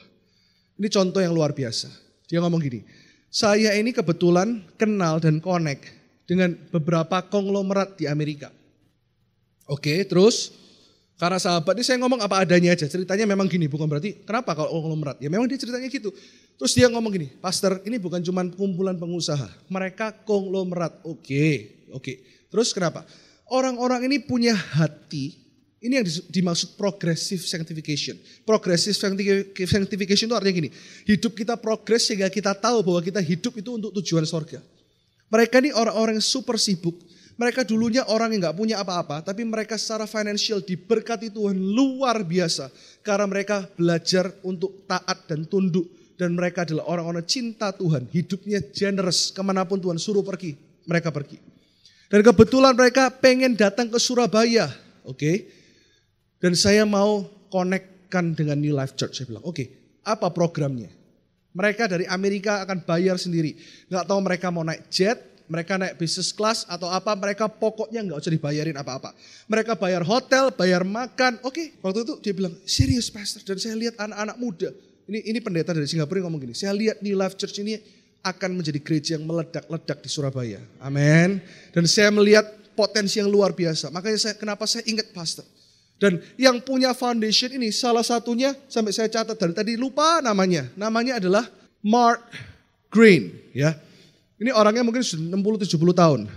Ini 0.78 0.88
contoh 0.92 1.24
yang 1.24 1.32
luar 1.34 1.56
biasa. 1.56 1.90
Dia 2.28 2.44
ngomong 2.44 2.60
gini, 2.60 2.84
saya 3.32 3.74
ini 3.80 3.96
kebetulan 3.96 4.68
kenal 4.76 5.24
dan 5.24 5.40
connect 5.40 5.88
dengan 6.28 6.54
beberapa 6.76 7.24
konglomerat 7.24 7.96
di 7.96 8.06
Amerika. 8.06 8.52
Oke, 9.68 10.04
terus 10.04 10.52
karena 11.18 11.42
sahabat 11.42 11.74
ini 11.74 11.86
saya 11.86 11.98
ngomong 11.98 12.22
apa 12.22 12.46
adanya 12.46 12.78
aja. 12.78 12.86
Ceritanya 12.86 13.26
memang 13.26 13.50
gini, 13.50 13.66
bukan 13.66 13.90
berarti 13.90 14.22
kenapa 14.22 14.54
kalau 14.54 14.70
konglomerat? 14.70 15.18
Ya 15.18 15.34
memang 15.34 15.50
dia 15.50 15.58
ceritanya 15.58 15.90
gitu. 15.90 16.14
Terus 16.62 16.78
dia 16.78 16.86
ngomong 16.94 17.10
gini, 17.10 17.28
Pastor 17.42 17.82
ini 17.90 17.98
bukan 17.98 18.22
cuma 18.22 18.46
kumpulan 18.46 18.94
pengusaha. 18.94 19.50
Mereka 19.66 20.26
konglomerat. 20.30 21.02
Oke, 21.10 21.74
oke. 21.90 22.22
Terus 22.54 22.70
kenapa? 22.70 23.02
Orang-orang 23.50 24.06
ini 24.06 24.22
punya 24.22 24.54
hati, 24.54 25.34
ini 25.82 25.98
yang 25.98 26.06
dimaksud 26.06 26.78
progressive 26.78 27.42
sanctification. 27.42 28.14
Progressive 28.46 28.94
sanctification 29.66 30.30
itu 30.30 30.36
artinya 30.38 30.54
gini, 30.54 30.70
hidup 31.10 31.34
kita 31.34 31.58
progres 31.58 32.06
sehingga 32.06 32.30
kita 32.30 32.54
tahu 32.54 32.86
bahwa 32.86 33.02
kita 33.02 33.26
hidup 33.26 33.58
itu 33.58 33.74
untuk 33.74 33.90
tujuan 34.02 34.22
sorga. 34.26 34.62
Mereka 35.34 35.66
ini 35.66 35.74
orang-orang 35.74 36.22
super 36.22 36.62
sibuk, 36.62 36.94
mereka 37.38 37.62
dulunya 37.62 38.02
orang 38.10 38.34
yang 38.34 38.50
nggak 38.50 38.58
punya 38.58 38.76
apa-apa, 38.82 39.22
tapi 39.22 39.46
mereka 39.46 39.78
secara 39.78 40.10
financial 40.10 40.58
diberkati 40.66 41.30
Tuhan 41.30 41.54
luar 41.54 42.26
biasa. 42.26 42.74
Karena 43.06 43.30
mereka 43.30 43.70
belajar 43.78 44.34
untuk 44.42 44.90
taat 44.90 45.30
dan 45.30 45.46
tunduk. 45.46 45.86
Dan 46.18 46.34
mereka 46.34 46.66
adalah 46.66 46.90
orang-orang 46.90 47.22
cinta 47.30 47.70
Tuhan. 47.70 48.10
Hidupnya 48.10 48.74
generous, 48.74 49.30
ke 49.30 49.42
mana 49.46 49.62
pun 49.70 49.78
Tuhan 49.78 50.02
suruh 50.02 50.26
pergi, 50.26 50.58
mereka 50.90 51.14
pergi. 51.14 51.38
Dan 52.10 52.26
kebetulan 52.26 52.74
mereka 52.74 53.14
pengen 53.14 53.54
datang 53.54 53.86
ke 53.86 54.02
Surabaya, 54.02 54.74
oke? 55.06 55.22
Okay? 55.22 55.46
Dan 56.42 56.58
saya 56.58 56.90
mau 56.90 57.22
konekkan 57.54 58.34
dengan 58.34 58.58
New 58.58 58.74
Life 58.74 58.98
Church. 58.98 59.22
Saya 59.22 59.30
bilang, 59.30 59.46
oke, 59.46 59.62
okay, 59.62 59.68
apa 60.02 60.34
programnya? 60.34 60.90
Mereka 61.54 61.86
dari 61.86 62.10
Amerika 62.10 62.66
akan 62.66 62.82
bayar 62.82 63.22
sendiri. 63.22 63.54
Gak 63.94 64.10
tahu 64.10 64.18
mereka 64.26 64.50
mau 64.50 64.66
naik 64.66 64.90
jet, 64.90 65.37
mereka 65.48 65.80
naik 65.80 65.96
bisnis 65.96 66.36
kelas 66.36 66.68
atau 66.68 66.92
apa, 66.92 67.16
mereka 67.16 67.48
pokoknya 67.48 68.04
nggak 68.04 68.20
usah 68.20 68.32
dibayarin 68.32 68.76
apa-apa. 68.76 69.16
Mereka 69.48 69.80
bayar 69.80 70.04
hotel, 70.04 70.52
bayar 70.52 70.84
makan. 70.84 71.40
Oke, 71.44 71.76
waktu 71.80 72.04
itu 72.04 72.14
dia 72.20 72.34
bilang, 72.36 72.54
serius 72.68 73.08
pastor. 73.08 73.44
Dan 73.48 73.58
saya 73.58 73.76
lihat 73.80 73.96
anak-anak 73.96 74.38
muda. 74.38 74.70
Ini 75.08 75.24
ini 75.24 75.40
pendeta 75.40 75.72
dari 75.72 75.88
Singapura 75.88 76.20
yang 76.20 76.28
ngomong 76.28 76.52
gini, 76.52 76.56
saya 76.56 76.76
lihat 76.76 77.00
New 77.00 77.16
Life 77.16 77.40
Church 77.40 77.64
ini 77.64 77.80
akan 78.28 78.60
menjadi 78.60 78.80
gereja 78.84 79.12
yang 79.16 79.24
meledak-ledak 79.24 80.04
di 80.04 80.10
Surabaya. 80.12 80.60
Amin. 80.84 81.40
Dan 81.72 81.88
saya 81.88 82.12
melihat 82.12 82.44
potensi 82.76 83.24
yang 83.24 83.32
luar 83.32 83.56
biasa. 83.56 83.88
Makanya 83.88 84.20
saya 84.20 84.36
kenapa 84.36 84.68
saya 84.68 84.84
ingat 84.84 85.16
pastor. 85.16 85.48
Dan 85.98 86.22
yang 86.38 86.62
punya 86.62 86.94
foundation 86.94 87.50
ini 87.58 87.74
salah 87.74 88.06
satunya 88.06 88.54
sampai 88.70 88.94
saya 88.94 89.10
catat 89.10 89.34
dari 89.34 89.54
tadi 89.56 89.74
lupa 89.80 90.22
namanya. 90.22 90.70
Namanya 90.78 91.18
adalah 91.18 91.50
Mark 91.82 92.22
Green 92.94 93.34
ya. 93.56 93.74
Ini 94.38 94.54
orangnya 94.54 94.86
mungkin 94.86 95.02
60-70 95.02 95.66
tahun. 95.98 96.30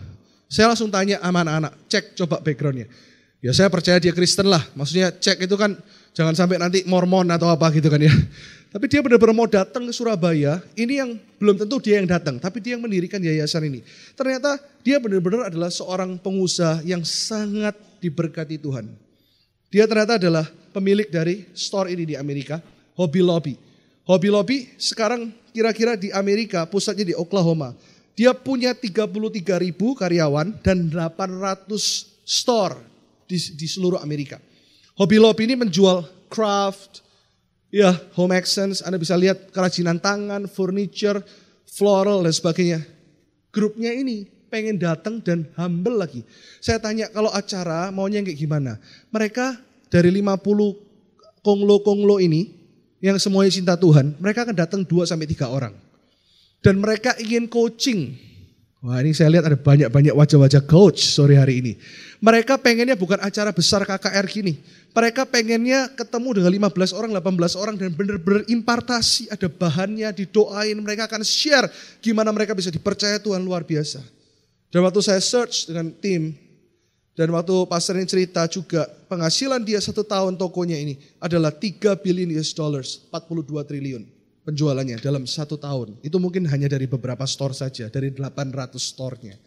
Saya 0.50 0.72
langsung 0.72 0.88
tanya 0.88 1.20
sama 1.20 1.44
anak-anak, 1.46 1.72
cek 1.86 2.04
coba 2.16 2.40
backgroundnya. 2.40 2.88
Ya 3.40 3.52
saya 3.54 3.68
percaya 3.72 3.96
dia 4.00 4.12
Kristen 4.12 4.48
lah, 4.48 4.60
maksudnya 4.76 5.12
cek 5.14 5.46
itu 5.46 5.56
kan 5.56 5.76
jangan 6.12 6.34
sampai 6.34 6.60
nanti 6.60 6.84
Mormon 6.84 7.28
atau 7.30 7.48
apa 7.48 7.70
gitu 7.72 7.88
kan 7.88 8.00
ya. 8.00 8.12
Tapi 8.70 8.86
dia 8.86 9.02
benar-benar 9.02 9.34
mau 9.34 9.50
datang 9.50 9.82
ke 9.82 9.92
Surabaya, 9.92 10.62
ini 10.78 11.02
yang 11.02 11.18
belum 11.42 11.58
tentu 11.58 11.82
dia 11.82 11.98
yang 11.98 12.06
datang, 12.06 12.38
tapi 12.38 12.62
dia 12.62 12.78
yang 12.78 12.82
mendirikan 12.86 13.18
yayasan 13.18 13.66
ini. 13.66 13.82
Ternyata 14.14 14.62
dia 14.86 15.02
benar-benar 15.02 15.50
adalah 15.50 15.74
seorang 15.74 16.14
pengusaha 16.22 16.78
yang 16.86 17.02
sangat 17.02 17.74
diberkati 17.98 18.62
Tuhan. 18.62 18.86
Dia 19.74 19.90
ternyata 19.90 20.22
adalah 20.22 20.46
pemilik 20.70 21.10
dari 21.10 21.50
store 21.50 21.90
ini 21.90 22.14
di 22.14 22.14
Amerika, 22.14 22.62
Hobby 22.94 23.22
Lobby. 23.22 23.54
Hobby 24.06 24.30
Lobby 24.30 24.58
sekarang 24.78 25.34
kira-kira 25.50 25.98
di 25.98 26.14
Amerika, 26.14 26.62
pusatnya 26.66 27.10
di 27.10 27.14
Oklahoma. 27.14 27.74
Dia 28.18 28.36
punya 28.36 28.76
33 28.76 29.06
ribu 29.62 29.96
karyawan 29.96 30.60
dan 30.60 30.90
800 30.92 31.70
store 32.26 32.76
di, 33.26 33.38
di 33.54 33.66
seluruh 33.66 34.02
Amerika. 34.02 34.42
Hobby 34.98 35.16
Lobby 35.16 35.48
ini 35.48 35.56
menjual 35.56 36.04
craft, 36.28 37.00
ya 37.72 37.94
home 38.18 38.36
accents, 38.36 38.82
Anda 38.84 39.00
bisa 39.00 39.16
lihat 39.16 39.54
kerajinan 39.54 40.02
tangan, 40.02 40.50
furniture, 40.50 41.24
floral 41.70 42.26
dan 42.26 42.34
sebagainya. 42.34 42.80
Grupnya 43.50 43.94
ini 43.94 44.28
pengen 44.50 44.76
datang 44.76 45.22
dan 45.22 45.46
humble 45.54 45.94
lagi. 45.98 46.26
Saya 46.58 46.82
tanya 46.82 47.08
kalau 47.08 47.30
acara 47.30 47.88
maunya 47.94 48.20
kayak 48.20 48.38
gimana? 48.38 48.76
Mereka 49.14 49.58
dari 49.88 50.10
50 50.10 51.42
konglo-konglo 51.42 52.20
ini 52.20 52.52
yang 53.00 53.16
semuanya 53.16 53.48
cinta 53.48 53.74
Tuhan, 53.80 54.12
mereka 54.20 54.44
akan 54.44 54.56
datang 54.58 54.80
2 54.84 55.08
sampai 55.08 55.24
3 55.24 55.48
orang. 55.48 55.72
Dan 56.60 56.76
mereka 56.80 57.16
ingin 57.16 57.48
coaching. 57.48 58.30
Wah 58.80 58.96
ini 59.04 59.12
saya 59.12 59.28
lihat 59.28 59.44
ada 59.44 59.60
banyak-banyak 59.60 60.16
wajah-wajah 60.16 60.64
coach 60.64 61.04
sore 61.04 61.36
hari 61.36 61.60
ini. 61.60 61.72
Mereka 62.24 62.56
pengennya 62.60 62.96
bukan 62.96 63.20
acara 63.20 63.52
besar 63.52 63.84
KKR 63.84 64.24
gini. 64.24 64.56
Mereka 64.96 65.28
pengennya 65.28 65.92
ketemu 65.92 66.40
dengan 66.40 66.68
15 66.72 66.96
orang, 66.96 67.12
18 67.12 67.60
orang 67.60 67.74
dan 67.76 67.92
benar-benar 67.92 68.48
impartasi. 68.48 69.28
Ada 69.28 69.52
bahannya, 69.52 70.08
didoain. 70.16 70.80
Mereka 70.80 71.12
akan 71.12 71.20
share 71.20 71.68
gimana 72.00 72.32
mereka 72.32 72.56
bisa 72.56 72.72
dipercaya 72.72 73.20
Tuhan 73.20 73.44
luar 73.44 73.68
biasa. 73.68 74.00
Dan 74.72 74.80
waktu 74.80 75.00
saya 75.04 75.20
search 75.20 75.68
dengan 75.68 75.92
tim, 76.00 76.32
dan 77.12 77.28
waktu 77.36 77.52
pastor 77.68 78.00
ini 78.00 78.08
cerita 78.08 78.48
juga 78.48 78.88
penghasilan 79.12 79.60
dia 79.60 79.76
satu 79.76 80.00
tahun 80.00 80.40
tokonya 80.40 80.80
ini 80.80 80.96
adalah 81.20 81.52
3 81.52 82.00
billion 82.00 82.32
US 82.40 82.56
dollars, 82.56 83.04
42 83.12 83.44
triliun 83.60 84.19
penjualannya 84.50 84.98
dalam 84.98 85.24
satu 85.24 85.54
tahun. 85.54 85.96
Itu 86.02 86.18
mungkin 86.18 86.44
hanya 86.50 86.66
dari 86.66 86.90
beberapa 86.90 87.22
store 87.24 87.54
saja, 87.54 87.86
dari 87.86 88.10
800 88.10 88.74
store-nya. 88.76 89.38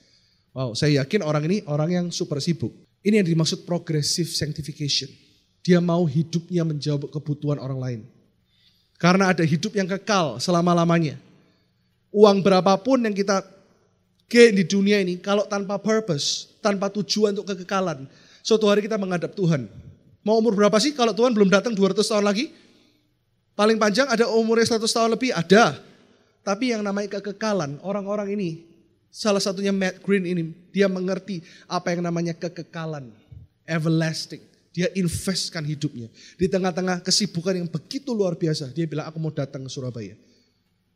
Wow, 0.56 0.72
saya 0.74 1.04
yakin 1.04 1.22
orang 1.22 1.44
ini 1.52 1.58
orang 1.68 1.90
yang 1.92 2.06
super 2.10 2.40
sibuk. 2.40 2.72
Ini 3.04 3.20
yang 3.20 3.28
dimaksud 3.28 3.68
progressive 3.68 4.32
sanctification. 4.32 5.12
Dia 5.60 5.84
mau 5.84 6.08
hidupnya 6.08 6.64
menjawab 6.64 7.12
kebutuhan 7.12 7.60
orang 7.60 7.80
lain. 7.80 8.02
Karena 8.96 9.36
ada 9.36 9.44
hidup 9.44 9.76
yang 9.76 9.90
kekal 9.92 10.40
selama-lamanya. 10.40 11.20
Uang 12.16 12.40
berapapun 12.40 13.04
yang 13.04 13.12
kita 13.12 13.44
gain 14.32 14.56
di 14.56 14.64
dunia 14.64 15.04
ini, 15.04 15.20
kalau 15.20 15.44
tanpa 15.44 15.76
purpose, 15.82 16.56
tanpa 16.64 16.88
tujuan 16.88 17.36
untuk 17.36 17.52
kekekalan, 17.52 18.08
suatu 18.40 18.70
hari 18.72 18.86
kita 18.86 18.96
menghadap 18.96 19.36
Tuhan. 19.36 19.68
Mau 20.24 20.40
umur 20.40 20.56
berapa 20.56 20.80
sih 20.80 20.96
kalau 20.96 21.12
Tuhan 21.12 21.36
belum 21.36 21.52
datang 21.52 21.76
200 21.76 22.00
tahun 22.00 22.24
lagi? 22.24 22.56
Paling 23.54 23.78
panjang 23.78 24.10
ada 24.10 24.26
umurnya 24.34 24.66
100 24.66 24.82
tahun 24.90 25.10
lebih, 25.14 25.30
ada. 25.30 25.78
Tapi 26.42 26.74
yang 26.74 26.82
namanya 26.82 27.22
kekekalan, 27.22 27.78
orang-orang 27.86 28.34
ini, 28.34 28.50
salah 29.14 29.40
satunya 29.40 29.70
Matt 29.70 30.02
Green 30.02 30.26
ini, 30.26 30.52
dia 30.74 30.90
mengerti 30.90 31.46
apa 31.70 31.94
yang 31.94 32.02
namanya 32.02 32.34
kekekalan, 32.34 33.14
everlasting. 33.70 34.42
Dia 34.74 34.90
investkan 34.98 35.62
hidupnya. 35.62 36.10
Di 36.34 36.50
tengah-tengah 36.50 37.06
kesibukan 37.06 37.54
yang 37.54 37.70
begitu 37.70 38.10
luar 38.10 38.34
biasa, 38.34 38.74
dia 38.74 38.90
bilang 38.90 39.06
aku 39.06 39.22
mau 39.22 39.30
datang 39.30 39.62
ke 39.62 39.70
Surabaya. 39.70 40.18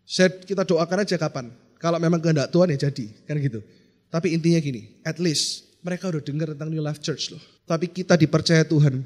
Saya, 0.01 0.33
kita 0.33 0.65
doakan 0.65 1.05
aja 1.05 1.13
kapan. 1.13 1.53
Kalau 1.77 2.01
memang 2.01 2.17
kehendak 2.17 2.49
Tuhan 2.49 2.73
ya 2.73 2.89
jadi, 2.89 3.05
kan 3.29 3.37
gitu. 3.37 3.61
Tapi 4.09 4.33
intinya 4.33 4.57
gini, 4.57 4.97
at 5.05 5.21
least 5.21 5.77
mereka 5.85 6.09
udah 6.09 6.25
dengar 6.25 6.57
tentang 6.57 6.73
New 6.73 6.81
Life 6.81 7.05
Church 7.05 7.29
loh. 7.29 7.43
Tapi 7.69 7.85
kita 7.85 8.17
dipercaya 8.17 8.65
Tuhan 8.65 9.05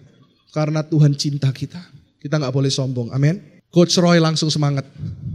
karena 0.56 0.80
Tuhan 0.88 1.12
cinta 1.20 1.52
kita. 1.52 1.84
Kita 2.22 2.38
nggak 2.38 2.54
boleh 2.54 2.70
sombong. 2.70 3.10
Amin. 3.10 3.42
Coach 3.74 3.98
Roy 3.98 4.22
langsung 4.22 4.54
semangat. 4.54 4.86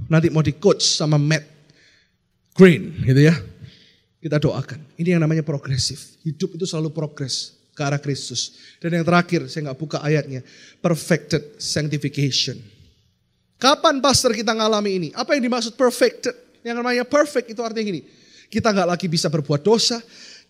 Nanti 0.07 0.31
mau 0.31 0.45
di 0.45 0.55
coach 0.55 0.87
sama 0.87 1.19
Matt 1.19 1.43
Green 2.55 3.03
gitu 3.03 3.27
ya. 3.27 3.35
Kita 4.23 4.39
doakan. 4.39 4.95
Ini 4.95 5.19
yang 5.19 5.23
namanya 5.27 5.43
progresif. 5.43 6.23
Hidup 6.23 6.55
itu 6.55 6.63
selalu 6.63 6.95
progres 6.95 7.59
ke 7.75 7.83
arah 7.83 7.99
Kristus. 7.99 8.57
Dan 8.79 8.97
yang 8.97 9.05
terakhir, 9.05 9.51
saya 9.51 9.71
nggak 9.71 9.79
buka 9.79 9.99
ayatnya. 10.01 10.47
Perfected 10.79 11.59
sanctification. 11.59 12.57
Kapan 13.57 13.99
pastor 14.05 14.37
kita 14.37 14.53
ngalami 14.53 14.91
ini? 15.01 15.09
Apa 15.17 15.35
yang 15.35 15.49
dimaksud 15.49 15.75
perfect? 15.81 16.29
Yang 16.61 16.77
namanya 16.77 17.05
perfect 17.09 17.51
itu 17.51 17.61
artinya 17.65 17.85
gini. 17.89 18.01
Kita 18.53 18.71
nggak 18.71 18.89
lagi 18.95 19.07
bisa 19.09 19.27
berbuat 19.33 19.65
dosa. 19.65 19.99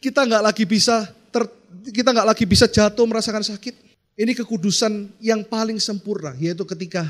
Kita 0.02 0.26
nggak 0.26 0.42
lagi 0.42 0.64
bisa 0.66 1.06
ter, 1.30 1.46
kita 1.90 2.10
nggak 2.12 2.28
lagi 2.34 2.44
bisa 2.44 2.66
jatuh 2.66 3.06
merasakan 3.06 3.46
sakit. 3.46 3.85
Ini 4.16 4.32
kekudusan 4.32 5.20
yang 5.20 5.44
paling 5.44 5.76
sempurna, 5.76 6.32
yaitu 6.40 6.64
ketika 6.64 7.04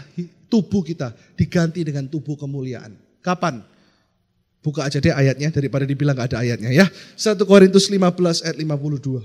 tubuh 0.50 0.82
kita 0.82 1.14
diganti 1.38 1.86
dengan 1.86 2.10
tubuh 2.10 2.34
kemuliaan. 2.34 2.98
Kapan? 3.22 3.62
Buka 4.58 4.82
aja 4.82 4.98
deh 4.98 5.14
ayatnya 5.14 5.54
daripada 5.54 5.86
dibilang 5.86 6.18
nggak 6.18 6.34
ada 6.34 6.42
ayatnya 6.42 6.74
ya. 6.74 6.90
1 7.14 7.38
Korintus 7.46 7.86
15 7.86 8.42
ayat 8.42 8.58
52. 8.58 9.22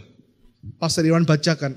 Pastor 0.78 1.10
Iwan 1.10 1.26
bacakan. 1.26 1.74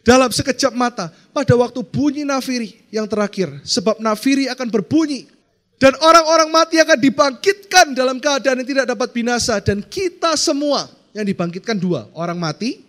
Dalam 0.00 0.32
sekejap 0.32 0.72
mata, 0.72 1.12
pada 1.36 1.52
waktu 1.60 1.84
bunyi 1.84 2.24
nafiri 2.24 2.72
yang 2.88 3.04
terakhir. 3.04 3.52
Sebab 3.68 4.00
nafiri 4.00 4.48
akan 4.48 4.72
berbunyi. 4.72 5.28
Dan 5.76 5.92
orang-orang 6.00 6.48
mati 6.48 6.80
akan 6.80 6.96
dibangkitkan 6.96 7.92
dalam 7.92 8.16
keadaan 8.16 8.64
yang 8.64 8.68
tidak 8.72 8.86
dapat 8.88 9.12
binasa. 9.12 9.60
Dan 9.60 9.84
kita 9.84 10.34
semua 10.40 10.88
yang 11.12 11.28
dibangkitkan 11.28 11.76
dua. 11.76 12.08
Orang 12.16 12.40
mati, 12.40 12.80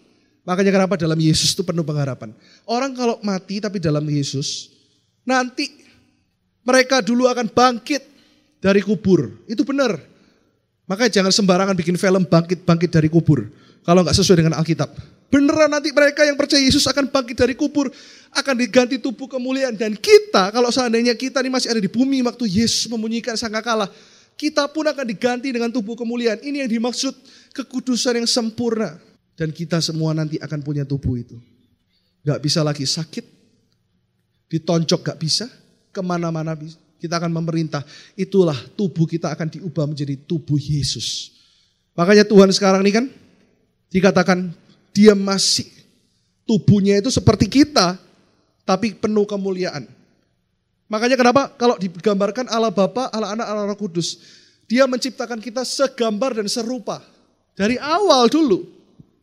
makanya 0.44 0.72
kenapa 0.76 0.96
dalam 1.00 1.20
Yesus 1.20 1.56
itu 1.56 1.64
penuh 1.64 1.84
pengharapan. 1.84 2.32
Orang 2.68 2.94
kalau 2.94 3.20
mati 3.24 3.60
tapi 3.64 3.80
dalam 3.80 4.04
Yesus, 4.08 4.72
nanti 5.24 5.72
mereka 6.64 7.04
dulu 7.04 7.28
akan 7.28 7.52
bangkit 7.52 8.04
dari 8.64 8.80
kubur. 8.80 9.44
Itu 9.48 9.68
benar. 9.68 10.00
Makanya 10.88 11.24
jangan 11.24 11.32
sembarangan 11.36 11.76
bikin 11.76 11.96
film 12.00 12.24
bangkit-bangkit 12.28 12.92
dari 12.92 13.08
kubur. 13.12 13.48
Kalau 13.84 14.00
nggak 14.04 14.16
sesuai 14.16 14.40
dengan 14.40 14.56
Alkitab. 14.60 14.90
Beneran 15.28 15.72
nanti 15.72 15.90
mereka 15.92 16.24
yang 16.24 16.38
percaya 16.40 16.62
Yesus 16.62 16.88
akan 16.88 17.12
bangkit 17.12 17.36
dari 17.36 17.56
kubur. 17.56 17.92
Akan 18.32 18.56
diganti 18.56 19.00
tubuh 19.00 19.28
kemuliaan. 19.28 19.76
Dan 19.76 20.00
kita, 20.00 20.52
kalau 20.56 20.72
seandainya 20.72 21.16
kita 21.18 21.44
ini 21.44 21.52
masih 21.52 21.74
ada 21.74 21.82
di 21.84 21.92
bumi 21.92 22.24
waktu 22.24 22.48
Yesus 22.48 22.88
membunyikan 22.88 23.36
sangkakala. 23.36 23.92
Kita 24.34 24.66
pun 24.72 24.88
akan 24.88 25.06
diganti 25.06 25.54
dengan 25.54 25.70
tubuh 25.70 25.94
kemuliaan. 25.94 26.42
Ini 26.42 26.66
yang 26.66 26.72
dimaksud 26.80 27.14
kekudusan 27.54 28.24
yang 28.24 28.30
sempurna. 28.30 28.98
Dan 29.34 29.50
kita 29.50 29.82
semua 29.82 30.14
nanti 30.14 30.38
akan 30.38 30.60
punya 30.62 30.86
tubuh 30.86 31.18
itu. 31.18 31.38
Gak 32.24 32.40
bisa 32.40 32.62
lagi 32.62 32.86
sakit. 32.86 33.26
Ditoncok 34.50 35.00
gak 35.14 35.20
bisa. 35.20 35.46
Ke 35.94 36.02
mana-mana 36.02 36.54
bisa 36.58 36.84
kita 37.04 37.20
akan 37.20 37.36
memerintah. 37.36 37.84
Itulah 38.16 38.56
tubuh 38.80 39.04
kita 39.04 39.28
akan 39.36 39.52
diubah 39.52 39.92
menjadi 39.92 40.16
tubuh 40.24 40.56
Yesus. 40.56 41.36
Makanya 42.00 42.24
Tuhan 42.24 42.48
sekarang 42.56 42.80
ini 42.88 42.96
kan 42.96 43.06
dikatakan 43.92 44.56
dia 44.96 45.12
masih 45.12 45.68
tubuhnya 46.48 46.96
itu 46.96 47.12
seperti 47.12 47.52
kita, 47.52 48.00
tapi 48.64 48.96
penuh 48.96 49.28
kemuliaan. 49.28 49.84
Makanya 50.88 51.20
kenapa 51.20 51.52
kalau 51.60 51.76
digambarkan 51.76 52.48
Allah 52.48 52.72
Bapa, 52.72 53.12
Allah 53.12 53.36
Anak, 53.36 53.46
Allah 53.52 53.68
Roh 53.68 53.78
Kudus, 53.78 54.24
dia 54.72 54.88
menciptakan 54.88 55.44
kita 55.44 55.68
segambar 55.68 56.40
dan 56.40 56.48
serupa. 56.48 57.04
Dari 57.54 57.76
awal 57.78 58.32
dulu, 58.32 58.64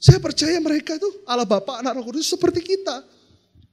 saya 0.01 0.17
percaya 0.17 0.57
mereka 0.65 0.97
itu 0.97 1.05
Allah 1.29 1.45
Bapa, 1.45 1.77
Anak 1.85 2.01
Roh 2.01 2.09
Kudus 2.09 2.33
seperti 2.33 2.65
kita. 2.65 3.05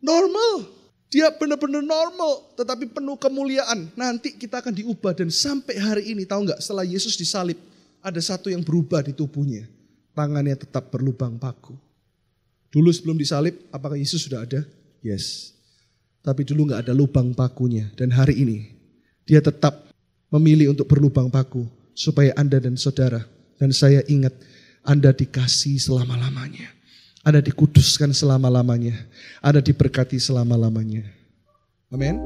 Normal. 0.04 0.76
Dia 1.08 1.32
benar-benar 1.32 1.80
normal, 1.80 2.52
tetapi 2.60 2.92
penuh 2.92 3.16
kemuliaan. 3.16 3.88
Nanti 3.96 4.36
kita 4.36 4.60
akan 4.60 4.76
diubah 4.76 5.16
dan 5.16 5.32
sampai 5.32 5.80
hari 5.80 6.04
ini 6.12 6.28
tahu 6.28 6.52
nggak 6.52 6.60
setelah 6.60 6.84
Yesus 6.84 7.16
disalib 7.16 7.56
ada 8.04 8.20
satu 8.20 8.52
yang 8.52 8.60
berubah 8.60 9.00
di 9.08 9.16
tubuhnya. 9.16 9.72
Tangannya 10.12 10.60
tetap 10.60 10.92
berlubang 10.92 11.40
paku. 11.40 11.80
Dulu 12.68 12.92
sebelum 12.92 13.16
disalib, 13.16 13.56
apakah 13.72 13.96
Yesus 13.96 14.28
sudah 14.28 14.44
ada? 14.44 14.68
Yes. 15.00 15.56
Tapi 16.20 16.44
dulu 16.44 16.68
nggak 16.68 16.92
ada 16.92 16.92
lubang 16.92 17.32
pakunya. 17.32 17.88
Dan 17.96 18.12
hari 18.12 18.36
ini 18.44 18.68
dia 19.24 19.40
tetap 19.40 19.88
memilih 20.28 20.76
untuk 20.76 20.92
berlubang 20.92 21.32
paku 21.32 21.64
supaya 21.96 22.36
Anda 22.36 22.60
dan 22.60 22.76
saudara 22.76 23.24
dan 23.58 23.72
saya 23.72 24.04
ingat 24.12 24.36
Anda 24.88 25.12
dikasih 25.12 25.84
selama-lamanya. 25.84 26.72
Anda 27.28 27.44
dikuduskan 27.44 28.16
selama-lamanya. 28.16 28.96
Anda 29.44 29.60
diberkati 29.60 30.16
selama-lamanya. 30.16 31.04
Amin. 31.92 32.24